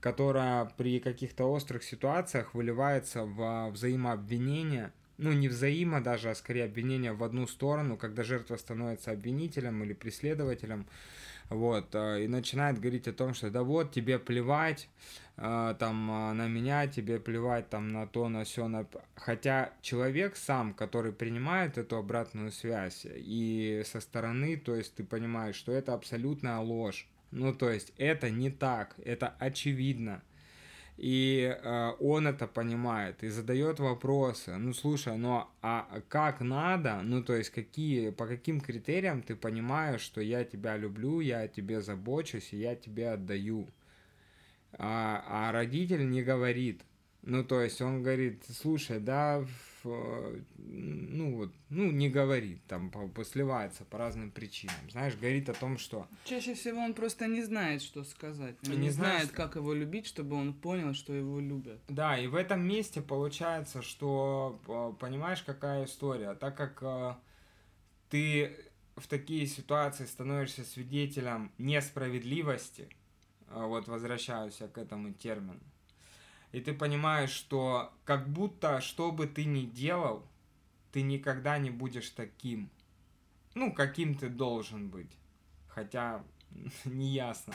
которая 0.00 0.66
при 0.76 1.00
каких-то 1.00 1.44
острых 1.44 1.82
ситуациях 1.82 2.54
выливается 2.54 3.24
в 3.24 3.70
взаимообвинение, 3.70 4.92
ну 5.18 5.32
не 5.32 5.48
взаимо 5.48 6.00
даже, 6.00 6.30
а 6.30 6.34
скорее 6.34 6.64
обвинение 6.64 7.12
в 7.12 7.24
одну 7.24 7.46
сторону, 7.46 7.96
когда 7.96 8.22
жертва 8.22 8.56
становится 8.56 9.12
обвинителем 9.12 9.82
или 9.82 9.92
преследователем, 9.94 10.86
вот, 11.48 11.94
э, 11.94 12.24
и 12.24 12.28
начинает 12.28 12.80
говорить 12.80 13.08
о 13.08 13.12
том, 13.12 13.32
что 13.32 13.50
да 13.50 13.62
вот, 13.62 13.92
тебе 13.92 14.18
плевать, 14.18 14.88
э, 15.36 15.74
там, 15.78 16.06
на 16.36 16.48
меня, 16.48 16.86
тебе 16.88 17.20
плевать, 17.20 17.68
там, 17.70 17.88
на 17.88 18.06
то, 18.06 18.28
на 18.28 18.44
все, 18.44 18.66
на... 18.66 18.86
Хотя 19.14 19.72
человек 19.80 20.36
сам, 20.36 20.74
который 20.74 21.12
принимает 21.12 21.78
эту 21.78 21.96
обратную 21.96 22.50
связь, 22.50 23.06
и 23.06 23.82
со 23.86 24.00
стороны, 24.00 24.56
то 24.56 24.74
есть 24.74 24.94
ты 24.96 25.04
понимаешь, 25.04 25.54
что 25.54 25.72
это 25.72 25.94
абсолютная 25.94 26.58
ложь, 26.58 27.06
ну, 27.30 27.54
то 27.54 27.70
есть 27.70 27.92
это 27.98 28.30
не 28.30 28.50
так, 28.50 28.94
это 29.04 29.34
очевидно. 29.38 30.22
И 30.96 31.54
э, 31.62 31.92
он 32.00 32.26
это 32.26 32.46
понимает 32.46 33.22
и 33.22 33.28
задает 33.28 33.80
вопросы. 33.80 34.56
Ну, 34.56 34.72
слушай, 34.72 35.16
ну 35.18 35.46
а 35.60 36.00
как 36.08 36.40
надо? 36.40 37.02
Ну, 37.02 37.22
то 37.22 37.34
есть 37.34 37.50
какие, 37.50 38.10
по 38.10 38.26
каким 38.26 38.60
критериям 38.60 39.22
ты 39.22 39.36
понимаешь, 39.36 40.00
что 40.00 40.22
я 40.22 40.44
тебя 40.44 40.76
люблю, 40.78 41.20
я 41.20 41.40
о 41.40 41.48
тебе 41.48 41.82
забочусь 41.82 42.52
и 42.52 42.58
я 42.58 42.74
тебе 42.76 43.10
отдаю? 43.10 43.68
А, 44.78 45.22
а 45.28 45.52
родитель 45.52 46.08
не 46.08 46.22
говорит. 46.22 46.82
Ну, 47.22 47.44
то 47.44 47.60
есть 47.60 47.82
он 47.82 48.02
говорит, 48.02 48.44
слушай, 48.48 49.00
да, 49.00 49.44
ну 50.56 51.36
вот, 51.36 51.52
ну 51.68 51.90
не 51.90 52.08
говорит, 52.08 52.64
там 52.66 52.92
сливается 53.24 53.84
по 53.84 53.98
разным 53.98 54.30
причинам, 54.30 54.90
знаешь, 54.90 55.16
говорит 55.16 55.48
о 55.48 55.54
том, 55.54 55.78
что... 55.78 56.06
Чаще 56.24 56.54
всего 56.54 56.80
он 56.80 56.94
просто 56.94 57.26
не 57.26 57.42
знает, 57.42 57.82
что 57.82 58.04
сказать, 58.04 58.56
он 58.66 58.72
не, 58.72 58.78
не 58.78 58.90
знает, 58.90 59.22
знает, 59.22 59.32
как 59.32 59.56
его 59.56 59.72
любить, 59.72 60.06
чтобы 60.06 60.36
он 60.36 60.54
понял, 60.54 60.94
что 60.94 61.12
его 61.12 61.40
любят. 61.40 61.80
Да, 61.88 62.18
и 62.18 62.26
в 62.26 62.34
этом 62.34 62.66
месте 62.66 63.00
получается, 63.00 63.82
что, 63.82 64.60
понимаешь, 65.00 65.42
какая 65.42 65.84
история, 65.84 66.34
так 66.34 66.56
как 66.56 66.78
э, 66.82 67.14
ты 68.10 68.56
в 68.96 69.06
такие 69.06 69.46
ситуации 69.46 70.04
становишься 70.04 70.64
свидетелем 70.64 71.52
несправедливости, 71.58 72.88
э, 73.48 73.64
вот 73.64 73.88
возвращаюсь 73.88 74.60
я 74.60 74.68
к 74.68 74.78
этому 74.78 75.12
термину, 75.12 75.60
и 76.56 76.60
ты 76.60 76.72
понимаешь, 76.72 77.32
что 77.32 77.92
как 78.06 78.30
будто, 78.30 78.80
что 78.80 79.12
бы 79.12 79.26
ты 79.26 79.44
ни 79.44 79.66
делал, 79.66 80.26
ты 80.90 81.02
никогда 81.02 81.58
не 81.58 81.68
будешь 81.68 82.08
таким. 82.08 82.70
Ну, 83.54 83.74
каким 83.74 84.14
ты 84.14 84.30
должен 84.30 84.88
быть. 84.88 85.18
Хотя, 85.68 86.24
не 86.86 87.08
ясно. 87.08 87.52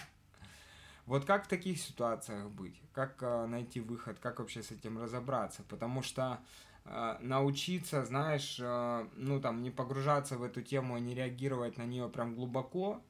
Вот 1.07 1.25
как 1.25 1.45
в 1.45 1.47
таких 1.47 1.79
ситуациях 1.79 2.51
быть? 2.51 2.79
Как 2.93 3.17
э, 3.23 3.47
найти 3.47 3.79
выход? 3.79 4.19
Как 4.19 4.37
вообще 4.37 4.61
с 4.61 4.69
этим 4.69 5.01
разобраться? 5.01 5.63
Потому 5.63 6.03
что 6.03 6.39
э, 6.85 7.17
научиться, 7.21 8.05
знаешь, 8.05 8.59
э, 8.61 9.07
ну 9.15 9.41
там 9.41 9.63
не 9.63 9.71
погружаться 9.71 10.37
в 10.37 10.43
эту 10.43 10.61
тему 10.61 10.99
и 10.99 11.01
не 11.01 11.15
реагировать 11.15 11.75
на 11.75 11.87
нее 11.87 12.07
прям 12.07 12.35
глубоко, 12.35 13.01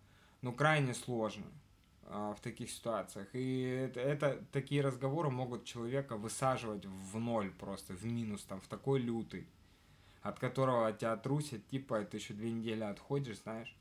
ну 0.41 0.53
крайне 0.53 0.93
сложно. 0.93 1.47
А, 2.13 2.33
в 2.33 2.41
таких 2.41 2.69
ситуациях. 2.69 3.29
И 3.31 3.61
это, 3.61 4.01
это 4.01 4.43
такие 4.51 4.81
разговоры 4.81 5.29
могут 5.29 5.63
человека 5.63 6.17
высаживать 6.17 6.85
в 6.85 7.17
ноль 7.17 7.51
просто, 7.51 7.93
в 7.93 8.03
минус, 8.03 8.43
там, 8.43 8.59
в 8.59 8.67
такой 8.67 8.99
лютый, 8.99 9.47
от 10.21 10.37
которого 10.37 10.91
тебя 10.91 11.15
трусит, 11.15 11.65
типа, 11.67 12.03
ты 12.03 12.17
еще 12.17 12.33
две 12.33 12.51
недели 12.51 12.83
отходишь, 12.83 13.39
знаешь. 13.39 13.73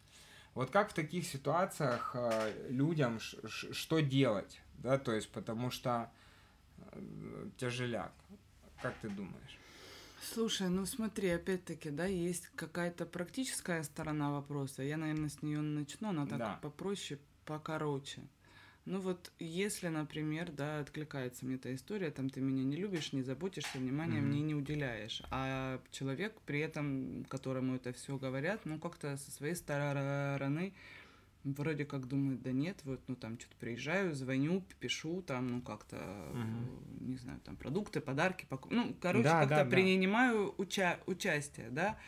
Вот 0.55 0.71
как 0.71 0.91
в 0.91 0.95
таких 0.95 1.27
ситуациях 1.27 2.13
э, 2.15 2.69
людям 2.69 3.19
что 3.19 3.99
делать, 3.99 4.61
да, 4.79 4.97
то 4.97 5.13
есть 5.13 5.33
потому 5.33 5.73
что 5.73 6.09
э, 6.93 7.49
тяжеляк, 7.57 8.13
как 8.81 8.95
ты 8.99 9.09
думаешь? 9.09 9.59
Слушай, 10.23 10.69
ну 10.69 10.87
смотри, 10.87 11.31
опять-таки, 11.31 11.91
да, 11.91 12.07
есть 12.07 12.47
какая-то 12.55 13.07
практическая 13.07 13.83
сторона 13.83 14.31
вопроса. 14.31 14.85
Я, 14.85 14.99
наверное, 14.99 15.31
с 15.31 15.43
нее 15.43 15.61
начну, 15.61 16.13
но 16.13 16.27
так 16.27 16.39
да. 16.39 16.59
попроще, 16.63 17.19
покороче. 17.51 18.23
Ну 18.87 19.01
вот, 19.01 19.33
если, 19.41 19.89
например, 19.89 20.53
да, 20.53 20.79
откликается 20.79 21.45
мне 21.45 21.57
эта 21.57 21.75
история, 21.75 22.11
там 22.11 22.31
ты 22.31 22.41
меня 22.41 22.63
не 22.65 22.77
любишь, 22.77 23.13
не 23.13 23.23
заботишься, 23.23 23.79
внимания 23.79 24.19
mm-hmm. 24.19 24.23
мне 24.23 24.41
не 24.41 24.55
уделяешь, 24.55 25.23
а 25.31 25.81
человек 25.91 26.41
при 26.47 26.61
этом, 26.61 27.25
которому 27.29 27.75
это 27.75 27.93
все 27.93 28.17
говорят, 28.17 28.61
ну 28.65 28.79
как-то 28.79 29.17
со 29.17 29.31
своей 29.33 29.55
стороны 29.55 30.73
вроде 31.43 31.85
как 31.85 32.07
думает, 32.07 32.43
да 32.43 32.53
нет, 32.53 32.79
вот, 32.85 33.01
ну 33.09 33.17
там 33.17 33.39
что-то 33.39 33.57
приезжаю, 33.57 34.15
звоню, 34.15 34.63
пишу, 34.79 35.23
там, 35.23 35.49
ну 35.49 35.61
как-то, 35.61 35.97
mm-hmm. 35.97 37.09
не 37.09 37.17
знаю, 37.17 37.41
там 37.45 37.57
продукты, 37.57 38.01
подарки, 38.01 38.47
пок... 38.49 38.71
ну, 38.71 38.95
короче, 39.01 39.25
да, 39.25 39.41
как-то 39.41 39.65
да, 39.65 39.71
принимаю 39.71 40.55
да. 40.57 40.65
Уча- 40.65 41.01
участие, 41.07 41.69
да. 41.71 41.99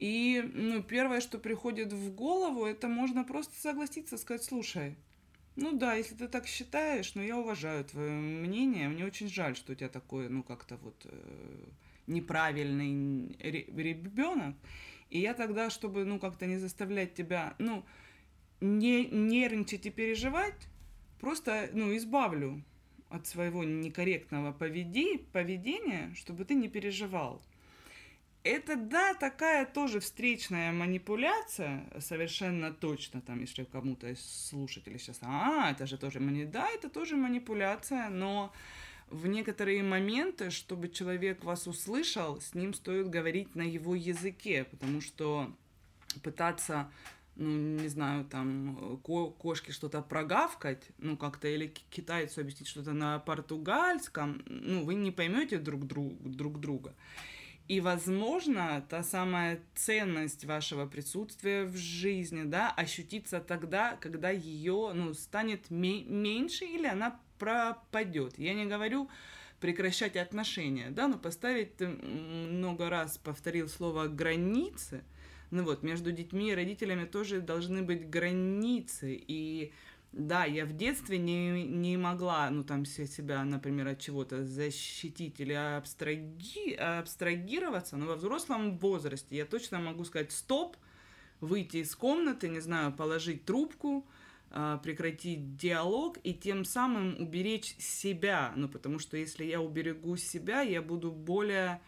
И, 0.00 0.42
ну, 0.54 0.82
первое, 0.82 1.20
что 1.20 1.38
приходит 1.38 1.92
в 1.92 2.14
голову, 2.14 2.64
это 2.64 2.88
можно 2.88 3.22
просто 3.22 3.54
согласиться, 3.60 4.16
сказать, 4.16 4.42
слушай, 4.42 4.96
ну 5.56 5.76
да, 5.76 5.94
если 5.94 6.14
ты 6.14 6.26
так 6.26 6.46
считаешь, 6.46 7.14
но 7.14 7.22
я 7.22 7.36
уважаю 7.36 7.84
твое 7.84 8.10
мнение. 8.10 8.88
Мне 8.88 9.04
очень 9.04 9.28
жаль, 9.28 9.54
что 9.56 9.72
у 9.72 9.74
тебя 9.74 9.90
такой, 9.90 10.30
ну 10.30 10.42
как-то 10.42 10.78
вот 10.78 11.04
э, 11.04 11.64
неправильный 12.06 13.36
ребенок. 13.38 14.56
И 15.10 15.18
я 15.18 15.34
тогда, 15.34 15.68
чтобы, 15.68 16.06
ну 16.06 16.18
как-то 16.18 16.46
не 16.46 16.56
заставлять 16.56 17.12
тебя, 17.12 17.54
ну 17.58 17.84
не 18.62 19.04
нервничать 19.06 19.84
и 19.84 19.90
переживать, 19.90 20.66
просто, 21.20 21.68
ну 21.74 21.94
избавлю 21.94 22.62
от 23.10 23.26
своего 23.26 23.64
некорректного 23.64 24.52
поведения, 24.52 26.14
чтобы 26.14 26.46
ты 26.46 26.54
не 26.54 26.68
переживал 26.68 27.42
это, 28.42 28.76
да, 28.76 29.14
такая 29.14 29.66
тоже 29.66 30.00
встречная 30.00 30.72
манипуляция, 30.72 31.84
совершенно 31.98 32.72
точно, 32.72 33.20
там, 33.20 33.40
если 33.40 33.64
кому-то 33.64 34.08
из 34.08 34.20
слушателей 34.48 34.98
сейчас, 34.98 35.18
а, 35.22 35.70
это 35.70 35.86
же 35.86 35.98
тоже 35.98 36.20
манипуляция, 36.20 36.52
да, 36.52 36.68
это 36.70 36.88
тоже 36.88 37.16
манипуляция, 37.16 38.08
но 38.08 38.52
в 39.10 39.26
некоторые 39.26 39.82
моменты, 39.82 40.50
чтобы 40.50 40.88
человек 40.88 41.44
вас 41.44 41.66
услышал, 41.66 42.40
с 42.40 42.54
ним 42.54 42.72
стоит 42.74 43.10
говорить 43.10 43.54
на 43.54 43.62
его 43.62 43.94
языке, 43.94 44.64
потому 44.64 45.00
что 45.00 45.52
пытаться 46.22 46.90
ну, 47.36 47.80
не 47.80 47.88
знаю, 47.88 48.24
там, 48.26 48.98
ко 49.02 49.30
кошки 49.30 49.70
что-то 49.70 50.02
прогавкать, 50.02 50.82
ну, 50.98 51.16
как-то, 51.16 51.48
или 51.48 51.72
китайцу 51.88 52.42
объяснить 52.42 52.68
что-то 52.68 52.92
на 52.92 53.18
португальском, 53.18 54.42
ну, 54.46 54.84
вы 54.84 54.94
не 54.94 55.10
поймете 55.10 55.58
друг, 55.58 55.86
друг, 55.86 56.12
друг 56.22 56.60
друга. 56.60 56.94
И, 57.70 57.80
возможно, 57.80 58.84
та 58.88 59.04
самая 59.04 59.60
ценность 59.76 60.44
вашего 60.44 60.86
присутствия 60.86 61.62
в 61.62 61.76
жизни, 61.76 62.42
да, 62.42 62.72
ощутится 62.72 63.38
тогда, 63.38 63.96
когда 64.00 64.28
ее, 64.28 64.90
ну, 64.92 65.14
станет 65.14 65.70
меньше 65.70 66.64
или 66.64 66.88
она 66.88 67.20
пропадет. 67.38 68.36
Я 68.40 68.54
не 68.54 68.66
говорю 68.66 69.08
прекращать 69.60 70.16
отношения, 70.16 70.90
да, 70.90 71.06
но 71.06 71.16
поставить, 71.16 71.80
много 71.80 72.90
раз 72.90 73.18
повторил 73.18 73.68
слово 73.68 74.08
границы, 74.08 75.04
ну 75.52 75.62
вот, 75.62 75.84
между 75.84 76.10
детьми 76.10 76.50
и 76.50 76.54
родителями 76.56 77.04
тоже 77.04 77.40
должны 77.40 77.82
быть 77.84 78.10
границы, 78.10 79.14
и 79.14 79.72
да, 80.12 80.44
я 80.44 80.66
в 80.66 80.72
детстве 80.72 81.18
не, 81.18 81.64
не 81.64 81.96
могла, 81.96 82.50
ну, 82.50 82.64
там, 82.64 82.84
себя, 82.84 83.44
например, 83.44 83.88
от 83.88 84.00
чего-то 84.00 84.44
защитить 84.44 85.40
или 85.40 85.52
абстраги, 85.52 86.74
абстрагироваться, 86.74 87.96
но 87.96 88.06
во 88.06 88.16
взрослом 88.16 88.78
возрасте 88.78 89.36
я 89.36 89.44
точно 89.44 89.78
могу 89.78 90.04
сказать 90.04 90.32
«стоп», 90.32 90.76
выйти 91.40 91.78
из 91.78 91.94
комнаты, 91.96 92.48
не 92.48 92.60
знаю, 92.60 92.92
положить 92.92 93.44
трубку, 93.44 94.06
а, 94.50 94.78
прекратить 94.78 95.56
диалог 95.56 96.18
и 96.22 96.34
тем 96.34 96.64
самым 96.64 97.16
уберечь 97.20 97.76
себя, 97.78 98.52
ну, 98.56 98.68
потому 98.68 98.98
что 98.98 99.16
если 99.16 99.44
я 99.44 99.60
уберегу 99.60 100.16
себя, 100.16 100.62
я 100.62 100.82
буду 100.82 101.10
более 101.10 101.80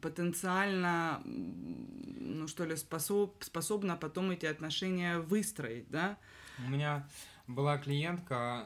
потенциально, 0.00 1.22
ну, 1.24 2.46
что 2.46 2.64
ли, 2.64 2.76
способ, 2.76 3.42
способна 3.42 3.96
потом 3.96 4.30
эти 4.30 4.46
отношения 4.46 5.18
выстроить, 5.18 5.88
да, 5.90 6.18
у 6.58 6.70
меня 6.70 7.06
была 7.46 7.78
клиентка 7.78 8.64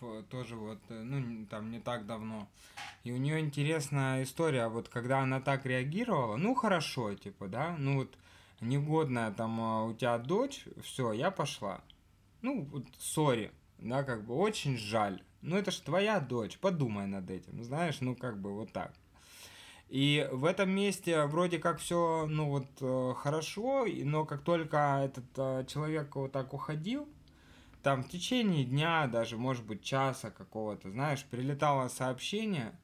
э, 0.00 0.22
тоже 0.30 0.56
вот, 0.56 0.78
э, 0.88 1.02
ну, 1.02 1.46
там 1.46 1.70
не 1.70 1.80
так 1.80 2.06
давно. 2.06 2.48
И 3.02 3.12
у 3.12 3.16
нее 3.16 3.40
интересная 3.40 4.22
история, 4.22 4.68
вот 4.68 4.88
когда 4.88 5.20
она 5.20 5.40
так 5.40 5.66
реагировала, 5.66 6.36
ну 6.36 6.54
хорошо, 6.54 7.14
типа, 7.14 7.48
да, 7.48 7.76
ну 7.78 7.98
вот 7.98 8.16
негодная 8.60 9.32
там 9.32 9.60
а, 9.60 9.84
у 9.84 9.94
тебя 9.94 10.18
дочь, 10.18 10.64
все, 10.82 11.12
я 11.12 11.30
пошла. 11.30 11.80
Ну, 12.42 12.62
вот, 12.70 12.84
сори, 12.98 13.50
да, 13.78 14.04
как 14.04 14.24
бы 14.24 14.34
очень 14.34 14.76
жаль. 14.76 15.22
Ну 15.42 15.56
это 15.56 15.70
ж 15.70 15.80
твоя 15.80 16.20
дочь, 16.20 16.58
подумай 16.58 17.06
над 17.06 17.30
этим, 17.30 17.64
знаешь, 17.64 18.00
ну 18.00 18.14
как 18.14 18.38
бы 18.38 18.54
вот 18.54 18.72
так. 18.72 18.92
И 19.90 20.28
в 20.30 20.44
этом 20.44 20.70
месте 20.70 21.24
вроде 21.24 21.58
как 21.58 21.80
все, 21.80 22.24
ну 22.28 22.48
вот, 22.48 22.68
э, 22.80 23.14
хорошо, 23.16 23.86
но 24.04 24.24
как 24.24 24.42
только 24.42 25.02
этот 25.04 25.24
э, 25.36 25.64
человек 25.66 26.14
вот 26.14 26.30
так 26.30 26.54
уходил, 26.54 27.08
там 27.82 28.04
в 28.04 28.08
течение 28.08 28.64
дня, 28.64 29.08
даже, 29.08 29.36
может 29.36 29.66
быть, 29.66 29.82
часа 29.82 30.30
какого-то, 30.30 30.92
знаешь, 30.92 31.24
прилетало 31.24 31.88
сообщение, 31.88 32.78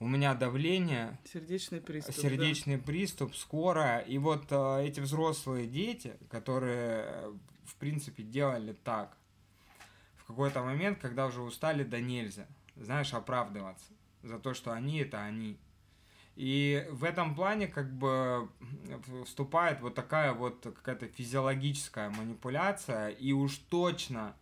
у 0.00 0.06
меня 0.06 0.34
давление, 0.34 1.18
сердечный 1.24 1.80
приступ, 1.80 2.14
сердечный 2.14 2.76
да. 2.76 2.84
приступ, 2.84 3.34
скорая, 3.36 4.00
и 4.00 4.18
вот 4.18 4.44
э, 4.50 4.84
эти 4.84 5.00
взрослые 5.00 5.66
дети, 5.66 6.18
которые, 6.28 7.32
в 7.64 7.74
принципе, 7.76 8.22
делали 8.22 8.74
так, 8.84 9.16
в 10.18 10.26
какой-то 10.26 10.62
момент, 10.62 10.98
когда 10.98 11.24
уже 11.24 11.40
устали 11.40 11.84
до 11.84 12.02
нельзя, 12.02 12.46
знаешь, 12.76 13.14
оправдываться 13.14 13.92
за 14.22 14.38
то, 14.38 14.52
что 14.52 14.72
они 14.72 14.98
это 14.98 15.22
они. 15.22 15.56
И 16.40 16.86
в 16.90 17.04
этом 17.04 17.34
плане 17.34 17.68
как 17.68 17.92
бы 17.92 18.48
вступает 19.26 19.82
вот 19.82 19.94
такая 19.94 20.32
вот 20.32 20.62
какая-то 20.62 21.06
физиологическая 21.06 22.08
манипуляция, 22.08 23.08
и 23.08 23.32
уж 23.32 23.58
точно 23.68 24.34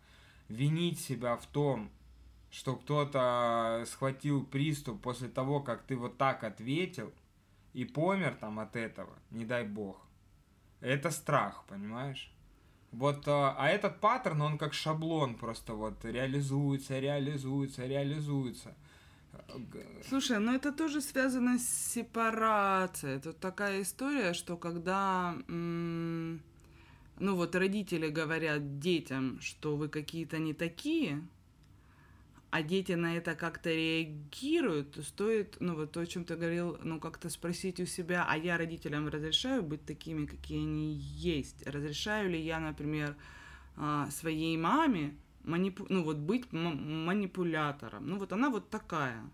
винить 0.47 1.01
себя 1.01 1.35
в 1.35 1.45
том, 1.47 1.91
что 2.51 2.77
кто-то 2.77 3.83
схватил 3.85 4.45
приступ 4.45 5.01
после 5.01 5.27
того, 5.27 5.59
как 5.59 5.83
ты 5.83 5.97
вот 5.97 6.17
так 6.17 6.45
ответил, 6.45 7.11
и 7.73 7.83
помер 7.83 8.33
там 8.35 8.59
от 8.59 8.77
этого, 8.77 9.11
не 9.29 9.43
дай 9.43 9.65
бог. 9.65 9.99
Это 10.79 11.11
страх, 11.11 11.65
понимаешь? 11.67 12.31
Вот, 12.93 13.27
а, 13.27 13.57
а 13.59 13.67
этот 13.67 13.99
паттерн, 13.99 14.41
он 14.41 14.57
как 14.57 14.73
шаблон 14.73 15.35
просто 15.35 15.73
вот 15.73 16.05
реализуется, 16.05 16.97
реализуется, 16.97 17.85
реализуется. 17.85 18.73
Слушай, 20.07 20.39
ну 20.39 20.53
это 20.53 20.71
тоже 20.71 21.01
связано 21.01 21.59
с 21.59 21.93
сепарацией. 21.93 23.17
Это 23.17 23.33
такая 23.33 23.81
история, 23.81 24.33
что 24.33 24.57
когда, 24.57 25.35
ну 25.47 26.39
вот 27.19 27.55
родители 27.55 28.09
говорят 28.09 28.79
детям, 28.79 29.39
что 29.41 29.75
вы 29.75 29.89
какие-то 29.89 30.37
не 30.37 30.53
такие, 30.53 31.21
а 32.51 32.63
дети 32.63 32.93
на 32.93 33.15
это 33.15 33.35
как-то 33.35 33.69
реагируют, 33.69 34.93
то 34.93 35.03
стоит, 35.03 35.57
ну 35.59 35.75
вот 35.75 35.91
то, 35.91 35.99
о 35.99 36.05
чем 36.07 36.25
ты 36.25 36.35
говорил, 36.35 36.79
ну 36.83 36.99
как-то 36.99 37.29
спросить 37.29 37.79
у 37.79 37.85
себя, 37.85 38.25
а 38.27 38.37
я 38.37 38.57
родителям 38.57 39.07
разрешаю 39.07 39.61
быть 39.61 39.85
такими, 39.85 40.25
какие 40.25 40.59
они 40.59 40.93
есть? 40.93 41.65
Разрешаю 41.67 42.31
ли 42.31 42.41
я, 42.41 42.59
например, 42.59 43.15
а, 43.75 44.09
своей 44.09 44.57
маме 44.57 45.13
манипу... 45.43 45.85
ну 45.89 46.03
вот 46.03 46.17
быть 46.17 46.51
манипулятором. 46.51 48.07
Ну 48.07 48.17
вот 48.17 48.33
она 48.33 48.49
вот 48.49 48.69
такая. 48.69 49.29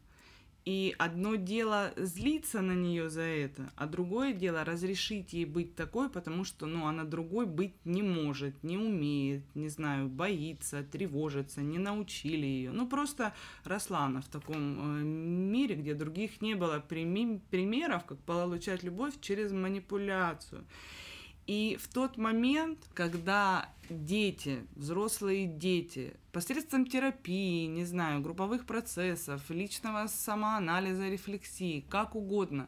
И 0.65 0.95
одно 0.97 1.35
дело 1.35 1.93
злиться 1.95 2.59
на 2.61 2.71
нее 2.71 3.07
за 3.11 3.21
это, 3.21 3.71
а 3.75 3.85
другое 3.85 4.33
дело 4.33 4.65
разрешить 4.65 5.31
ей 5.31 5.45
быть 5.45 5.75
такой, 5.75 6.09
потому 6.09 6.43
что, 6.43 6.65
ну, 6.65 6.87
она 6.87 7.03
другой 7.03 7.45
быть 7.45 7.75
не 7.85 8.01
может, 8.01 8.63
не 8.63 8.75
умеет, 8.75 9.43
не 9.53 9.69
знаю, 9.69 10.09
боится, 10.09 10.81
тревожится, 10.81 11.61
не 11.61 11.77
научили 11.77 12.47
ее. 12.47 12.71
Ну, 12.71 12.87
просто 12.87 13.35
росла 13.63 14.05
она 14.05 14.21
в 14.21 14.27
таком 14.27 14.57
э, 14.57 15.03
мире, 15.03 15.75
где 15.75 15.93
других 15.93 16.41
не 16.41 16.55
было 16.55 16.79
примеров, 16.79 18.05
как 18.05 18.17
получать 18.21 18.81
любовь 18.81 19.13
через 19.21 19.51
манипуляцию. 19.51 20.65
И 21.47 21.77
в 21.79 21.87
тот 21.87 22.17
момент, 22.17 22.79
когда 22.93 23.69
дети, 23.89 24.65
взрослые 24.75 25.45
дети, 25.45 26.15
посредством 26.31 26.87
терапии, 26.87 27.67
не 27.67 27.85
знаю, 27.85 28.21
групповых 28.21 28.65
процессов, 28.65 29.41
личного 29.49 30.07
самоанализа, 30.07 31.07
рефлексии, 31.07 31.85
как 31.87 32.15
угодно, 32.15 32.67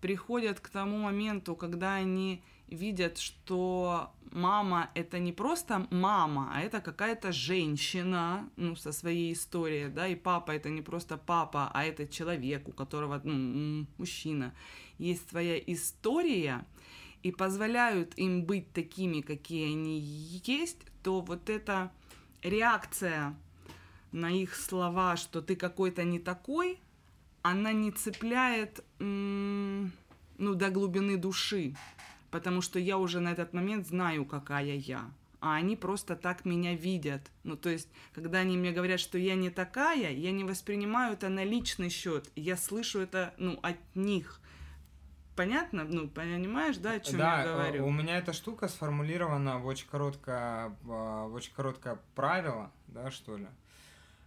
приходят 0.00 0.60
к 0.60 0.68
тому 0.70 0.98
моменту, 0.98 1.54
когда 1.54 1.94
они 1.94 2.42
видят, 2.66 3.18
что 3.18 4.12
мама 4.30 4.90
это 4.94 5.18
не 5.18 5.32
просто 5.32 5.86
мама, 5.90 6.50
а 6.54 6.62
это 6.62 6.80
какая-то 6.80 7.32
женщина, 7.32 8.48
ну, 8.56 8.76
со 8.76 8.92
своей 8.92 9.32
историей, 9.32 9.88
да, 9.88 10.06
и 10.06 10.14
папа 10.14 10.52
это 10.52 10.68
не 10.68 10.82
просто 10.82 11.16
папа, 11.16 11.70
а 11.74 11.84
это 11.84 12.06
человек, 12.06 12.68
у 12.68 12.72
которого, 12.72 13.20
ну, 13.24 13.86
мужчина, 13.98 14.54
есть 14.98 15.28
своя 15.28 15.58
история, 15.58 16.64
и 17.22 17.32
позволяют 17.32 18.12
им 18.16 18.44
быть 18.44 18.72
такими, 18.72 19.20
какие 19.20 19.72
они 19.72 19.98
есть, 19.98 20.78
то 21.02 21.20
вот 21.20 21.50
эта 21.50 21.92
реакция 22.42 23.36
на 24.12 24.30
их 24.30 24.56
слова, 24.56 25.16
что 25.16 25.42
ты 25.42 25.56
какой-то 25.56 26.04
не 26.04 26.18
такой, 26.18 26.78
она 27.42 27.72
не 27.72 27.90
цепляет, 27.90 28.84
ну, 28.98 29.90
до 30.38 30.70
глубины 30.70 31.16
души 31.16 31.74
потому 32.30 32.62
что 32.62 32.78
я 32.78 32.98
уже 32.98 33.20
на 33.20 33.32
этот 33.32 33.52
момент 33.52 33.86
знаю, 33.86 34.24
какая 34.24 34.76
я. 34.76 35.10
А 35.40 35.54
они 35.54 35.74
просто 35.74 36.16
так 36.16 36.44
меня 36.44 36.74
видят. 36.74 37.30
Ну, 37.44 37.56
то 37.56 37.70
есть, 37.70 37.88
когда 38.14 38.40
они 38.40 38.56
мне 38.56 38.72
говорят, 38.72 39.00
что 39.00 39.16
я 39.16 39.34
не 39.36 39.50
такая, 39.50 40.12
я 40.12 40.32
не 40.32 40.44
воспринимаю 40.44 41.14
это 41.14 41.28
на 41.28 41.44
личный 41.44 41.88
счет. 41.88 42.30
Я 42.36 42.56
слышу 42.56 43.00
это, 43.00 43.34
ну, 43.38 43.58
от 43.62 43.78
них. 43.94 44.40
Понятно? 45.40 45.84
Ну, 45.84 46.06
понимаешь, 46.06 46.76
да, 46.76 46.92
о 46.92 47.00
чем 47.00 47.16
да, 47.16 47.42
я 47.42 47.46
говорю? 47.46 47.86
у 47.86 47.90
меня 47.90 48.18
эта 48.18 48.34
штука 48.34 48.68
сформулирована 48.68 49.58
в 49.58 49.66
очень 49.66 49.88
короткое, 49.88 50.76
в 50.82 51.32
очень 51.32 51.54
короткое 51.54 51.98
правило, 52.14 52.70
да, 52.88 53.10
что 53.10 53.38
ли 53.38 53.46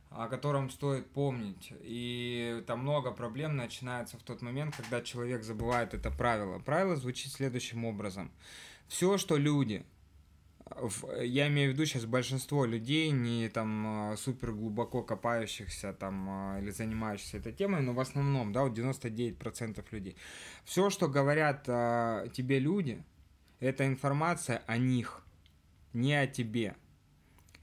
о 0.09 0.28
котором 0.28 0.72
стоит 0.72 1.07
помнить. 1.11 1.72
И 1.82 2.64
там 2.66 2.80
много 2.80 3.11
проблем 3.11 3.57
начинается 3.57 4.18
в 4.18 4.24
тот 4.24 4.41
момент, 4.41 4.76
когда 4.76 5.01
человек 5.01 5.43
забывает 5.43 5.93
это 5.93 6.09
правило. 6.09 6.57
Правило 6.57 6.95
звучит 6.95 7.32
следующим 7.32 7.86
образом. 7.86 8.32
Все, 8.88 9.20
что 9.20 9.38
люди, 9.38 9.86
я 11.22 11.47
имею 11.47 11.72
в 11.72 11.74
виду 11.74 11.86
сейчас 11.86 12.05
большинство 12.05 12.66
людей, 12.66 13.11
не 13.11 13.49
там 13.49 13.86
а, 13.86 14.18
супер 14.18 14.51
глубоко 14.51 15.03
копающихся 15.03 15.93
там 15.93 16.28
а, 16.30 16.59
или 16.59 16.72
занимающихся 16.72 17.38
этой 17.38 17.53
темой, 17.53 17.82
но 17.82 17.93
в 17.93 17.99
основном, 17.99 18.53
да, 18.53 18.64
вот 18.64 18.78
99% 18.78 19.86
людей. 19.91 20.16
Все, 20.64 20.89
что 20.89 21.07
говорят 21.07 21.66
а, 21.68 22.28
тебе 22.30 22.59
люди, 22.59 23.03
это 23.59 23.86
информация 23.86 24.61
о 24.68 24.78
них, 24.78 25.26
не 25.93 26.14
о 26.16 26.28
тебе. 26.28 26.76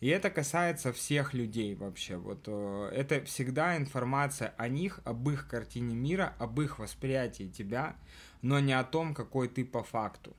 И 0.01 0.09
это 0.09 0.31
касается 0.31 0.93
всех 0.93 1.35
людей 1.35 1.75
вообще. 1.75 2.17
Вот 2.17 2.45
э, 2.47 2.91
это 2.95 3.23
всегда 3.27 3.77
информация 3.77 4.55
о 4.57 4.67
них, 4.67 5.01
об 5.05 5.29
их 5.29 5.47
картине 5.47 5.95
мира, 5.95 6.35
об 6.39 6.59
их 6.61 6.79
восприятии 6.79 7.49
тебя, 7.49 7.97
но 8.41 8.61
не 8.61 8.73
о 8.73 8.83
том, 8.83 9.15
какой 9.15 9.49
ты 9.49 9.63
по 9.63 9.83
факту. 9.83 10.35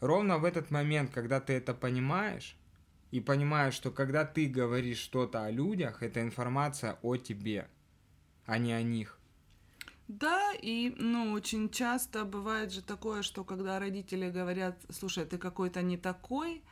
Ровно 0.00 0.38
в 0.38 0.44
этот 0.44 0.70
момент, 0.70 1.10
когда 1.10 1.40
ты 1.40 1.52
это 1.52 1.74
понимаешь, 1.74 2.56
и 3.10 3.20
понимаешь, 3.20 3.74
что 3.74 3.90
когда 3.90 4.24
ты 4.24 4.46
говоришь 4.46 4.98
что-то 4.98 5.44
о 5.44 5.50
людях, 5.50 6.02
это 6.02 6.22
информация 6.22 6.98
о 7.02 7.16
тебе, 7.16 7.68
а 8.46 8.58
не 8.58 8.72
о 8.72 8.82
них. 8.82 9.18
Да, 10.08 10.52
и, 10.60 10.94
ну, 10.98 11.32
очень 11.32 11.70
часто 11.70 12.24
бывает 12.24 12.72
же 12.72 12.82
такое, 12.82 13.22
что 13.22 13.44
когда 13.44 13.78
родители 13.78 14.30
говорят, 14.30 14.76
слушай, 14.90 15.24
ты 15.24 15.38
какой-то 15.38 15.82
не 15.82 15.96
такой, 15.96 16.62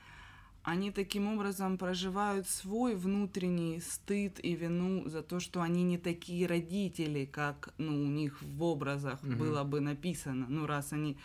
они 0.64 0.90
таким 0.90 1.28
образом 1.28 1.78
проживают 1.78 2.48
свой 2.48 2.96
внутренний 2.96 3.80
стыд 3.80 4.40
и 4.42 4.56
вину 4.56 5.08
за 5.08 5.22
то, 5.22 5.38
что 5.40 5.62
они 5.62 5.84
не 5.84 5.98
такие 5.98 6.46
родители, 6.46 7.26
как 7.26 7.72
ну, 7.78 7.92
у 7.92 8.08
них 8.08 8.42
в 8.42 8.62
образах 8.62 9.22
угу. 9.22 9.32
было 9.32 9.64
бы 9.64 9.80
написано. 9.80 10.46
Ну, 10.48 10.66
раз 10.66 10.92
они 10.92 11.16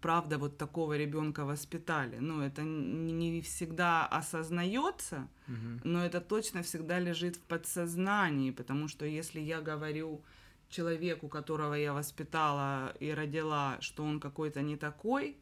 правда 0.00 0.38
вот 0.38 0.58
такого 0.58 0.96
ребенка 0.96 1.44
воспитали. 1.44 2.16
Ну, 2.20 2.42
это 2.42 2.62
не 2.62 3.40
всегда 3.42 4.06
осознается, 4.06 5.28
угу. 5.48 5.80
но 5.84 6.04
это 6.04 6.20
точно 6.20 6.62
всегда 6.62 6.98
лежит 6.98 7.36
в 7.36 7.40
подсознании, 7.40 8.50
потому 8.50 8.88
что 8.88 9.04
если 9.04 9.40
я 9.40 9.60
говорю 9.60 10.22
человеку, 10.68 11.28
которого 11.28 11.74
я 11.74 11.92
воспитала 11.92 12.94
и 13.00 13.10
родила, 13.10 13.76
что 13.80 14.04
он 14.04 14.20
какой-то 14.20 14.62
не 14.62 14.76
такой, 14.76 15.36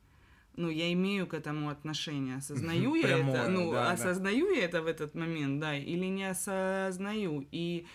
ну, 0.57 0.71
я 0.71 0.93
имею 0.93 1.27
к 1.27 1.35
этому 1.35 1.71
отношение. 1.71 2.37
Осознаю 2.37 2.97
я 2.97 3.07
Прямое, 3.07 3.43
это, 3.43 3.51
ну, 3.51 3.73
да, 3.73 3.93
осознаю 3.93 4.49
да. 4.49 4.55
я 4.55 4.65
это 4.65 4.83
в 4.83 4.87
этот 4.87 5.15
момент, 5.15 5.61
да, 5.61 5.77
или 5.77 6.07
не 6.07 6.25
осознаю. 6.25 7.47
И, 7.53 7.87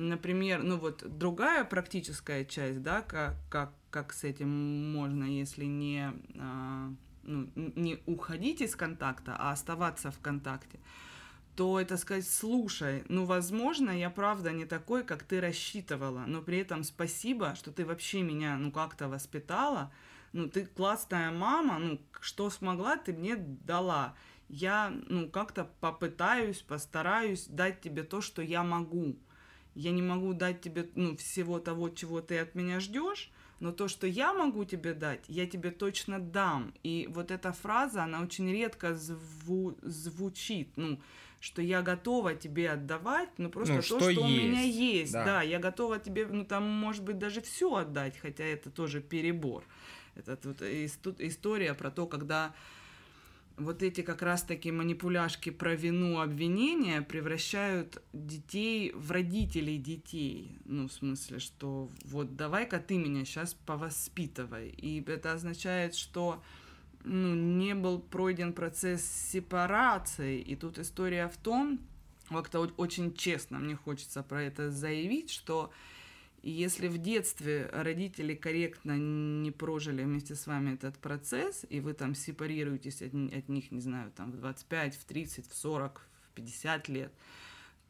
например, 0.00 0.62
ну 0.62 0.78
вот 0.78 1.04
другая 1.18 1.64
практическая 1.64 2.44
часть, 2.44 2.82
да, 2.82 3.02
как, 3.02 3.36
как, 3.48 3.72
как 3.90 4.12
с 4.12 4.24
этим 4.24 4.92
можно, 4.92 5.24
если 5.24 5.64
не, 5.64 6.12
а, 6.38 6.92
ну, 7.22 7.50
не 7.54 8.02
уходить 8.06 8.60
из 8.60 8.76
контакта, 8.76 9.36
а 9.38 9.52
оставаться 9.52 10.10
в 10.10 10.18
контакте 10.20 10.80
то 11.56 11.78
это 11.78 11.98
сказать, 11.98 12.26
слушай, 12.26 13.04
ну, 13.08 13.26
возможно, 13.26 13.90
я 13.90 14.08
правда 14.08 14.50
не 14.50 14.64
такой, 14.64 15.04
как 15.04 15.24
ты 15.24 15.42
рассчитывала, 15.42 16.24
но 16.26 16.40
при 16.40 16.56
этом 16.56 16.84
спасибо, 16.84 17.54
что 17.54 17.70
ты 17.70 17.84
вообще 17.84 18.22
меня, 18.22 18.56
ну, 18.56 18.72
как-то 18.72 19.08
воспитала, 19.08 19.92
ну, 20.32 20.48
ты 20.48 20.64
классная 20.64 21.30
мама, 21.30 21.78
ну, 21.78 22.00
что 22.20 22.48
смогла, 22.48 22.96
ты 22.96 23.12
мне 23.12 23.36
дала. 23.36 24.14
Я, 24.48 24.90
ну, 25.08 25.28
как-то 25.28 25.68
попытаюсь, 25.80 26.62
постараюсь 26.62 27.46
дать 27.46 27.82
тебе 27.82 28.04
то, 28.04 28.20
что 28.20 28.40
я 28.40 28.62
могу. 28.62 29.16
Я 29.80 29.92
не 29.92 30.02
могу 30.02 30.34
дать 30.34 30.60
тебе, 30.60 30.88
ну, 30.94 31.16
всего 31.16 31.58
того, 31.58 31.88
чего 31.88 32.20
ты 32.20 32.38
от 32.38 32.54
меня 32.54 32.80
ждешь, 32.80 33.30
но 33.60 33.72
то, 33.72 33.88
что 33.88 34.06
я 34.06 34.34
могу 34.34 34.64
тебе 34.64 34.92
дать, 34.92 35.24
я 35.26 35.46
тебе 35.46 35.70
точно 35.70 36.18
дам. 36.18 36.74
И 36.82 37.08
вот 37.10 37.30
эта 37.30 37.52
фраза, 37.52 38.04
она 38.04 38.20
очень 38.20 38.50
редко 38.50 38.94
зву 38.94 39.76
звучит, 39.82 40.68
ну, 40.76 41.00
что 41.40 41.62
я 41.62 41.80
готова 41.80 42.34
тебе 42.34 42.70
отдавать, 42.70 43.30
ну, 43.38 43.48
просто 43.48 43.76
ну, 43.76 43.80
то, 43.80 43.86
что, 43.86 44.12
что 44.12 44.20
у 44.20 44.28
меня 44.28 44.62
есть. 44.62 45.12
Да. 45.12 45.24
да, 45.24 45.42
я 45.42 45.58
готова 45.58 45.98
тебе, 45.98 46.26
ну, 46.26 46.44
там, 46.44 46.62
может 46.64 47.02
быть, 47.02 47.18
даже 47.18 47.40
все 47.40 47.74
отдать, 47.76 48.18
хотя 48.18 48.44
это 48.44 48.70
тоже 48.70 49.00
перебор. 49.00 49.64
Это 50.14 50.36
тут 50.36 50.60
история 51.20 51.72
про 51.72 51.90
то, 51.90 52.06
когда 52.06 52.54
вот 53.60 53.82
эти 53.82 54.00
как 54.00 54.22
раз-таки 54.22 54.72
манипуляшки 54.72 55.50
про 55.50 55.74
вину, 55.74 56.18
обвинения 56.18 57.02
превращают 57.02 58.02
детей 58.12 58.92
в 58.94 59.10
родителей 59.10 59.78
детей. 59.78 60.58
Ну, 60.64 60.88
в 60.88 60.92
смысле, 60.92 61.38
что 61.38 61.90
вот 62.04 62.36
давай-ка 62.36 62.78
ты 62.80 62.96
меня 62.96 63.24
сейчас 63.24 63.54
повоспитывай. 63.54 64.70
И 64.70 65.04
это 65.06 65.32
означает, 65.32 65.94
что 65.94 66.42
ну, 67.04 67.34
не 67.34 67.74
был 67.74 68.00
пройден 68.00 68.52
процесс 68.52 69.04
сепарации. 69.04 70.40
И 70.40 70.56
тут 70.56 70.78
история 70.78 71.28
в 71.28 71.36
том, 71.36 71.80
как-то 72.28 72.60
очень 72.76 73.14
честно 73.14 73.58
мне 73.58 73.76
хочется 73.76 74.22
про 74.22 74.42
это 74.42 74.70
заявить, 74.70 75.30
что 75.30 75.70
и 76.42 76.50
если 76.50 76.88
в 76.88 76.98
детстве 76.98 77.68
родители 77.72 78.34
корректно 78.34 78.96
не 78.96 79.50
прожили 79.50 80.02
вместе 80.02 80.34
с 80.34 80.46
вами 80.46 80.74
этот 80.74 80.96
процесс, 80.96 81.66
и 81.68 81.80
вы 81.80 81.92
там 81.92 82.14
сепарируетесь 82.14 83.02
от, 83.02 83.12
от 83.14 83.48
них, 83.48 83.70
не 83.70 83.80
знаю, 83.80 84.10
там 84.16 84.32
в 84.32 84.36
25, 84.36 84.96
в 84.96 85.04
30, 85.04 85.46
в 85.46 85.54
40, 85.54 86.00
в 86.00 86.34
50 86.34 86.88
лет, 86.88 87.12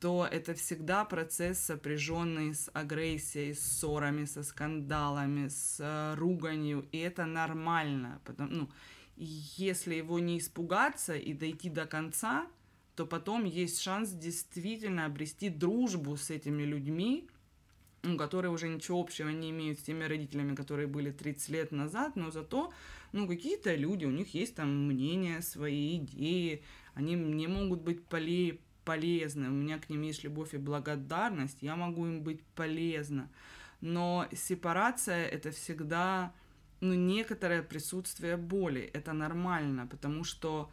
то 0.00 0.26
это 0.28 0.54
всегда 0.54 1.04
процесс, 1.04 1.60
сопряженный 1.60 2.54
с 2.54 2.70
агрессией, 2.72 3.54
с 3.54 3.60
ссорами, 3.60 4.24
со 4.24 4.42
скандалами, 4.42 5.48
с 5.48 5.76
э, 5.78 6.14
руганью, 6.16 6.88
и 6.90 6.98
это 6.98 7.26
нормально. 7.26 8.20
Потому, 8.24 8.50
ну, 8.50 8.70
если 9.16 9.94
его 9.94 10.18
не 10.18 10.38
испугаться 10.38 11.14
и 11.14 11.34
дойти 11.34 11.68
до 11.68 11.86
конца, 11.86 12.46
то 12.96 13.06
потом 13.06 13.44
есть 13.44 13.80
шанс 13.80 14.10
действительно 14.10 15.04
обрести 15.04 15.50
дружбу 15.50 16.16
с 16.16 16.30
этими 16.30 16.62
людьми, 16.62 17.28
ну, 18.02 18.16
которые 18.16 18.50
уже 18.50 18.68
ничего 18.68 19.00
общего 19.00 19.28
не 19.28 19.50
имеют 19.50 19.78
с 19.78 19.82
теми 19.82 20.04
родителями, 20.04 20.54
которые 20.54 20.86
были 20.86 21.10
30 21.10 21.48
лет 21.50 21.72
назад, 21.72 22.16
но 22.16 22.30
зато, 22.30 22.72
ну, 23.12 23.28
какие-то 23.28 23.74
люди, 23.74 24.04
у 24.04 24.10
них 24.10 24.34
есть 24.34 24.54
там 24.54 24.86
мнения, 24.86 25.42
свои 25.42 25.96
идеи, 25.96 26.62
они 26.94 27.16
мне 27.16 27.48
могут 27.48 27.82
быть 27.82 28.04
поле 28.04 28.60
полезны, 28.84 29.48
у 29.48 29.52
меня 29.52 29.78
к 29.78 29.90
ним 29.90 30.02
есть 30.02 30.24
любовь 30.24 30.54
и 30.54 30.58
благодарность, 30.58 31.58
я 31.60 31.76
могу 31.76 32.06
им 32.06 32.22
быть 32.22 32.42
полезна. 32.56 33.30
Но 33.80 34.26
сепарация— 34.32 35.26
это 35.28 35.50
всегда, 35.50 36.32
ну, 36.80 36.94
некоторое 36.94 37.62
присутствие 37.62 38.36
боли, 38.36 38.80
это 38.80 39.12
нормально, 39.12 39.86
потому 39.86 40.24
что 40.24 40.70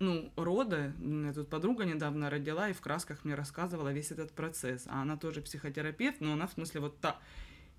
ну, 0.00 0.32
роды, 0.36 0.94
меня 0.98 1.32
тут 1.32 1.48
подруга 1.48 1.84
недавно 1.84 2.30
родила 2.30 2.68
и 2.68 2.72
в 2.72 2.80
красках 2.80 3.24
мне 3.24 3.34
рассказывала 3.34 3.92
весь 3.92 4.10
этот 4.10 4.32
процесс. 4.32 4.86
А 4.88 5.02
она 5.02 5.16
тоже 5.16 5.42
психотерапевт, 5.42 6.20
но 6.20 6.32
она 6.32 6.46
в 6.46 6.52
смысле 6.52 6.80
вот 6.80 7.00
та... 7.00 7.18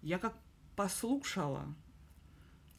Я 0.01 0.17
как 0.17 0.34
послушала, 0.76 1.65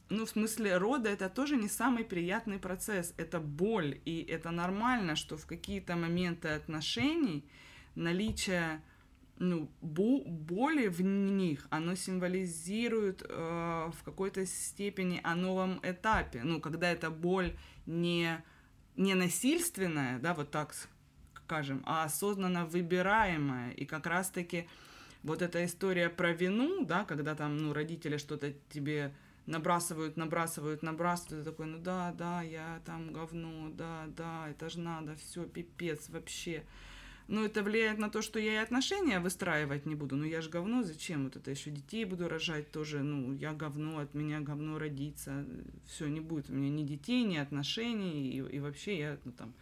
ну, 0.09 0.25
в 0.25 0.29
смысле, 0.29 0.77
рода 0.77 1.09
это 1.09 1.29
тоже 1.29 1.57
не 1.57 1.67
самый 1.67 2.03
приятный 2.03 2.59
процесс, 2.59 3.13
это 3.17 3.39
боль, 3.39 3.99
и 4.05 4.21
это 4.21 4.51
нормально, 4.51 5.15
что 5.15 5.37
в 5.37 5.45
какие-то 5.45 5.95
моменты 5.95 6.49
отношений 6.49 7.45
наличие 7.95 8.81
ну, 9.39 9.69
бу 9.81 10.23
боли 10.25 10.87
в 10.87 11.01
них, 11.01 11.67
оно 11.69 11.95
символизирует 11.95 13.23
э, 13.27 13.91
в 13.93 14.03
какой-то 14.03 14.45
степени 14.45 15.19
о 15.23 15.35
новом 15.35 15.79
этапе. 15.83 16.43
Ну, 16.43 16.61
когда 16.61 16.91
эта 16.91 17.09
боль 17.09 17.55
не, 17.85 18.43
не 18.95 19.15
насильственная, 19.15 20.19
да, 20.19 20.33
вот 20.33 20.51
так 20.51 20.73
скажем, 21.45 21.83
а 21.85 22.03
осознанно 22.05 22.65
выбираемая. 22.65 23.71
И 23.71 23.85
как 23.85 24.07
раз-таки 24.07 24.67
вот 25.23 25.41
эта 25.41 25.65
история 25.65 26.09
про 26.09 26.31
вину, 26.33 26.85
да, 26.85 27.05
когда 27.05 27.35
там, 27.35 27.57
ну, 27.57 27.73
родители 27.73 28.17
что-то 28.17 28.53
тебе 28.69 29.13
набрасывают, 29.45 30.17
набрасывают, 30.17 30.83
набрасывают, 30.83 31.45
ты 31.45 31.51
такой, 31.51 31.65
ну 31.65 31.77
да, 31.77 32.13
да, 32.17 32.41
я 32.41 32.81
там 32.85 33.11
говно, 33.11 33.69
да, 33.69 34.05
да, 34.15 34.49
это 34.49 34.69
же 34.69 34.79
надо, 34.79 35.15
все, 35.15 35.43
пипец 35.43 36.09
вообще. 36.09 36.63
Но 37.27 37.45
это 37.45 37.63
влияет 37.63 37.99
на 37.99 38.09
то, 38.09 38.21
что 38.21 38.39
я 38.39 38.53
и 38.53 38.63
отношения 38.63 39.19
выстраивать 39.19 39.85
не 39.85 39.95
буду. 39.95 40.15
Ну 40.15 40.25
я 40.25 40.41
же 40.41 40.49
говно, 40.49 40.83
зачем 40.83 41.25
вот 41.25 41.35
это 41.35 41.51
еще 41.51 41.71
детей 41.71 42.05
буду 42.05 42.27
рожать 42.27 42.71
тоже, 42.71 43.01
ну 43.01 43.33
я 43.33 43.53
говно, 43.53 43.99
от 43.99 44.13
меня 44.13 44.41
говно 44.41 44.77
родится, 44.77 45.45
все, 45.87 46.07
не 46.07 46.19
будет 46.19 46.49
у 46.49 46.53
меня 46.53 46.69
ни 46.69 46.83
детей, 46.83 47.23
ни 47.23 47.37
отношений, 47.37 48.29
и, 48.29 48.55
и 48.55 48.59
вообще 48.59 48.97
я, 48.97 49.17
ну 49.23 49.31
там, 49.31 49.53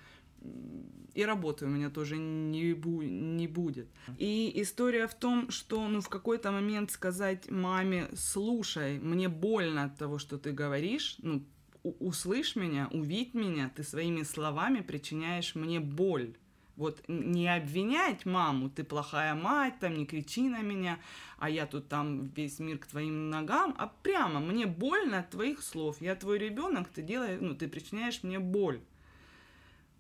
и 1.13 1.25
работы 1.25 1.65
у 1.65 1.69
меня 1.69 1.89
тоже 1.89 2.17
не, 2.17 2.73
бу 2.73 3.01
не 3.01 3.47
будет. 3.47 3.87
И 4.17 4.51
история 4.55 5.07
в 5.07 5.13
том, 5.13 5.51
что 5.51 5.87
ну, 5.87 6.01
в 6.01 6.09
какой-то 6.09 6.51
момент 6.51 6.91
сказать 6.91 7.49
маме, 7.51 8.09
слушай, 8.15 8.97
мне 8.99 9.27
больно 9.27 9.85
от 9.85 9.97
того, 9.97 10.19
что 10.19 10.37
ты 10.37 10.51
говоришь, 10.51 11.17
ну, 11.21 11.43
услышь 11.83 12.55
меня, 12.55 12.87
увидь 12.91 13.33
меня, 13.33 13.71
ты 13.75 13.83
своими 13.83 14.23
словами 14.23 14.81
причиняешь 14.81 15.55
мне 15.55 15.79
боль. 15.79 16.35
Вот 16.81 17.03
не 17.07 17.47
обвинять 17.47 18.25
маму, 18.25 18.67
ты 18.67 18.83
плохая 18.83 19.35
мать, 19.35 19.75
там 19.79 19.93
не 19.93 20.07
кричи 20.07 20.49
на 20.49 20.63
меня, 20.63 20.97
а 21.37 21.47
я 21.47 21.67
тут 21.67 21.87
там 21.87 22.29
весь 22.29 22.57
мир 22.57 22.79
к 22.79 22.87
твоим 22.87 23.29
ногам, 23.29 23.75
а 23.77 23.85
прямо 23.85 24.39
мне 24.39 24.65
больно 24.65 25.19
от 25.19 25.29
твоих 25.29 25.61
слов. 25.61 26.01
Я 26.01 26.15
твой 26.15 26.39
ребенок, 26.39 26.87
ты 26.87 27.03
делаешь, 27.03 27.37
ну, 27.39 27.53
ты 27.53 27.67
причиняешь 27.67 28.23
мне 28.23 28.39
боль. 28.39 28.81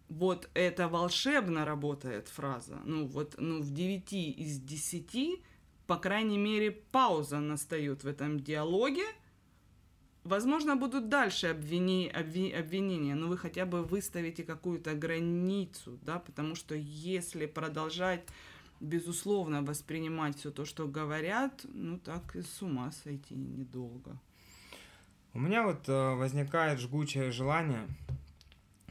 Вот 0.09 0.49
это 0.55 0.87
волшебно 0.87 1.65
работает 1.65 2.27
фраза. 2.27 2.79
Ну 2.83 3.05
вот, 3.05 3.35
ну 3.37 3.61
в 3.61 3.71
9 3.71 4.13
из 4.13 4.59
10, 4.59 5.39
по 5.85 5.97
крайней 5.97 6.39
мере, 6.39 6.71
пауза 6.71 7.39
настает 7.39 8.03
в 8.03 8.07
этом 8.07 8.39
диалоге, 8.39 9.05
Возможно, 10.23 10.75
будут 10.75 11.09
дальше 11.09 11.47
обвини, 11.47 12.11
обви, 12.13 12.51
обвинения, 12.51 13.15
но 13.15 13.27
вы 13.27 13.37
хотя 13.37 13.65
бы 13.65 13.83
выставите 13.83 14.43
какую-то 14.43 14.93
границу, 14.93 15.97
да, 16.03 16.19
потому 16.19 16.55
что 16.55 16.75
если 16.75 17.47
продолжать 17.47 18.23
безусловно 18.79 19.61
воспринимать 19.63 20.37
все 20.37 20.51
то, 20.51 20.65
что 20.65 20.87
говорят, 20.87 21.61
ну 21.73 21.97
так 21.97 22.35
и 22.35 22.41
с 22.41 22.61
ума 22.61 22.91
сойти 22.91 23.35
недолго. 23.35 24.17
У 25.33 25.39
меня 25.39 25.63
вот 25.63 25.87
э, 25.87 26.15
возникает 26.15 26.79
жгучее 26.79 27.31
желание 27.31 27.87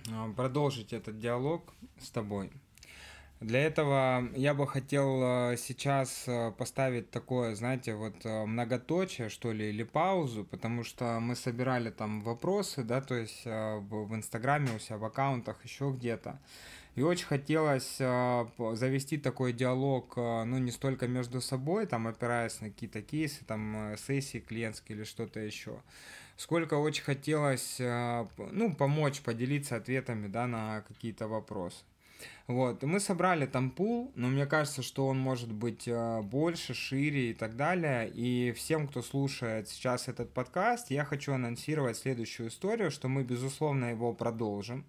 э, 0.08 0.32
продолжить 0.34 0.92
этот 0.92 1.18
диалог 1.18 1.74
с 2.00 2.10
тобой. 2.10 2.50
Для 3.40 3.60
этого 3.60 4.28
я 4.36 4.52
бы 4.52 4.66
хотел 4.66 5.22
э, 5.22 5.56
сейчас 5.56 6.24
э, 6.26 6.52
поставить 6.58 7.10
такое, 7.10 7.54
знаете, 7.54 7.94
вот 7.94 8.14
э, 8.24 8.44
многоточие, 8.44 9.30
что 9.30 9.50
ли, 9.50 9.70
или 9.70 9.82
паузу, 9.82 10.44
потому 10.44 10.84
что 10.84 11.18
мы 11.20 11.34
собирали 11.34 11.88
там 11.88 12.20
вопросы, 12.20 12.82
да, 12.82 13.00
то 13.00 13.14
есть 13.14 13.46
в 13.46 14.14
Инстаграме 14.14 14.76
у 14.76 14.78
себя 14.78 14.98
в 14.98 15.06
аккаунтах, 15.06 15.64
еще 15.64 15.90
где-то. 15.90 16.38
И 16.96 17.02
очень 17.02 17.24
хотелось 17.24 17.96
завести 17.96 19.16
такой 19.16 19.54
диалог, 19.54 20.16
ну, 20.16 20.58
не 20.58 20.70
столько 20.70 21.08
между 21.08 21.40
собой, 21.40 21.86
там, 21.86 22.08
опираясь 22.08 22.60
на 22.60 22.68
какие-то 22.68 23.00
кейсы, 23.00 23.44
там, 23.46 23.94
сессии 23.96 24.38
клиентские 24.38 24.98
или 24.98 25.04
что-то 25.04 25.40
еще, 25.40 25.80
сколько 26.36 26.74
очень 26.74 27.04
хотелось, 27.04 27.76
ну, 27.78 28.74
помочь, 28.74 29.22
поделиться 29.22 29.76
ответами, 29.76 30.26
да, 30.26 30.46
на 30.46 30.82
какие-то 30.88 31.28
вопросы. 31.28 31.84
Вот, 32.46 32.82
мы 32.82 32.98
собрали 33.00 33.46
там 33.46 33.70
пул, 33.70 34.10
но 34.14 34.28
мне 34.28 34.46
кажется, 34.46 34.82
что 34.82 35.06
он 35.06 35.18
может 35.18 35.52
быть 35.52 35.86
э, 35.86 36.20
больше, 36.22 36.74
шире 36.74 37.30
и 37.30 37.34
так 37.34 37.56
далее. 37.56 38.08
И 38.08 38.52
всем, 38.52 38.88
кто 38.88 39.02
слушает 39.02 39.68
сейчас 39.68 40.08
этот 40.08 40.32
подкаст, 40.32 40.90
я 40.90 41.04
хочу 41.04 41.32
анонсировать 41.32 41.96
следующую 41.96 42.48
историю, 42.48 42.90
что 42.90 43.08
мы, 43.08 43.22
безусловно, 43.22 43.86
его 43.86 44.12
продолжим. 44.12 44.84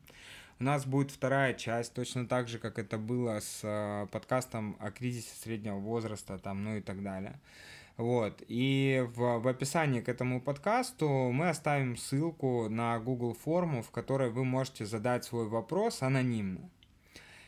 У 0.60 0.64
нас 0.64 0.86
будет 0.86 1.12
вторая 1.12 1.54
часть, 1.54 1.94
точно 1.94 2.28
так 2.28 2.48
же, 2.48 2.60
как 2.60 2.78
это 2.78 2.98
было 2.98 3.40
с 3.40 3.62
э, 3.64 4.08
подкастом 4.12 4.78
о 4.80 4.92
кризисе 4.92 5.36
среднего 5.36 5.78
возраста, 5.78 6.38
там, 6.38 6.64
ну 6.64 6.78
и 6.78 6.82
так 6.82 7.02
далее. 7.02 7.40
Вот. 7.98 8.42
И 8.48 9.06
в, 9.16 9.40
в 9.40 9.48
описании 9.48 10.02
к 10.02 10.10
этому 10.10 10.42
подкасту 10.42 11.08
мы 11.32 11.50
оставим 11.50 11.98
ссылку 11.98 12.70
на 12.70 13.00
Google 13.00 13.34
форму, 13.34 13.84
в 13.84 13.92
которой 13.92 14.30
вы 14.30 14.44
можете 14.44 14.86
задать 14.86 15.24
свой 15.24 15.48
вопрос 15.48 16.02
анонимно. 16.02 16.70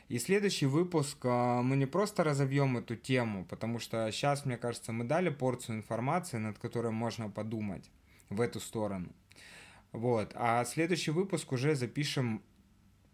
И 0.09 0.19
следующий 0.19 0.65
выпуск 0.65 1.17
а, 1.23 1.61
мы 1.61 1.77
не 1.77 1.85
просто 1.85 2.23
разовьем 2.23 2.77
эту 2.77 2.95
тему, 2.95 3.45
потому 3.45 3.79
что 3.79 4.11
сейчас, 4.11 4.45
мне 4.45 4.57
кажется, 4.57 4.91
мы 4.91 5.05
дали 5.05 5.29
порцию 5.29 5.77
информации, 5.77 6.37
над 6.37 6.59
которой 6.59 6.91
можно 6.91 7.29
подумать 7.29 7.89
в 8.29 8.41
эту 8.41 8.59
сторону. 8.59 9.09
Вот. 9.91 10.31
А 10.35 10.65
следующий 10.65 11.11
выпуск 11.11 11.51
уже 11.51 11.75
запишем 11.75 12.43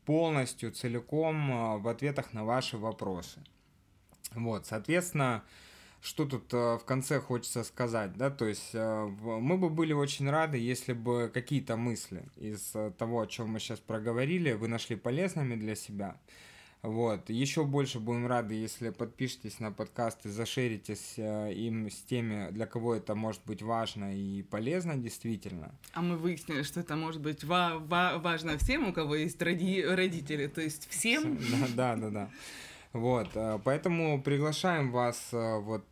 полностью, 0.06 0.72
целиком 0.72 1.52
а, 1.52 1.78
в 1.78 1.88
ответах 1.88 2.34
на 2.34 2.44
ваши 2.44 2.78
вопросы. 2.78 3.44
Вот, 4.34 4.66
соответственно, 4.66 5.44
что 6.02 6.26
тут 6.26 6.52
а, 6.54 6.80
в 6.80 6.86
конце 6.86 7.20
хочется 7.20 7.64
сказать, 7.64 8.14
да, 8.14 8.32
то 8.32 8.48
есть 8.48 8.74
мы 8.74 9.58
бы 9.58 9.70
были 9.70 9.94
очень 9.94 10.28
рады, 10.28 10.58
если 10.58 10.94
бы 10.94 11.30
какие-то 11.32 11.78
мысли 11.78 12.24
из 12.36 12.74
того, 12.98 13.22
о 13.22 13.28
чем 13.28 13.50
мы 13.50 13.60
сейчас 13.60 13.80
проговорили, 13.80 14.54
вы 14.54 14.68
нашли 14.68 14.96
полезными 14.96 15.56
для 15.56 15.76
себя. 15.76 16.18
Вот. 16.82 17.30
Еще 17.30 17.66
больше 17.66 18.00
будем 18.00 18.26
рады, 18.28 18.54
если 18.54 18.90
подпишетесь 18.92 19.60
на 19.60 19.70
подкаст 19.72 20.26
и 20.26 20.30
зашеритесь 20.30 21.16
э, 21.18 21.52
им 21.54 21.90
с 21.90 22.02
теми, 22.04 22.50
для 22.52 22.66
кого 22.68 22.96
это 22.96 23.16
может 23.16 23.42
быть 23.46 23.62
важно 23.62 24.16
и 24.16 24.44
полезно 24.44 24.96
действительно. 24.96 25.76
А 25.94 26.02
мы 26.02 26.16
выяснили, 26.16 26.64
что 26.64 26.80
это 26.80 26.96
может 26.96 27.22
быть 27.22 27.44
ва- 27.44 27.80
ва- 27.80 28.18
важно 28.24 28.58
всем, 28.58 28.88
у 28.88 28.94
кого 28.94 29.16
есть 29.16 29.42
роди- 29.42 29.86
родители, 29.86 30.48
то 30.48 30.62
есть 30.62 30.88
всем. 30.90 31.38
Да, 31.52 31.68
да, 31.76 31.96
да, 31.98 32.10
да. 32.10 32.30
Вот, 32.94 33.28
э, 33.36 33.60
поэтому 33.66 34.22
приглашаем 34.22 34.92
вас 34.92 35.30
э, 35.34 35.60
вот 35.60 35.86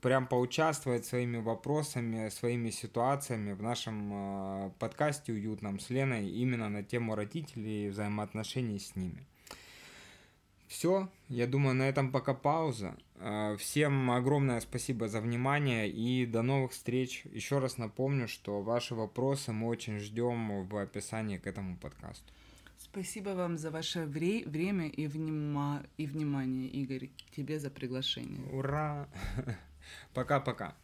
прям 0.00 0.28
поучаствовать 0.28 1.04
своими 1.04 1.38
вопросами, 1.38 2.28
своими 2.28 2.70
ситуациями 2.70 3.54
в 3.54 3.62
нашем 3.62 4.72
подкасте 4.78 5.32
«Уютном» 5.32 5.80
с 5.80 5.90
Леной 5.90 6.28
именно 6.28 6.68
на 6.68 6.84
тему 6.84 7.16
родителей 7.16 7.86
и 7.86 7.90
взаимоотношений 7.90 8.78
с 8.78 8.94
ними. 8.94 9.26
Все, 10.68 11.08
я 11.28 11.46
думаю, 11.46 11.74
на 11.74 11.88
этом 11.88 12.12
пока 12.12 12.34
пауза. 12.34 12.94
А, 13.16 13.56
всем 13.56 14.10
огромное 14.10 14.60
спасибо 14.60 15.08
за 15.08 15.20
внимание 15.20 15.88
и 15.90 16.26
до 16.26 16.42
новых 16.42 16.72
встреч. 16.72 17.24
Еще 17.32 17.58
раз 17.58 17.78
напомню, 17.78 18.28
что 18.28 18.60
ваши 18.62 18.94
вопросы 18.94 19.52
мы 19.52 19.66
очень 19.68 19.98
ждем 19.98 20.66
в 20.66 20.76
описании 20.76 21.38
к 21.38 21.46
этому 21.46 21.76
подкасту. 21.78 22.30
Спасибо 22.78 23.30
вам 23.30 23.56
за 23.58 23.70
ваше 23.70 24.04
вре- 24.04 24.44
время 24.46 24.88
и, 24.88 25.06
внима- 25.08 25.84
и 25.96 26.06
внимание, 26.06 26.68
Игорь. 26.68 27.10
Тебе 27.34 27.58
за 27.58 27.70
приглашение. 27.70 28.40
Ура! 28.52 29.08
Пока-пока. 30.14 30.74